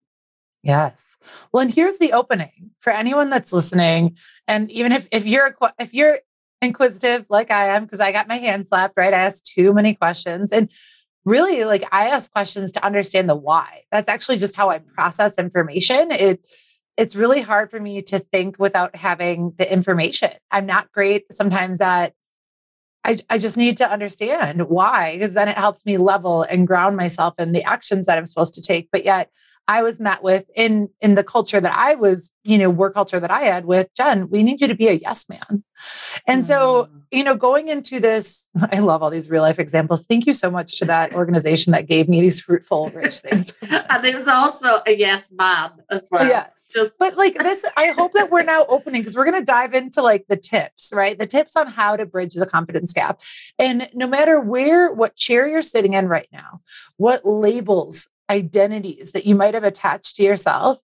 Yes. 0.63 1.17
Well, 1.53 1.63
and 1.63 1.75
here's 1.75 1.99
the 1.99 2.13
opening 2.13 2.71
for 2.81 2.91
anyone 2.91 3.31
that's 3.31 3.53
listening. 3.53 4.17
And 4.47 4.71
even 4.71 4.93
if, 4.93 5.09
if 5.11 5.27
you're 5.27 5.57
if 5.81 5.93
you're 5.93 6.21
inquisitive 6.63 7.27
like 7.29 7.51
I 7.51 7.75
am, 7.75 7.83
because 7.83 7.99
I 7.99 8.13
got 8.13 8.29
my 8.29 8.37
hand 8.37 8.69
slapped, 8.69 8.95
right? 8.97 9.13
I 9.13 9.19
asked 9.19 9.51
too 9.53 9.73
many 9.73 9.95
questions. 9.95 10.53
And 10.53 10.71
really 11.25 11.65
like 11.65 11.85
I 11.93 12.09
ask 12.09 12.31
questions 12.31 12.71
to 12.73 12.85
understand 12.85 13.29
the 13.29 13.35
why. 13.35 13.83
That's 13.91 14.09
actually 14.09 14.39
just 14.39 14.55
how 14.55 14.71
I 14.71 14.79
process 14.79 15.37
information. 15.37 16.13
It 16.13 16.41
it's 16.97 17.17
really 17.17 17.41
hard 17.41 17.71
for 17.71 17.81
me 17.81 18.03
to 18.03 18.19
think 18.19 18.57
without 18.59 18.95
having 18.97 19.55
the 19.57 19.71
information. 19.73 20.31
I'm 20.51 20.67
not 20.67 20.93
great 20.93 21.33
sometimes 21.33 21.81
at 21.81 22.15
I, 23.05 23.19
I 23.29 23.39
just 23.39 23.57
need 23.57 23.79
to 23.79 23.91
understand 23.91 24.69
why, 24.69 25.15
because 25.15 25.35
then 25.35 25.49
it 25.49 25.57
helps 25.57 25.85
me 25.85 25.97
level 25.97 26.43
and 26.43 26.67
ground 26.67 26.97
myself 26.97 27.35
in 27.39 27.51
the 27.51 27.65
actions 27.65 28.07
that 28.07 28.17
I'm 28.17 28.27
supposed 28.27 28.55
to 28.55 28.63
take. 28.63 28.91
But 28.93 29.05
yet 29.05 29.29
I 29.69 29.83
was 29.83 30.01
met 30.01 30.23
with 30.23 30.51
in 30.57 30.89
in 31.01 31.15
the 31.15 31.25
culture 31.25 31.61
that 31.61 31.73
I 31.73 31.95
was, 31.95 32.31
you 32.43 32.59
know, 32.59 32.69
work 32.69 32.95
culture 32.95 33.21
that 33.21 33.31
I 33.31 33.43
had 33.43 33.65
with 33.65 33.89
Jenn, 33.97 34.29
we 34.29 34.43
need 34.43 34.61
you 34.61 34.69
to 34.69 34.75
be 34.75 34.89
a 34.89 34.95
yes 34.95 35.29
man. 35.29 35.63
And 36.27 36.43
mm. 36.43 36.47
so, 36.47 36.89
you 37.11 37.23
know, 37.23 37.37
going 37.37 37.69
into 37.69 38.01
this, 38.01 38.49
I 38.73 38.81
love 38.81 39.03
all 39.03 39.11
these 39.11 39.31
real 39.31 39.43
life 39.43 39.59
examples. 39.59 40.05
Thank 40.09 40.27
you 40.27 40.33
so 40.33 40.51
much 40.51 40.79
to 40.79 40.85
that 40.87 41.15
organization 41.15 41.73
that 41.73 41.87
gave 41.87 42.09
me 42.09 42.21
these 42.21 42.41
fruitful, 42.41 42.91
rich 42.91 43.21
things. 43.21 43.53
and 43.71 44.05
there 44.05 44.17
was 44.17 44.29
also 44.29 44.81
a 44.87 44.97
yes 44.97 45.29
man 45.33 45.71
as 45.91 46.09
well. 46.11 46.29
Yeah. 46.29 46.49
Just... 46.73 46.93
But 46.99 47.17
like 47.17 47.37
this, 47.39 47.65
I 47.77 47.89
hope 47.89 48.13
that 48.15 48.31
we're 48.31 48.43
now 48.43 48.65
opening 48.69 49.03
because 49.03 49.17
we're 49.17 49.31
going 49.31 49.41
to 49.41 49.45
dive 49.45 49.75
into 49.75 50.03
like 50.03 50.27
the 50.29 50.37
tips, 50.37 50.93
right? 50.95 51.19
The 51.19 51.27
tips 51.27 51.57
on 51.57 51.67
how 51.67 51.97
to 51.97 52.07
bridge 52.07 52.35
the 52.35 52.47
confidence 52.47 52.93
gap. 52.93 53.21
And 53.59 53.89
no 53.95 54.07
matter 54.07 54.41
where, 54.41 54.93
what 54.93 55.17
chair 55.17 55.47
you're 55.49 55.63
sitting 55.63 55.95
in 55.95 56.09
right 56.09 56.29
now, 56.33 56.61
what 56.97 57.27
labels, 57.27 58.09
identities 58.31 59.13
that 59.13 59.27
you 59.27 59.35
might 59.35 59.55
have 59.55 59.65
attached 59.65 60.17
to 60.17 60.23
yourself 60.23 60.79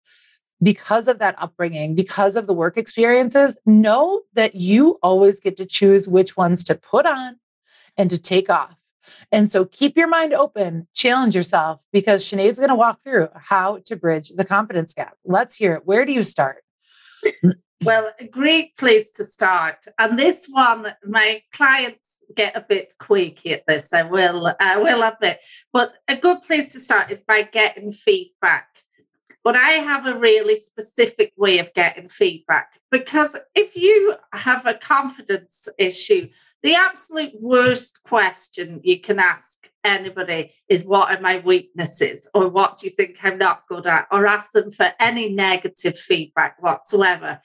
because 0.62 1.08
of 1.08 1.20
that 1.20 1.40
upbringing, 1.40 1.94
because 1.94 2.36
of 2.36 2.46
the 2.46 2.54
work 2.54 2.76
experiences, 2.76 3.56
know 3.64 4.22
that 4.34 4.54
you 4.54 4.98
always 5.02 5.40
get 5.40 5.56
to 5.56 5.64
choose 5.64 6.08
which 6.08 6.36
ones 6.36 6.64
to 6.64 6.74
put 6.74 7.06
on 7.06 7.36
and 7.96 8.10
to 8.10 8.20
take 8.20 8.50
off. 8.50 8.74
And 9.30 9.50
so 9.50 9.64
keep 9.64 9.96
your 9.96 10.08
mind 10.08 10.32
open, 10.32 10.88
challenge 10.94 11.36
yourself 11.36 11.80
because 11.92 12.24
Sinead's 12.24 12.58
going 12.58 12.70
to 12.70 12.74
walk 12.74 13.00
through 13.04 13.28
how 13.34 13.78
to 13.84 13.96
bridge 13.96 14.30
the 14.34 14.44
confidence 14.44 14.94
gap. 14.94 15.14
Let's 15.24 15.54
hear 15.54 15.74
it. 15.74 15.82
Where 15.86 16.04
do 16.04 16.12
you 16.12 16.22
start? 16.22 16.62
Well, 17.84 18.10
a 18.18 18.26
great 18.26 18.76
place 18.76 19.10
to 19.12 19.24
start. 19.24 19.76
And 19.98 20.18
this 20.18 20.46
one, 20.50 20.86
my 21.06 21.42
clients 21.52 22.16
get 22.34 22.56
a 22.56 22.64
bit 22.66 22.92
quaky 22.98 23.52
at 23.52 23.64
this, 23.66 23.92
I 23.92 24.02
will, 24.02 24.54
I 24.60 24.78
will 24.78 25.02
admit. 25.02 25.40
But 25.72 25.92
a 26.08 26.16
good 26.16 26.42
place 26.42 26.72
to 26.72 26.80
start 26.80 27.10
is 27.10 27.20
by 27.20 27.42
getting 27.42 27.92
feedback. 27.92 28.66
But 29.44 29.56
I 29.56 29.70
have 29.70 30.06
a 30.06 30.18
really 30.18 30.56
specific 30.56 31.32
way 31.36 31.58
of 31.58 31.72
getting 31.74 32.08
feedback 32.08 32.72
because 32.90 33.36
if 33.54 33.76
you 33.76 34.14
have 34.32 34.66
a 34.66 34.74
confidence 34.74 35.68
issue, 35.78 36.28
the 36.62 36.74
absolute 36.74 37.40
worst 37.40 38.02
question 38.02 38.80
you 38.82 39.00
can 39.00 39.18
ask 39.18 39.70
anybody 39.84 40.52
is 40.68 40.84
what 40.84 41.16
are 41.16 41.20
my 41.20 41.38
weaknesses 41.38 42.28
or 42.34 42.48
what 42.48 42.78
do 42.78 42.86
you 42.86 42.90
think 42.90 43.16
I'm 43.22 43.38
not 43.38 43.62
good 43.68 43.86
at 43.86 44.08
or 44.10 44.26
ask 44.26 44.50
them 44.52 44.72
for 44.72 44.90
any 44.98 45.30
negative 45.30 45.96
feedback 45.96 46.60
whatsoever. 46.60 47.40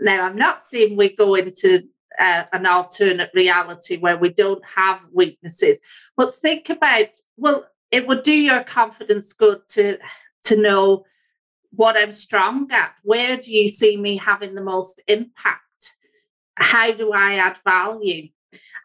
Now, 0.00 0.24
I'm 0.24 0.36
not 0.36 0.66
saying 0.66 0.96
we 0.96 1.14
go 1.14 1.36
into 1.36 1.84
uh, 2.18 2.44
an 2.52 2.66
alternate 2.66 3.30
reality 3.32 3.96
where 3.96 4.18
we 4.18 4.30
don't 4.30 4.64
have 4.64 5.00
weaknesses, 5.12 5.78
but 6.16 6.34
think 6.34 6.68
about 6.68 7.08
well, 7.36 7.64
it 7.90 8.06
would 8.08 8.24
do 8.24 8.34
your 8.34 8.64
confidence 8.64 9.32
good 9.32 9.60
to 9.68 9.98
to 10.44 10.60
know 10.60 11.04
what 11.70 11.96
I'm 11.96 12.12
strong 12.12 12.70
at. 12.70 12.94
Where 13.02 13.36
do 13.36 13.52
you 13.52 13.68
see 13.68 13.96
me 13.96 14.16
having 14.16 14.54
the 14.54 14.62
most 14.62 15.02
impact? 15.06 15.94
How 16.56 16.92
do 16.92 17.12
I 17.12 17.34
add 17.34 17.58
value? 17.64 18.28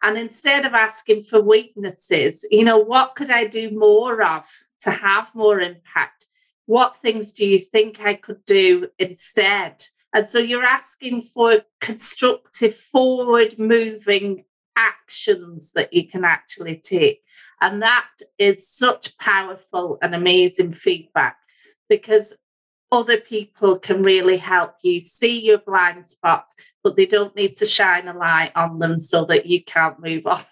And 0.02 0.18
instead 0.18 0.66
of 0.66 0.74
asking 0.74 1.24
for 1.24 1.40
weaknesses, 1.40 2.46
you 2.50 2.64
know, 2.64 2.78
what 2.78 3.14
could 3.16 3.30
I 3.30 3.46
do 3.46 3.70
more 3.70 4.22
of 4.22 4.46
to 4.82 4.90
have 4.90 5.34
more 5.34 5.60
impact? 5.60 6.26
What 6.66 6.94
things 6.94 7.32
do 7.32 7.46
you 7.46 7.58
think 7.58 8.00
I 8.00 8.14
could 8.14 8.44
do 8.44 8.88
instead? 8.98 9.84
And 10.12 10.28
so 10.28 10.38
you're 10.38 10.62
asking 10.62 11.22
for 11.22 11.62
constructive, 11.80 12.76
forward 12.76 13.58
moving 13.58 14.44
actions 14.76 15.72
that 15.72 15.92
you 15.92 16.06
can 16.06 16.24
actually 16.24 16.76
take. 16.76 17.22
And 17.60 17.82
that 17.82 18.08
is 18.38 18.68
such 18.68 19.16
powerful 19.18 19.98
and 20.02 20.14
amazing 20.14 20.72
feedback 20.72 21.38
because 21.88 22.34
other 22.94 23.18
people 23.18 23.78
can 23.78 24.02
really 24.02 24.36
help 24.36 24.76
you 24.82 25.00
see 25.00 25.40
your 25.40 25.58
blind 25.58 26.06
spots, 26.06 26.54
but 26.82 26.96
they 26.96 27.06
don't 27.06 27.34
need 27.34 27.56
to 27.56 27.66
shine 27.66 28.06
a 28.08 28.16
light 28.16 28.52
on 28.54 28.78
them 28.78 28.98
so 28.98 29.24
that 29.24 29.46
you 29.46 29.62
can't 29.64 30.00
move 30.00 30.26
on, 30.26 30.44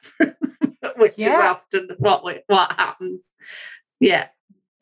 which 0.96 1.14
yeah. 1.16 1.38
is 1.38 1.44
often 1.44 1.88
what 1.98 2.24
what 2.46 2.72
happens. 2.72 3.32
Yeah. 4.00 4.28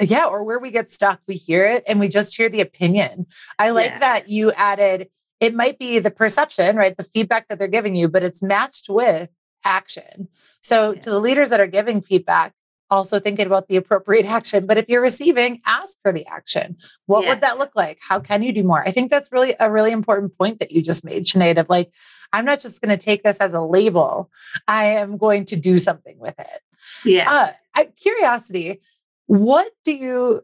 Yeah, 0.03 0.25
or 0.25 0.45
where 0.45 0.59
we 0.59 0.71
get 0.71 0.95
stuck, 0.95 1.21
we 1.29 1.35
hear 1.35 1.67
it 1.67 1.85
and 1.87 2.01
we 2.01 2.09
just 2.09 2.35
hear 2.35 2.49
the 2.49 2.63
opinion. 2.63 3.27
I 3.59 3.71
like 3.71 3.91
yeah. 3.91 3.99
that 3.99 4.31
you 4.31 4.51
added 4.53 5.11
it 5.41 5.55
might 5.55 5.79
be 5.79 5.99
the 5.99 6.11
perception, 6.11 6.77
right? 6.77 6.97
The 6.97 7.05
feedback 7.05 7.49
that 7.49 7.59
they're 7.59 7.69
giving 7.69 7.97
you, 7.97 8.09
but 8.09 8.23
it's 8.23 8.43
matched 8.43 8.89
with 8.91 9.31
action. 9.65 10.29
So 10.61 10.93
yeah. 10.93 11.01
to 11.01 11.11
the 11.11 11.19
leaders 11.19 11.51
that 11.51 11.61
are 11.61 11.67
giving 11.67 12.03
feedback, 12.03 12.53
also 12.91 13.21
thinking 13.21 13.47
about 13.47 13.69
the 13.69 13.77
appropriate 13.77 14.27
action. 14.39 14.67
But 14.67 14.77
if 14.77 14.87
you're 14.89 15.03
receiving, 15.03 15.61
ask 15.67 15.97
for 16.03 16.13
the 16.13 16.27
action. 16.27 16.77
What 17.07 17.25
yeah. 17.25 17.31
would 17.31 17.41
that 17.41 17.59
look 17.59 17.73
like? 17.75 17.99
How 18.07 18.21
can 18.21 18.43
you 18.43 18.53
do 18.53 18.63
more? 18.63 18.83
I 18.83 18.91
think 18.91 19.11
that's 19.11 19.31
really 19.33 19.55
a 19.61 19.71
really 19.71 19.93
important 19.93 20.37
point 20.37 20.61
that 20.61 20.73
you 20.73 20.83
just 20.83 21.05
made, 21.05 21.25
Sinead, 21.25 21.59
of 21.59 21.69
like, 21.69 21.93
I'm 22.33 22.45
not 22.45 22.61
just 22.61 22.81
going 22.81 22.97
to 22.97 23.03
take 23.03 23.23
this 23.23 23.39
as 23.39 23.55
a 23.55 23.61
label. 23.61 24.31
I 24.69 24.85
am 24.85 25.17
going 25.17 25.45
to 25.47 25.57
do 25.57 25.79
something 25.79 26.19
with 26.19 26.39
it. 26.39 26.61
Yeah. 27.05 27.31
Uh, 27.31 27.53
I, 27.75 27.85
curiosity, 27.87 28.81
what 29.27 29.71
do 29.85 29.93
you 29.93 30.43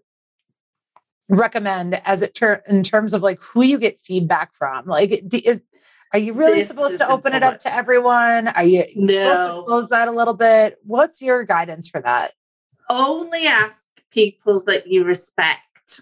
recommend 1.28 2.01
as 2.05 2.22
it 2.22 2.34
ter- 2.34 2.62
in 2.68 2.82
terms 2.82 3.14
of 3.14 3.22
like 3.22 3.42
who 3.42 3.62
you 3.62 3.78
get 3.78 4.01
feedback 4.01 4.55
from? 4.55 4.86
Like, 4.86 5.22
is 5.32 5.61
are 6.12 6.18
you 6.18 6.32
really 6.32 6.61
this 6.61 6.68
supposed 6.68 6.98
to 6.98 7.09
open 7.09 7.34
it 7.34 7.42
up 7.42 7.61
to 7.61 7.74
everyone? 7.74 8.48
Are 8.48 8.64
you 8.64 8.84
no. 8.94 9.12
supposed 9.12 9.48
to 9.48 9.62
close 9.66 9.88
that 9.88 10.09
a 10.09 10.12
little 10.12 10.34
bit? 10.34 10.76
What's 10.82 11.20
your 11.20 11.44
guidance 11.44 11.88
for 11.88 12.00
that? 12.00 12.32
Only 12.88 13.46
ask 13.46 13.78
people 14.11 14.62
that 14.66 14.86
you 14.86 15.04
respect 15.04 15.61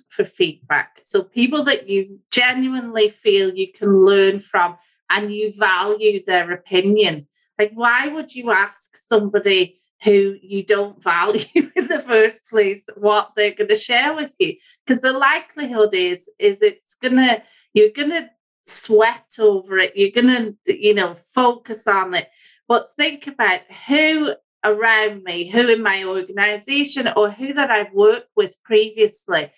for 0.08 0.24
feedback. 0.24 1.00
So 1.04 1.22
people 1.22 1.64
that 1.64 1.88
you 1.88 2.20
genuinely 2.30 3.10
feel 3.10 3.54
you 3.54 3.72
can 3.72 4.00
learn 4.00 4.40
from 4.40 4.76
and 5.10 5.32
you 5.32 5.52
value 5.56 6.24
their 6.24 6.52
opinion. 6.52 7.26
Like, 7.58 7.72
why 7.74 8.08
would 8.08 8.34
you 8.34 8.50
ask 8.50 8.96
somebody 9.08 9.80
who 10.02 10.36
you 10.42 10.64
don't 10.64 11.02
value 11.02 11.70
in 11.76 11.88
the 11.88 12.00
first 12.00 12.46
place 12.48 12.82
what 12.96 13.32
they're 13.36 13.54
going 13.54 13.68
to 13.68 13.74
share 13.74 14.14
with 14.14 14.34
you? 14.38 14.56
Because 14.84 15.00
the 15.00 15.12
likelihood 15.12 15.94
is, 15.94 16.30
is 16.38 16.62
it's 16.62 16.94
gonna 16.94 17.42
you're 17.72 17.90
gonna 17.90 18.30
sweat 18.64 19.34
over 19.38 19.78
it. 19.78 19.96
You're 19.96 20.10
going 20.10 20.56
to, 20.66 20.86
you 20.86 20.94
know, 20.94 21.16
focus 21.34 21.86
on 21.86 22.14
it. 22.14 22.28
But 22.66 22.90
think 22.96 23.26
about 23.26 23.60
who 23.86 24.34
around 24.64 25.22
me, 25.22 25.50
who 25.50 25.68
in 25.68 25.82
my 25.82 26.04
organization, 26.04 27.10
or 27.16 27.30
who 27.30 27.52
that 27.52 27.70
I've 27.70 27.92
worked 27.92 28.30
with 28.34 28.60
previously 28.62 29.50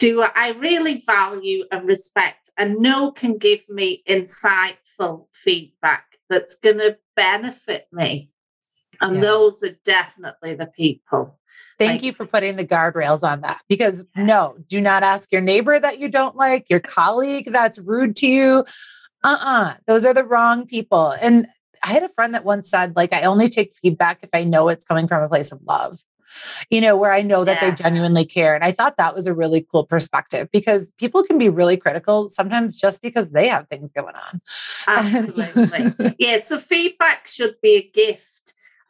do 0.00 0.22
I 0.22 0.48
really 0.52 1.04
value 1.06 1.64
and 1.70 1.86
respect 1.86 2.50
and 2.56 2.78
know 2.78 3.12
can 3.12 3.36
give 3.36 3.60
me 3.68 4.02
insightful 4.08 5.26
feedback 5.32 6.04
that's 6.28 6.56
going 6.56 6.78
to 6.78 6.98
benefit 7.14 7.86
me. 7.92 8.30
And 9.00 9.16
yes. 9.16 9.24
those 9.24 9.62
are 9.62 9.76
definitely 9.84 10.54
the 10.54 10.66
people. 10.66 11.38
Thank 11.78 11.92
like, 11.92 12.02
you 12.02 12.12
for 12.12 12.26
putting 12.26 12.56
the 12.56 12.64
guardrails 12.64 13.22
on 13.22 13.40
that 13.40 13.62
because 13.68 14.04
no, 14.14 14.56
do 14.68 14.80
not 14.80 15.02
ask 15.02 15.32
your 15.32 15.40
neighbor 15.40 15.78
that 15.78 15.98
you 15.98 16.08
don't 16.08 16.36
like, 16.36 16.68
your 16.68 16.80
colleague 16.80 17.50
that's 17.50 17.78
rude 17.78 18.16
to 18.16 18.26
you. 18.26 18.64
Uh 19.22 19.36
uh-uh, 19.40 19.64
uh 19.64 19.74
those 19.86 20.04
are 20.04 20.14
the 20.14 20.24
wrong 20.24 20.66
people. 20.66 21.14
And 21.22 21.46
I 21.82 21.92
had 21.92 22.02
a 22.02 22.08
friend 22.10 22.34
that 22.34 22.44
once 22.44 22.68
said, 22.70 22.94
like, 22.96 23.12
I 23.12 23.22
only 23.22 23.48
take 23.48 23.74
feedback 23.74 24.18
if 24.22 24.30
I 24.34 24.44
know 24.44 24.68
it's 24.68 24.84
coming 24.84 25.08
from 25.08 25.22
a 25.22 25.28
place 25.28 25.52
of 25.52 25.60
love 25.66 25.98
you 26.70 26.80
know, 26.80 26.96
where 26.96 27.12
I 27.12 27.22
know 27.22 27.44
that 27.44 27.60
yeah. 27.60 27.70
they 27.70 27.82
genuinely 27.82 28.24
care. 28.24 28.54
And 28.54 28.64
I 28.64 28.72
thought 28.72 28.96
that 28.96 29.14
was 29.14 29.26
a 29.26 29.34
really 29.34 29.66
cool 29.70 29.84
perspective 29.84 30.48
because 30.52 30.90
people 30.98 31.22
can 31.22 31.38
be 31.38 31.48
really 31.48 31.76
critical 31.76 32.28
sometimes 32.28 32.76
just 32.76 33.02
because 33.02 33.32
they 33.32 33.48
have 33.48 33.68
things 33.68 33.92
going 33.92 34.14
on. 34.14 34.40
Absolutely. 34.86 36.14
yeah. 36.18 36.38
So 36.38 36.58
feedback 36.58 37.26
should 37.26 37.56
be 37.62 37.76
a 37.76 37.82
gift. 37.82 38.26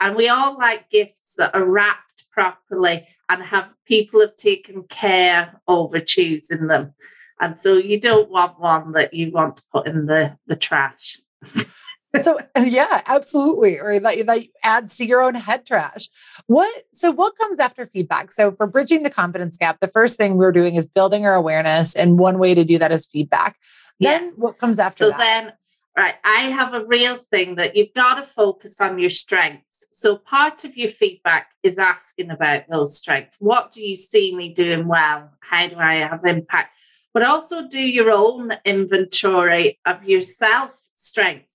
And 0.01 0.17
we 0.17 0.29
all 0.29 0.57
like 0.57 0.91
gifts 0.91 1.35
that 1.37 1.55
are 1.55 1.65
wrapped 1.65 2.25
properly 2.33 3.07
and 3.29 3.43
have 3.43 3.75
people 3.87 4.21
have 4.21 4.37
taken 4.37 4.85
care 4.85 5.61
over 5.69 6.01
choosing 6.01 6.67
them. 6.67 6.95
And 7.41 7.57
so 7.57 7.77
you 7.77 8.01
don't 8.01 8.31
want 8.31 8.61
one 8.61 8.93
that 8.93 9.15
you 9.15 9.31
want 9.31 9.57
to 9.57 9.63
put 9.73 9.87
in 9.87 10.07
the, 10.07 10.37
the 10.47 10.57
trash. 10.57 11.21
so 12.23 12.39
yeah, 12.59 13.03
absolutely. 13.07 13.79
Or 13.79 13.99
that, 13.99 14.27
that 14.27 14.43
adds 14.63 14.97
to 14.97 15.07
your 15.07 15.23
own 15.23 15.35
head 15.35 15.65
trash. 15.67 16.09
What 16.47 16.71
so 16.93 17.11
what 17.11 17.39
comes 17.39 17.59
after 17.59 17.87
feedback? 17.87 18.33
So 18.33 18.53
for 18.53 18.67
bridging 18.67 19.05
the 19.05 19.11
confidence 19.11 19.57
gap, 19.57 19.81
the 19.81 19.89
first 19.89 20.17
thing 20.17 20.37
we're 20.37 20.53
doing 20.53 20.75
is 20.75 20.89
building 20.89 21.25
our 21.25 21.35
awareness. 21.35 21.95
And 21.95 22.19
one 22.19 22.39
way 22.39 22.55
to 22.55 22.65
do 22.65 22.79
that 22.79 22.93
is 22.93 23.07
feedback. 23.07 23.57
Then 24.01 24.25
yeah. 24.25 24.31
what 24.37 24.59
comes 24.59 24.79
after 24.79 25.05
so 25.05 25.11
that? 25.11 25.19
then 25.19 25.53
right, 25.97 26.15
I 26.25 26.43
have 26.43 26.75
a 26.75 26.85
real 26.85 27.17
thing 27.17 27.57
that 27.57 27.77
you've 27.77 27.95
got 27.95 28.15
to 28.15 28.23
focus 28.23 28.81
on 28.81 28.99
your 28.99 29.11
strengths. 29.11 29.87
So 29.91 30.17
part 30.17 30.65
of 30.65 30.77
your 30.77 30.89
feedback 30.89 31.51
is 31.63 31.79
asking 31.79 32.31
about 32.31 32.69
those 32.69 32.97
strengths. 32.97 33.37
What 33.39 33.73
do 33.73 33.83
you 33.83 33.97
see 33.97 34.35
me 34.35 34.55
doing 34.55 34.87
well? 34.87 35.31
How 35.41 35.69
do 35.69 35.77
I 35.77 35.97
have 35.97 36.25
impact? 36.25 36.75
But 37.13 37.25
also 37.25 37.69
do 37.69 37.81
your 37.81 38.11
own 38.11 38.53
inventory 38.65 39.79
of 39.85 40.05
yourself 40.05 40.79
strengths 40.95 41.51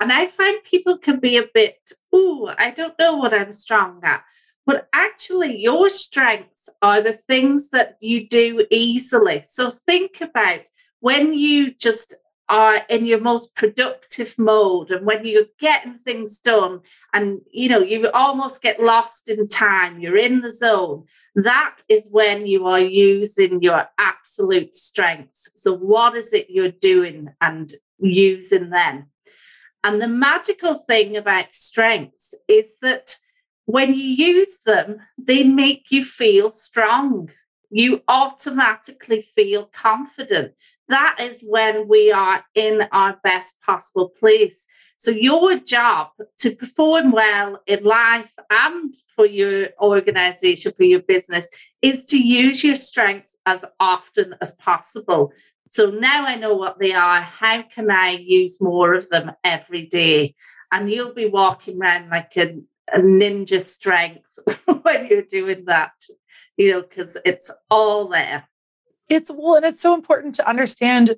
and 0.00 0.12
I 0.12 0.26
find 0.26 0.62
people 0.64 0.98
can 0.98 1.20
be 1.20 1.36
a 1.38 1.48
bit, 1.54 1.78
oh, 2.12 2.52
I 2.58 2.70
don't 2.70 2.98
know 2.98 3.16
what 3.16 3.32
I'm 3.32 3.52
strong 3.52 4.00
at. 4.02 4.22
But 4.66 4.88
actually, 4.92 5.58
your 5.58 5.88
strengths 5.88 6.68
are 6.82 7.00
the 7.00 7.12
things 7.12 7.70
that 7.70 7.96
you 8.00 8.28
do 8.28 8.66
easily. 8.70 9.44
So 9.48 9.70
think 9.70 10.20
about 10.20 10.60
when 11.00 11.32
you 11.32 11.72
just 11.72 12.14
are 12.48 12.82
in 12.88 13.06
your 13.06 13.20
most 13.20 13.54
productive 13.54 14.34
mode 14.38 14.90
and 14.90 15.04
when 15.04 15.26
you're 15.26 15.44
getting 15.58 15.94
things 15.94 16.38
done 16.38 16.80
and 17.12 17.40
you 17.50 17.68
know 17.68 17.80
you 17.80 18.08
almost 18.10 18.62
get 18.62 18.80
lost 18.80 19.28
in 19.28 19.48
time 19.48 19.98
you're 19.98 20.16
in 20.16 20.40
the 20.40 20.52
zone 20.52 21.04
that 21.34 21.76
is 21.88 22.08
when 22.10 22.46
you 22.46 22.66
are 22.66 22.80
using 22.80 23.60
your 23.62 23.84
absolute 23.98 24.76
strengths 24.76 25.48
so 25.54 25.76
what 25.76 26.14
is 26.14 26.32
it 26.32 26.46
you're 26.48 26.70
doing 26.70 27.28
and 27.40 27.74
using 27.98 28.70
then 28.70 29.06
and 29.82 30.00
the 30.00 30.08
magical 30.08 30.74
thing 30.74 31.16
about 31.16 31.52
strengths 31.52 32.34
is 32.48 32.72
that 32.82 33.16
when 33.66 33.94
you 33.94 34.02
use 34.02 34.60
them, 34.64 35.00
they 35.18 35.42
make 35.42 35.90
you 35.90 36.04
feel 36.04 36.50
strong. 36.50 37.30
You 37.70 38.02
automatically 38.08 39.20
feel 39.20 39.66
confident. 39.66 40.54
That 40.88 41.16
is 41.20 41.44
when 41.46 41.88
we 41.88 42.12
are 42.12 42.44
in 42.54 42.82
our 42.92 43.18
best 43.22 43.60
possible 43.60 44.08
place. 44.08 44.64
So, 44.98 45.10
your 45.10 45.58
job 45.58 46.08
to 46.38 46.56
perform 46.56 47.12
well 47.12 47.60
in 47.66 47.84
life 47.84 48.32
and 48.50 48.94
for 49.14 49.26
your 49.26 49.68
organization, 49.80 50.72
for 50.72 50.84
your 50.84 51.02
business, 51.02 51.48
is 51.82 52.04
to 52.06 52.18
use 52.18 52.64
your 52.64 52.76
strengths 52.76 53.36
as 53.44 53.64
often 53.78 54.34
as 54.40 54.52
possible. 54.52 55.32
So 55.70 55.90
now 55.90 56.24
I 56.24 56.36
know 56.36 56.56
what 56.56 56.78
they 56.78 56.92
are. 56.92 57.20
How 57.20 57.62
can 57.62 57.90
I 57.90 58.10
use 58.10 58.60
more 58.60 58.94
of 58.94 59.08
them 59.08 59.32
every 59.44 59.86
day? 59.86 60.34
And 60.72 60.90
you'll 60.90 61.14
be 61.14 61.26
walking 61.26 61.78
around 61.80 62.08
like 62.08 62.36
a, 62.36 62.58
a 62.92 63.00
ninja 63.00 63.60
strength 63.62 64.38
when 64.82 65.06
you're 65.06 65.22
doing 65.22 65.64
that, 65.66 65.92
you 66.56 66.72
know, 66.72 66.82
because 66.82 67.16
it's 67.24 67.50
all 67.70 68.08
there. 68.08 68.48
It's 69.08 69.30
well, 69.30 69.56
and 69.56 69.64
it's 69.64 69.82
so 69.82 69.94
important 69.94 70.34
to 70.36 70.48
understand 70.48 71.16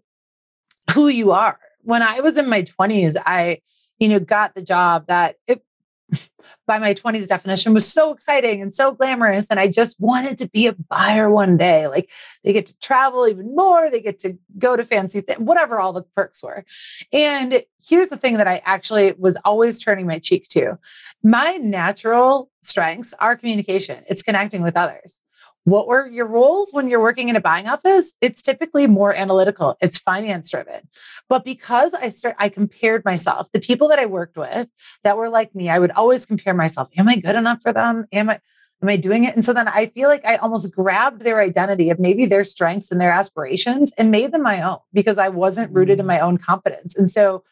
who 0.93 1.09
you 1.09 1.33
are. 1.33 1.59
When 1.83 2.03
I 2.03 2.21
was 2.21 2.39
in 2.39 2.49
my 2.49 2.63
20s, 2.63 3.17
I, 3.25 3.61
you 3.99 4.09
know, 4.09 4.21
got 4.21 4.55
the 4.55 4.63
job 4.63 5.07
that 5.07 5.37
it 5.47 5.63
by 6.67 6.79
my 6.79 6.95
20s 6.95 7.29
definition 7.29 7.75
was 7.75 7.91
so 7.91 8.13
exciting 8.13 8.63
and 8.63 8.73
so 8.73 8.93
glamorous. 8.93 9.47
And 9.51 9.61
I 9.61 9.69
just 9.69 9.99
wanted 10.01 10.39
to 10.39 10.49
be 10.49 10.67
a 10.67 10.73
buyer 10.73 11.31
one 11.31 11.57
day. 11.57 11.87
Like 11.87 12.11
they 12.45 12.53
get 12.53 12.67
to 12.67 12.79
travel 12.79 13.27
even 13.27 13.55
more, 13.55 13.91
they 13.91 14.01
get 14.01 14.19
to 14.21 14.39
go 14.59 14.77
to 14.77 14.85
fancy 14.85 15.21
things, 15.21 15.41
whatever 15.41 15.79
all 15.79 15.93
the 15.93 16.03
perks 16.03 16.43
were. 16.43 16.65
And 17.13 17.63
here's 17.87 18.09
the 18.09 18.17
thing 18.17 18.37
that 18.39 18.49
I 18.49 18.63
actually 18.65 19.13
was 19.19 19.37
always 19.45 19.83
turning 19.83 20.07
my 20.07 20.19
cheek 20.19 20.49
to. 20.49 20.79
My 21.23 21.53
natural 21.57 22.51
strengths 22.63 23.15
are 23.15 23.37
communication, 23.37 24.05
it's 24.09 24.23
connecting 24.23 24.63
with 24.63 24.77
others. 24.77 25.21
What 25.69 25.87
were 25.87 26.09
your 26.09 26.27
roles 26.27 26.73
when 26.73 26.89
you're 26.89 27.03
working 27.03 27.29
in 27.29 27.37
a 27.37 27.41
buying 27.41 27.69
office? 27.69 28.15
It's 28.23 28.41
typically 28.41 28.87
more 28.87 29.15
analytical. 29.15 29.77
It's 29.83 29.99
finance 29.99 30.51
driven. 30.51 30.89
But 31.29 31.45
because 31.45 31.93
I 31.93 32.09
start, 32.09 32.37
I 32.39 32.49
compared 32.49 33.05
myself, 33.05 33.53
the 33.53 33.61
people 33.61 33.87
that 33.89 33.99
I 33.99 34.07
worked 34.07 34.39
with 34.39 34.71
that 35.05 35.19
were 35.19 35.29
like 35.29 35.55
me, 35.55 35.69
I 35.69 35.79
would 35.79 35.91
always 35.91 36.25
compare 36.25 36.55
myself. 36.55 36.89
Am 36.97 37.07
I 37.07 37.17
good 37.17 37.37
enough 37.37 37.61
for 37.61 37.71
them? 37.71 38.07
Am 38.13 38.31
I, 38.31 38.41
am 38.81 38.89
I 38.89 38.97
doing 38.97 39.25
it? 39.25 39.35
And 39.35 39.45
so 39.45 39.53
then 39.53 39.69
I 39.69 39.87
feel 39.87 40.09
like 40.09 40.25
I 40.25 40.37
almost 40.37 40.75
grabbed 40.75 41.21
their 41.21 41.39
identity 41.39 41.91
of 41.91 41.99
maybe 41.99 42.25
their 42.25 42.45
strengths 42.45 42.91
and 42.91 42.99
their 42.99 43.13
aspirations 43.13 43.93
and 43.99 44.11
made 44.11 44.33
them 44.33 44.43
my 44.43 44.63
own 44.63 44.79
because 44.95 45.19
I 45.19 45.29
wasn't 45.29 45.75
rooted 45.75 46.01
in 46.01 46.07
mm. 46.07 46.09
my 46.09 46.21
own 46.21 46.39
competence. 46.39 46.97
And 46.97 47.11
so 47.11 47.45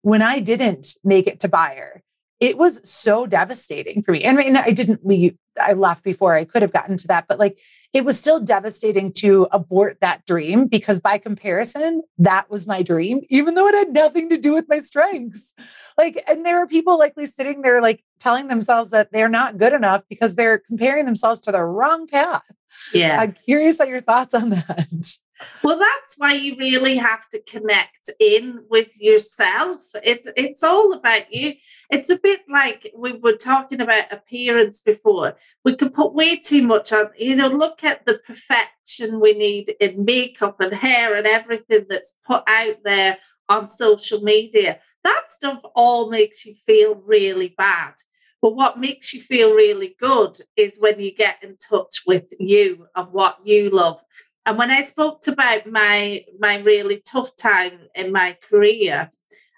when 0.00 0.20
I 0.20 0.40
didn't 0.40 0.96
make 1.04 1.28
it 1.28 1.38
to 1.40 1.48
buyer, 1.48 2.02
it 2.42 2.58
was 2.58 2.80
so 2.82 3.24
devastating 3.24 4.02
for 4.02 4.10
me. 4.10 4.24
And 4.24 4.36
I 4.36 4.42
mean, 4.42 4.56
I 4.56 4.72
didn't 4.72 5.06
leave, 5.06 5.36
I 5.60 5.74
left 5.74 6.02
before 6.02 6.34
I 6.34 6.44
could 6.44 6.60
have 6.60 6.72
gotten 6.72 6.96
to 6.96 7.06
that, 7.06 7.26
but 7.28 7.38
like 7.38 7.60
it 7.92 8.04
was 8.04 8.18
still 8.18 8.40
devastating 8.40 9.12
to 9.18 9.46
abort 9.52 10.00
that 10.00 10.26
dream 10.26 10.66
because 10.66 10.98
by 10.98 11.18
comparison, 11.18 12.02
that 12.18 12.50
was 12.50 12.66
my 12.66 12.82
dream, 12.82 13.20
even 13.28 13.54
though 13.54 13.68
it 13.68 13.76
had 13.76 13.92
nothing 13.92 14.28
to 14.30 14.36
do 14.36 14.52
with 14.52 14.68
my 14.68 14.80
strengths. 14.80 15.54
Like, 15.96 16.20
and 16.28 16.44
there 16.44 16.60
are 16.60 16.66
people 16.66 16.98
likely 16.98 17.26
sitting 17.26 17.62
there 17.62 17.80
like 17.80 18.02
telling 18.18 18.48
themselves 18.48 18.90
that 18.90 19.12
they're 19.12 19.28
not 19.28 19.56
good 19.56 19.72
enough 19.72 20.02
because 20.08 20.34
they're 20.34 20.58
comparing 20.58 21.04
themselves 21.04 21.40
to 21.42 21.52
the 21.52 21.62
wrong 21.62 22.08
path. 22.08 22.50
Yeah. 22.92 23.20
I'm 23.20 23.36
curious 23.44 23.78
at 23.78 23.88
your 23.88 24.00
thoughts 24.00 24.34
on 24.34 24.48
that. 24.48 25.16
Well, 25.62 25.78
that's 25.78 26.14
why 26.16 26.34
you 26.34 26.56
really 26.56 26.96
have 26.96 27.28
to 27.30 27.40
connect 27.40 28.10
in 28.20 28.64
with 28.68 29.00
yourself. 29.00 29.80
It, 29.94 30.26
it's 30.36 30.62
all 30.62 30.92
about 30.92 31.32
you. 31.32 31.54
It's 31.90 32.10
a 32.10 32.18
bit 32.18 32.40
like 32.48 32.92
we 32.96 33.12
were 33.12 33.36
talking 33.36 33.80
about 33.80 34.12
appearance 34.12 34.80
before. 34.80 35.36
We 35.64 35.76
can 35.76 35.90
put 35.90 36.14
way 36.14 36.36
too 36.36 36.62
much 36.62 36.92
on, 36.92 37.10
you 37.16 37.36
know, 37.36 37.48
look 37.48 37.84
at 37.84 38.04
the 38.06 38.18
perfection 38.26 39.20
we 39.20 39.34
need 39.34 39.74
in 39.80 40.04
makeup 40.04 40.60
and 40.60 40.72
hair 40.72 41.14
and 41.14 41.26
everything 41.26 41.86
that's 41.88 42.14
put 42.26 42.42
out 42.46 42.76
there 42.84 43.18
on 43.48 43.68
social 43.68 44.20
media. 44.22 44.78
That 45.04 45.24
stuff 45.28 45.62
all 45.74 46.10
makes 46.10 46.44
you 46.44 46.54
feel 46.66 46.94
really 46.96 47.54
bad. 47.56 47.94
But 48.40 48.56
what 48.56 48.80
makes 48.80 49.14
you 49.14 49.20
feel 49.20 49.54
really 49.54 49.94
good 50.00 50.36
is 50.56 50.76
when 50.80 50.98
you 50.98 51.14
get 51.14 51.36
in 51.44 51.56
touch 51.56 52.02
with 52.06 52.24
you 52.40 52.86
and 52.96 53.12
what 53.12 53.36
you 53.44 53.70
love. 53.70 54.02
And 54.44 54.58
when 54.58 54.70
I 54.70 54.82
spoke 54.82 55.26
about 55.28 55.66
my 55.66 56.24
my 56.38 56.58
really 56.58 57.02
tough 57.06 57.36
time 57.36 57.78
in 57.94 58.12
my 58.12 58.36
career, 58.48 59.10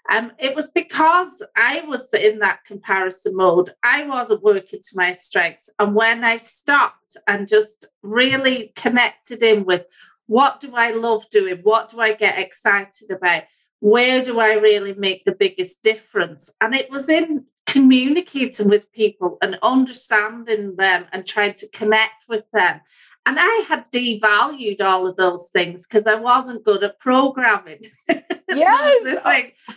um, 0.09 0.31
it 0.37 0.55
was 0.55 0.69
because 0.69 1.43
I 1.55 1.81
was 1.81 2.07
in 2.13 2.39
that 2.39 2.63
comparison 2.65 3.35
mode. 3.35 3.73
I 3.83 4.03
wasn't 4.05 4.43
working 4.43 4.79
to 4.79 4.95
my 4.95 5.13
strengths. 5.13 5.69
And 5.79 5.95
when 5.95 6.23
I 6.23 6.37
stopped 6.37 7.17
and 7.27 7.47
just 7.47 7.87
really 8.03 8.71
connected 8.75 9.41
in 9.41 9.65
with 9.65 9.85
what 10.27 10.59
do 10.59 10.75
I 10.75 10.91
love 10.91 11.25
doing? 11.31 11.59
What 11.63 11.89
do 11.89 11.99
I 11.99 12.13
get 12.13 12.37
excited 12.37 13.11
about? 13.11 13.43
Where 13.79 14.23
do 14.23 14.39
I 14.39 14.53
really 14.53 14.93
make 14.93 15.25
the 15.25 15.35
biggest 15.35 15.83
difference? 15.83 16.51
And 16.61 16.73
it 16.75 16.89
was 16.89 17.09
in 17.09 17.45
communicating 17.65 18.69
with 18.69 18.91
people 18.91 19.37
and 19.41 19.57
understanding 19.61 20.75
them 20.75 21.05
and 21.11 21.25
trying 21.25 21.55
to 21.55 21.69
connect 21.69 22.27
with 22.27 22.43
them 22.51 22.81
and 23.25 23.37
I 23.39 23.65
had 23.67 23.91
devalued 23.91 24.81
all 24.81 25.07
of 25.07 25.17
those 25.17 25.49
things 25.49 25.85
because 25.85 26.05
I 26.05 26.15
wasn't 26.15 26.63
good 26.63 26.83
at 26.83 26.99
programming. 26.99 27.85
Yes. 28.47 29.19
Oh. 29.25 29.73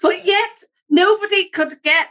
but 0.00 0.24
yet 0.24 0.50
nobody 0.88 1.48
could 1.50 1.82
get, 1.82 2.08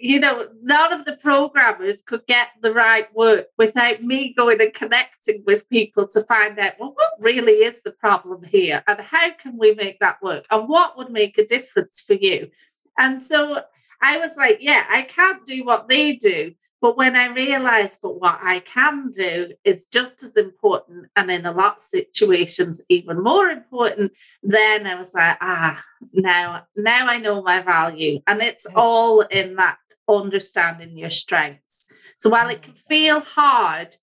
you 0.00 0.18
know, 0.18 0.48
none 0.60 0.92
of 0.92 1.04
the 1.04 1.16
programmers 1.16 2.02
could 2.02 2.26
get 2.26 2.48
the 2.62 2.74
right 2.74 3.06
work 3.14 3.46
without 3.56 4.02
me 4.02 4.34
going 4.36 4.60
and 4.60 4.74
connecting 4.74 5.44
with 5.46 5.68
people 5.70 6.06
to 6.08 6.24
find 6.24 6.58
out, 6.58 6.72
well, 6.80 6.92
what 6.94 7.12
really 7.20 7.52
is 7.52 7.80
the 7.84 7.92
problem 7.92 8.42
here? 8.42 8.82
And 8.88 9.00
how 9.00 9.30
can 9.34 9.56
we 9.56 9.72
make 9.74 10.00
that 10.00 10.20
work? 10.20 10.44
And 10.50 10.68
what 10.68 10.98
would 10.98 11.10
make 11.10 11.38
a 11.38 11.46
difference 11.46 12.00
for 12.00 12.14
you? 12.14 12.50
And 12.98 13.22
so 13.22 13.62
I 14.02 14.18
was 14.18 14.36
like, 14.36 14.58
yeah, 14.60 14.84
I 14.90 15.02
can't 15.02 15.46
do 15.46 15.64
what 15.64 15.88
they 15.88 16.16
do. 16.16 16.52
But 16.80 16.96
when 16.96 17.16
I 17.16 17.28
realized, 17.28 18.00
but 18.02 18.20
what 18.20 18.38
I 18.42 18.60
can 18.60 19.10
do 19.10 19.52
is 19.64 19.86
just 19.86 20.22
as 20.22 20.36
important, 20.36 21.06
and 21.16 21.30
in 21.30 21.46
a 21.46 21.52
lot 21.52 21.76
of 21.76 21.82
situations, 21.82 22.82
even 22.88 23.22
more 23.22 23.48
important, 23.48 24.12
then 24.42 24.86
I 24.86 24.94
was 24.94 25.14
like, 25.14 25.38
ah, 25.40 25.82
now, 26.12 26.66
now 26.76 27.06
I 27.06 27.18
know 27.18 27.42
my 27.42 27.62
value. 27.62 28.20
And 28.26 28.42
it's 28.42 28.66
all 28.74 29.22
in 29.22 29.56
that 29.56 29.78
understanding 30.08 30.98
your 30.98 31.10
strengths. 31.10 31.84
So 32.18 32.30
while 32.30 32.48
it 32.48 32.62
can 32.62 32.74
feel 32.74 33.20
hard, 33.20 33.96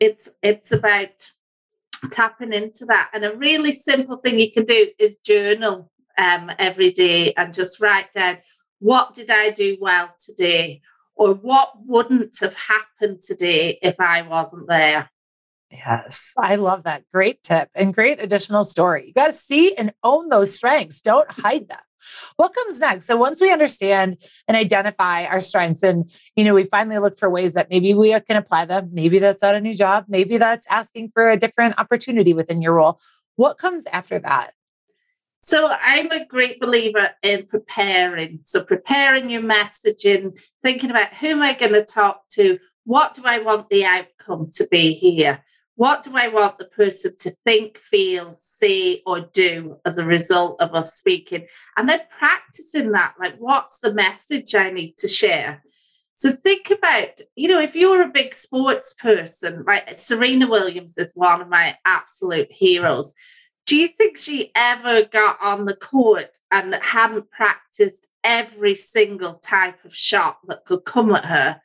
it's 0.00 0.30
it's 0.42 0.72
about 0.72 1.30
tapping 2.10 2.52
into 2.52 2.84
that. 2.86 3.10
And 3.12 3.24
a 3.24 3.36
really 3.36 3.72
simple 3.72 4.16
thing 4.16 4.38
you 4.38 4.52
can 4.52 4.64
do 4.64 4.88
is 4.98 5.16
journal 5.16 5.90
um, 6.16 6.50
every 6.58 6.92
day 6.92 7.32
and 7.34 7.54
just 7.54 7.80
write 7.80 8.12
down 8.12 8.38
what 8.80 9.14
did 9.14 9.30
I 9.30 9.50
do 9.50 9.76
well 9.80 10.14
today 10.24 10.82
or 11.18 11.34
what 11.34 11.70
wouldn't 11.84 12.38
have 12.40 12.54
happened 12.54 13.20
today 13.20 13.78
if 13.82 14.00
I 14.00 14.22
wasn't 14.22 14.68
there. 14.68 15.10
Yes, 15.70 16.32
I 16.38 16.54
love 16.54 16.84
that. 16.84 17.04
Great 17.12 17.42
tip 17.42 17.68
and 17.74 17.92
great 17.92 18.22
additional 18.22 18.64
story. 18.64 19.08
You 19.08 19.12
got 19.12 19.26
to 19.26 19.32
see 19.32 19.74
and 19.76 19.92
own 20.02 20.28
those 20.28 20.54
strengths. 20.54 21.00
Don't 21.00 21.30
hide 21.30 21.68
them. 21.68 21.78
What 22.36 22.54
comes 22.54 22.80
next? 22.80 23.06
So 23.06 23.16
once 23.16 23.40
we 23.40 23.52
understand 23.52 24.16
and 24.46 24.56
identify 24.56 25.24
our 25.24 25.40
strengths 25.40 25.82
and 25.82 26.10
you 26.36 26.44
know 26.44 26.54
we 26.54 26.64
finally 26.64 26.98
look 26.98 27.18
for 27.18 27.28
ways 27.28 27.52
that 27.52 27.68
maybe 27.68 27.92
we 27.92 28.18
can 28.20 28.36
apply 28.36 28.64
them, 28.64 28.88
maybe 28.92 29.18
that's 29.18 29.42
at 29.42 29.54
a 29.54 29.60
new 29.60 29.74
job, 29.74 30.04
maybe 30.08 30.38
that's 30.38 30.66
asking 30.70 31.10
for 31.12 31.28
a 31.28 31.36
different 31.36 31.78
opportunity 31.78 32.32
within 32.32 32.62
your 32.62 32.74
role. 32.74 32.98
What 33.36 33.58
comes 33.58 33.84
after 33.92 34.18
that? 34.20 34.54
So 35.48 35.66
I'm 35.66 36.10
a 36.10 36.26
great 36.26 36.60
believer 36.60 37.08
in 37.22 37.46
preparing. 37.46 38.40
So 38.42 38.62
preparing 38.62 39.30
your 39.30 39.40
messaging, 39.40 40.38
thinking 40.62 40.90
about 40.90 41.14
who 41.14 41.28
am 41.28 41.40
I 41.40 41.54
going 41.54 41.72
to 41.72 41.86
talk 41.86 42.28
to? 42.32 42.58
What 42.84 43.14
do 43.14 43.22
I 43.24 43.38
want 43.38 43.70
the 43.70 43.86
outcome 43.86 44.50
to 44.56 44.68
be 44.70 44.92
here? 44.92 45.42
What 45.76 46.02
do 46.02 46.14
I 46.14 46.28
want 46.28 46.58
the 46.58 46.66
person 46.66 47.16
to 47.20 47.30
think, 47.46 47.78
feel, 47.78 48.36
see, 48.38 49.02
or 49.06 49.20
do 49.20 49.78
as 49.86 49.96
a 49.96 50.04
result 50.04 50.60
of 50.60 50.74
us 50.74 50.98
speaking? 50.98 51.46
And 51.78 51.88
then 51.88 52.00
practicing 52.10 52.92
that, 52.92 53.14
like, 53.18 53.36
what's 53.38 53.78
the 53.78 53.94
message 53.94 54.54
I 54.54 54.68
need 54.68 54.98
to 54.98 55.08
share? 55.08 55.64
So 56.16 56.32
think 56.32 56.70
about, 56.70 57.22
you 57.36 57.48
know, 57.48 57.60
if 57.60 57.74
you're 57.74 58.02
a 58.02 58.10
big 58.10 58.34
sports 58.34 58.92
person, 58.92 59.64
like 59.66 59.96
Serena 59.96 60.46
Williams 60.46 60.98
is 60.98 61.12
one 61.14 61.40
of 61.40 61.48
my 61.48 61.78
absolute 61.86 62.52
heroes. 62.52 63.14
Do 63.68 63.76
you 63.76 63.86
think 63.86 64.16
she 64.16 64.50
ever 64.54 65.02
got 65.02 65.36
on 65.42 65.66
the 65.66 65.76
court 65.76 66.38
and 66.50 66.74
hadn't 66.76 67.30
practiced 67.30 68.06
every 68.24 68.74
single 68.74 69.34
type 69.34 69.84
of 69.84 69.94
shot 69.94 70.38
that 70.46 70.64
could 70.64 70.86
come 70.86 71.14
at 71.14 71.26
her? 71.26 71.60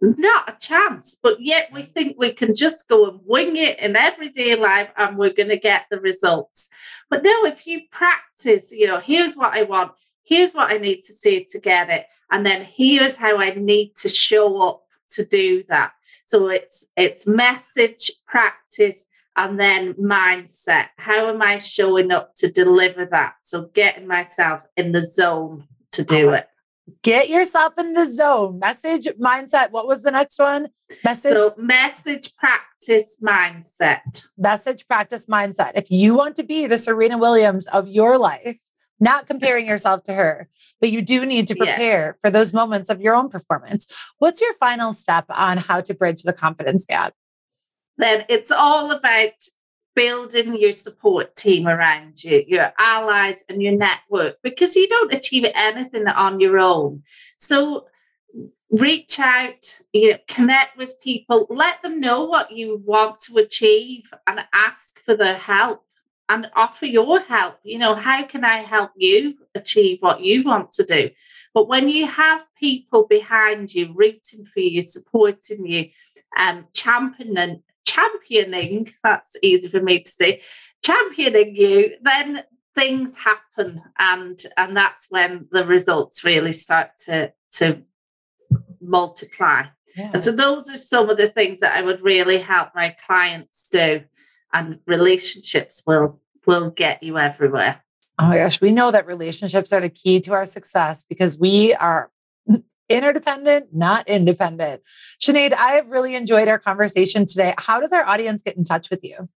Not 0.00 0.48
a 0.48 0.56
chance. 0.60 1.16
But 1.20 1.40
yet 1.40 1.72
we 1.72 1.82
mm. 1.82 1.88
think 1.88 2.16
we 2.16 2.32
can 2.32 2.54
just 2.54 2.86
go 2.86 3.10
and 3.10 3.18
wing 3.24 3.56
it 3.56 3.80
in 3.80 3.96
everyday 3.96 4.54
life 4.54 4.90
and 4.96 5.18
we're 5.18 5.32
going 5.32 5.48
to 5.48 5.56
get 5.56 5.86
the 5.90 5.98
results. 5.98 6.70
But 7.10 7.24
no, 7.24 7.44
if 7.46 7.66
you 7.66 7.80
practice, 7.90 8.70
you 8.70 8.86
know, 8.86 9.00
here's 9.00 9.34
what 9.34 9.52
I 9.52 9.64
want, 9.64 9.94
here's 10.22 10.52
what 10.52 10.70
I 10.70 10.78
need 10.78 11.02
to 11.02 11.12
say 11.12 11.42
to 11.42 11.58
get 11.58 11.90
it, 11.90 12.06
and 12.30 12.46
then 12.46 12.64
here's 12.64 13.16
how 13.16 13.38
I 13.38 13.50
need 13.54 13.96
to 13.96 14.08
show 14.08 14.62
up 14.62 14.84
to 15.10 15.26
do 15.26 15.64
that. 15.68 15.90
So 16.24 16.50
it's 16.50 16.86
it's 16.96 17.26
message, 17.26 18.12
practice, 18.26 19.06
and 19.36 19.58
then 19.58 19.94
mindset. 19.94 20.88
How 20.96 21.28
am 21.28 21.42
I 21.42 21.58
showing 21.58 22.10
up 22.10 22.34
to 22.36 22.50
deliver 22.50 23.06
that? 23.06 23.34
So 23.42 23.66
getting 23.74 24.06
myself 24.06 24.62
in 24.76 24.92
the 24.92 25.04
zone 25.04 25.66
to 25.92 26.04
do 26.04 26.30
it. 26.30 26.48
Get 27.02 27.28
yourself 27.28 27.74
in 27.78 27.92
the 27.94 28.06
zone. 28.06 28.58
Message, 28.58 29.06
mindset. 29.20 29.70
What 29.70 29.86
was 29.86 30.02
the 30.02 30.10
next 30.10 30.38
one? 30.38 30.68
Message. 31.04 31.32
So, 31.32 31.54
message, 31.56 32.34
practice, 32.36 33.16
mindset. 33.22 34.26
Message, 34.36 34.86
practice, 34.88 35.26
mindset. 35.26 35.72
If 35.76 35.90
you 35.90 36.14
want 36.14 36.36
to 36.36 36.42
be 36.42 36.66
the 36.66 36.78
Serena 36.78 37.18
Williams 37.18 37.66
of 37.68 37.86
your 37.88 38.18
life, 38.18 38.58
not 38.98 39.26
comparing 39.26 39.66
yourself 39.66 40.04
to 40.04 40.14
her, 40.14 40.48
but 40.80 40.90
you 40.90 41.02
do 41.02 41.24
need 41.26 41.48
to 41.48 41.56
prepare 41.56 42.06
yeah. 42.06 42.12
for 42.22 42.30
those 42.30 42.52
moments 42.52 42.88
of 42.88 43.00
your 43.00 43.14
own 43.14 43.28
performance. 43.28 43.86
What's 44.18 44.40
your 44.40 44.52
final 44.54 44.92
step 44.92 45.24
on 45.28 45.58
how 45.58 45.80
to 45.82 45.94
bridge 45.94 46.22
the 46.22 46.32
confidence 46.32 46.84
gap? 46.84 47.14
Then 48.02 48.24
it's 48.28 48.50
all 48.50 48.90
about 48.90 49.30
building 49.94 50.56
your 50.56 50.72
support 50.72 51.36
team 51.36 51.68
around 51.68 52.22
you, 52.24 52.42
your 52.48 52.72
allies, 52.76 53.44
and 53.48 53.62
your 53.62 53.76
network 53.76 54.38
because 54.42 54.74
you 54.74 54.88
don't 54.88 55.14
achieve 55.14 55.46
anything 55.54 56.08
on 56.08 56.40
your 56.40 56.58
own. 56.58 57.04
So 57.38 57.86
reach 58.72 59.20
out, 59.20 59.78
you 59.92 60.10
know, 60.10 60.18
connect 60.26 60.76
with 60.76 61.00
people, 61.00 61.46
let 61.48 61.80
them 61.82 62.00
know 62.00 62.24
what 62.24 62.50
you 62.50 62.82
want 62.84 63.20
to 63.20 63.36
achieve 63.36 64.12
and 64.26 64.40
ask 64.52 64.98
for 65.04 65.14
their 65.14 65.36
help 65.36 65.84
and 66.28 66.50
offer 66.56 66.86
your 66.86 67.20
help. 67.20 67.58
You 67.62 67.78
know, 67.78 67.94
how 67.94 68.24
can 68.24 68.44
I 68.44 68.62
help 68.62 68.90
you 68.96 69.36
achieve 69.54 69.98
what 70.00 70.22
you 70.22 70.42
want 70.42 70.72
to 70.72 70.84
do? 70.84 71.10
But 71.54 71.68
when 71.68 71.88
you 71.88 72.08
have 72.08 72.44
people 72.58 73.06
behind 73.06 73.72
you, 73.72 73.92
rooting 73.94 74.44
for 74.44 74.58
you, 74.60 74.82
supporting 74.82 75.66
you, 75.66 75.90
um, 76.36 76.66
championing 76.72 77.62
championing, 77.84 78.92
that's 79.02 79.36
easy 79.42 79.68
for 79.68 79.80
me 79.80 80.00
to 80.00 80.10
say, 80.10 80.40
championing 80.84 81.56
you, 81.56 81.96
then 82.02 82.44
things 82.74 83.16
happen 83.18 83.82
and 83.98 84.46
and 84.56 84.74
that's 84.74 85.06
when 85.10 85.46
the 85.52 85.64
results 85.66 86.24
really 86.24 86.52
start 86.52 86.90
to 86.98 87.32
to 87.50 87.82
multiply. 88.80 89.64
Yeah. 89.96 90.10
And 90.14 90.22
so 90.22 90.32
those 90.32 90.70
are 90.70 90.76
some 90.76 91.10
of 91.10 91.18
the 91.18 91.28
things 91.28 91.60
that 91.60 91.76
I 91.76 91.82
would 91.82 92.00
really 92.00 92.38
help 92.38 92.70
my 92.74 92.96
clients 93.06 93.66
do. 93.70 94.02
And 94.52 94.78
relationships 94.86 95.82
will 95.86 96.20
will 96.46 96.70
get 96.70 97.02
you 97.02 97.18
everywhere. 97.18 97.82
Oh 98.18 98.28
my 98.28 98.36
gosh, 98.36 98.60
we 98.60 98.72
know 98.72 98.90
that 98.90 99.06
relationships 99.06 99.72
are 99.72 99.80
the 99.80 99.88
key 99.88 100.20
to 100.20 100.32
our 100.32 100.44
success 100.44 101.04
because 101.04 101.38
we 101.38 101.74
are 101.74 102.10
interdependent, 102.92 103.68
not 103.72 104.08
independent. 104.08 104.82
Sinead, 105.20 105.52
I 105.52 105.72
have 105.72 105.88
really 105.88 106.14
enjoyed 106.14 106.48
our 106.48 106.58
conversation 106.58 107.26
today. 107.26 107.54
How 107.58 107.80
does 107.80 107.92
our 107.92 108.04
audience 108.04 108.42
get 108.42 108.56
in 108.56 108.64
touch 108.64 108.90
with 108.90 109.02
you? 109.02 109.28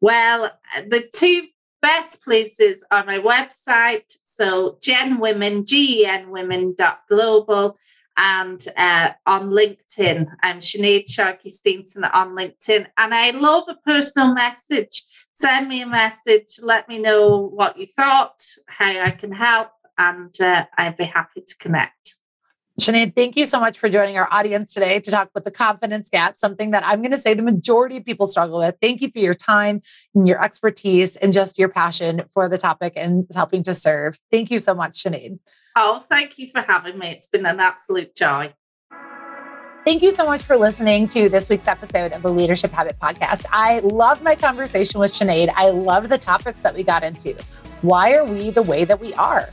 Well, 0.00 0.50
the 0.88 1.08
two 1.14 1.48
best 1.82 2.22
places 2.22 2.84
are 2.90 3.04
my 3.04 3.18
website. 3.18 4.16
So 4.24 4.78
Gen 4.82 5.18
Women, 5.20 5.64
Women.global 6.28 7.76
and 8.16 8.66
uh, 8.76 9.10
on 9.26 9.50
LinkedIn. 9.50 10.26
I'm 10.42 10.58
Sinead 10.58 11.10
Sharkey 11.10 11.50
Steenson 11.50 12.08
on 12.12 12.30
LinkedIn. 12.30 12.86
And 12.96 13.14
I 13.14 13.30
love 13.30 13.64
a 13.68 13.76
personal 13.76 14.34
message. 14.34 15.04
Send 15.32 15.68
me 15.68 15.82
a 15.82 15.86
message. 15.86 16.58
Let 16.62 16.88
me 16.88 16.98
know 16.98 17.38
what 17.38 17.78
you 17.78 17.86
thought, 17.86 18.42
how 18.66 19.00
I 19.00 19.10
can 19.10 19.32
help, 19.32 19.70
and 19.96 20.38
uh, 20.40 20.66
I'd 20.76 20.96
be 20.98 21.04
happy 21.04 21.40
to 21.40 21.56
connect. 21.56 22.16
Sinead, 22.80 23.14
thank 23.14 23.36
you 23.36 23.44
so 23.44 23.60
much 23.60 23.78
for 23.78 23.90
joining 23.90 24.16
our 24.16 24.26
audience 24.32 24.72
today 24.72 25.00
to 25.00 25.10
talk 25.10 25.28
about 25.28 25.44
the 25.44 25.50
confidence 25.50 26.08
gap, 26.08 26.38
something 26.38 26.70
that 26.70 26.82
I'm 26.86 27.02
going 27.02 27.10
to 27.10 27.18
say 27.18 27.34
the 27.34 27.42
majority 27.42 27.98
of 27.98 28.06
people 28.06 28.26
struggle 28.26 28.58
with. 28.58 28.74
Thank 28.80 29.02
you 29.02 29.10
for 29.10 29.18
your 29.18 29.34
time 29.34 29.82
and 30.14 30.26
your 30.26 30.42
expertise 30.42 31.16
and 31.16 31.34
just 31.34 31.58
your 31.58 31.68
passion 31.68 32.22
for 32.32 32.48
the 32.48 32.56
topic 32.56 32.94
and 32.96 33.26
helping 33.34 33.62
to 33.64 33.74
serve. 33.74 34.18
Thank 34.32 34.50
you 34.50 34.58
so 34.58 34.74
much, 34.74 35.04
Sinead. 35.04 35.38
Oh, 35.76 35.98
thank 35.98 36.38
you 36.38 36.48
for 36.50 36.62
having 36.62 36.98
me. 36.98 37.10
It's 37.10 37.26
been 37.26 37.44
an 37.44 37.60
absolute 37.60 38.16
joy. 38.16 38.54
Thank 39.84 40.02
you 40.02 40.10
so 40.10 40.24
much 40.24 40.42
for 40.42 40.56
listening 40.56 41.06
to 41.08 41.28
this 41.28 41.50
week's 41.50 41.68
episode 41.68 42.12
of 42.12 42.22
the 42.22 42.30
Leadership 42.30 42.70
Habit 42.70 42.98
Podcast. 42.98 43.44
I 43.52 43.80
loved 43.80 44.22
my 44.22 44.34
conversation 44.34 45.00
with 45.00 45.12
Sinead. 45.12 45.52
I 45.54 45.68
loved 45.68 46.08
the 46.08 46.18
topics 46.18 46.60
that 46.60 46.74
we 46.74 46.82
got 46.82 47.04
into. 47.04 47.34
Why 47.82 48.14
are 48.14 48.24
we 48.24 48.50
the 48.50 48.62
way 48.62 48.84
that 48.84 49.00
we 49.00 49.12
are? 49.14 49.50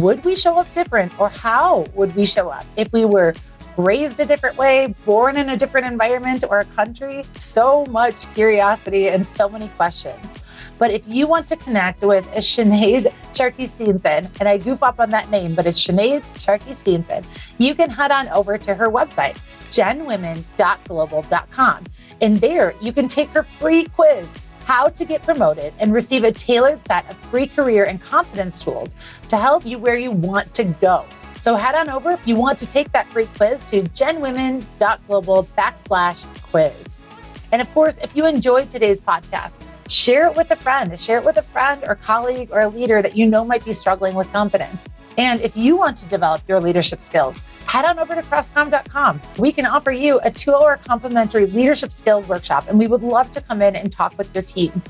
Would 0.00 0.24
we 0.24 0.36
show 0.36 0.58
up 0.58 0.72
different 0.74 1.18
or 1.18 1.30
how 1.30 1.86
would 1.94 2.14
we 2.14 2.26
show 2.26 2.50
up 2.50 2.66
if 2.76 2.92
we 2.92 3.06
were 3.06 3.34
raised 3.78 4.20
a 4.20 4.26
different 4.26 4.56
way, 4.56 4.94
born 5.04 5.36
in 5.36 5.50
a 5.50 5.56
different 5.56 5.86
environment 5.86 6.44
or 6.48 6.60
a 6.60 6.64
country? 6.66 7.24
So 7.38 7.84
much 7.86 8.14
curiosity 8.34 9.08
and 9.08 9.26
so 9.26 9.48
many 9.48 9.66
questions. 9.68 10.36
But 10.78 10.90
if 10.90 11.08
you 11.08 11.26
want 11.26 11.48
to 11.48 11.56
connect 11.56 12.02
with 12.02 12.26
Sinead 12.32 13.10
Sharkey 13.34 13.64
Steenson, 13.64 14.28
and 14.38 14.48
I 14.48 14.58
goof 14.58 14.82
up 14.82 15.00
on 15.00 15.08
that 15.10 15.30
name, 15.30 15.54
but 15.54 15.66
it's 15.66 15.82
Sinead 15.82 16.22
Sharkey 16.38 16.72
Steenson, 16.72 17.24
you 17.56 17.74
can 17.74 17.88
head 17.88 18.10
on 18.10 18.28
over 18.28 18.58
to 18.58 18.74
her 18.74 18.88
website, 18.88 19.40
genwomen.global.com. 19.70 21.84
And 22.20 22.38
there 22.38 22.74
you 22.82 22.92
can 22.92 23.08
take 23.08 23.30
her 23.30 23.44
free 23.44 23.84
quiz 23.84 24.28
how 24.66 24.88
to 24.88 25.04
get 25.04 25.22
promoted 25.22 25.72
and 25.78 25.92
receive 25.92 26.24
a 26.24 26.32
tailored 26.32 26.84
set 26.88 27.08
of 27.08 27.16
free 27.30 27.46
career 27.46 27.84
and 27.84 28.00
confidence 28.00 28.58
tools 28.58 28.96
to 29.28 29.36
help 29.36 29.64
you 29.64 29.78
where 29.78 29.96
you 29.96 30.10
want 30.10 30.52
to 30.54 30.64
go. 30.64 31.06
So 31.40 31.54
head 31.54 31.76
on 31.76 31.88
over 31.88 32.10
if 32.10 32.26
you 32.26 32.34
want 32.34 32.58
to 32.58 32.66
take 32.66 32.90
that 32.90 33.08
free 33.12 33.28
quiz 33.36 33.64
to 33.66 33.82
genwomen.global 33.82 35.48
backslash 35.56 36.24
quiz. 36.42 37.04
And 37.52 37.62
of 37.62 37.72
course, 37.72 37.98
if 37.98 38.16
you 38.16 38.26
enjoyed 38.26 38.70
today's 38.70 39.00
podcast, 39.00 39.64
share 39.88 40.26
it 40.26 40.36
with 40.36 40.50
a 40.50 40.56
friend, 40.56 40.98
share 40.98 41.18
it 41.18 41.24
with 41.24 41.36
a 41.36 41.42
friend 41.42 41.84
or 41.86 41.94
colleague 41.94 42.50
or 42.50 42.60
a 42.60 42.68
leader 42.68 43.02
that 43.02 43.16
you 43.16 43.26
know 43.26 43.44
might 43.44 43.64
be 43.64 43.72
struggling 43.72 44.14
with 44.14 44.30
confidence. 44.32 44.88
And 45.18 45.40
if 45.40 45.56
you 45.56 45.76
want 45.76 45.96
to 45.98 46.08
develop 46.08 46.42
your 46.46 46.60
leadership 46.60 47.02
skills, 47.02 47.40
head 47.66 47.84
on 47.84 47.98
over 47.98 48.14
to 48.14 48.22
crestcom.com. 48.22 49.20
We 49.38 49.52
can 49.52 49.64
offer 49.64 49.90
you 49.90 50.20
a 50.24 50.30
two 50.30 50.54
hour 50.54 50.76
complimentary 50.76 51.46
leadership 51.46 51.92
skills 51.92 52.28
workshop, 52.28 52.68
and 52.68 52.78
we 52.78 52.86
would 52.86 53.02
love 53.02 53.32
to 53.32 53.40
come 53.40 53.62
in 53.62 53.76
and 53.76 53.90
talk 53.90 54.18
with 54.18 54.34
your 54.34 54.42
team. 54.42 54.82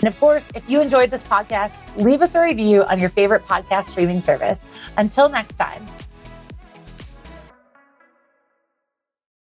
And 0.00 0.08
of 0.08 0.18
course, 0.18 0.46
if 0.54 0.68
you 0.68 0.80
enjoyed 0.80 1.10
this 1.10 1.22
podcast, 1.22 1.82
leave 1.96 2.22
us 2.22 2.34
a 2.34 2.40
review 2.40 2.84
on 2.84 2.98
your 2.98 3.10
favorite 3.10 3.44
podcast 3.44 3.84
streaming 3.84 4.18
service. 4.18 4.62
Until 4.96 5.28
next 5.28 5.56
time, 5.56 5.86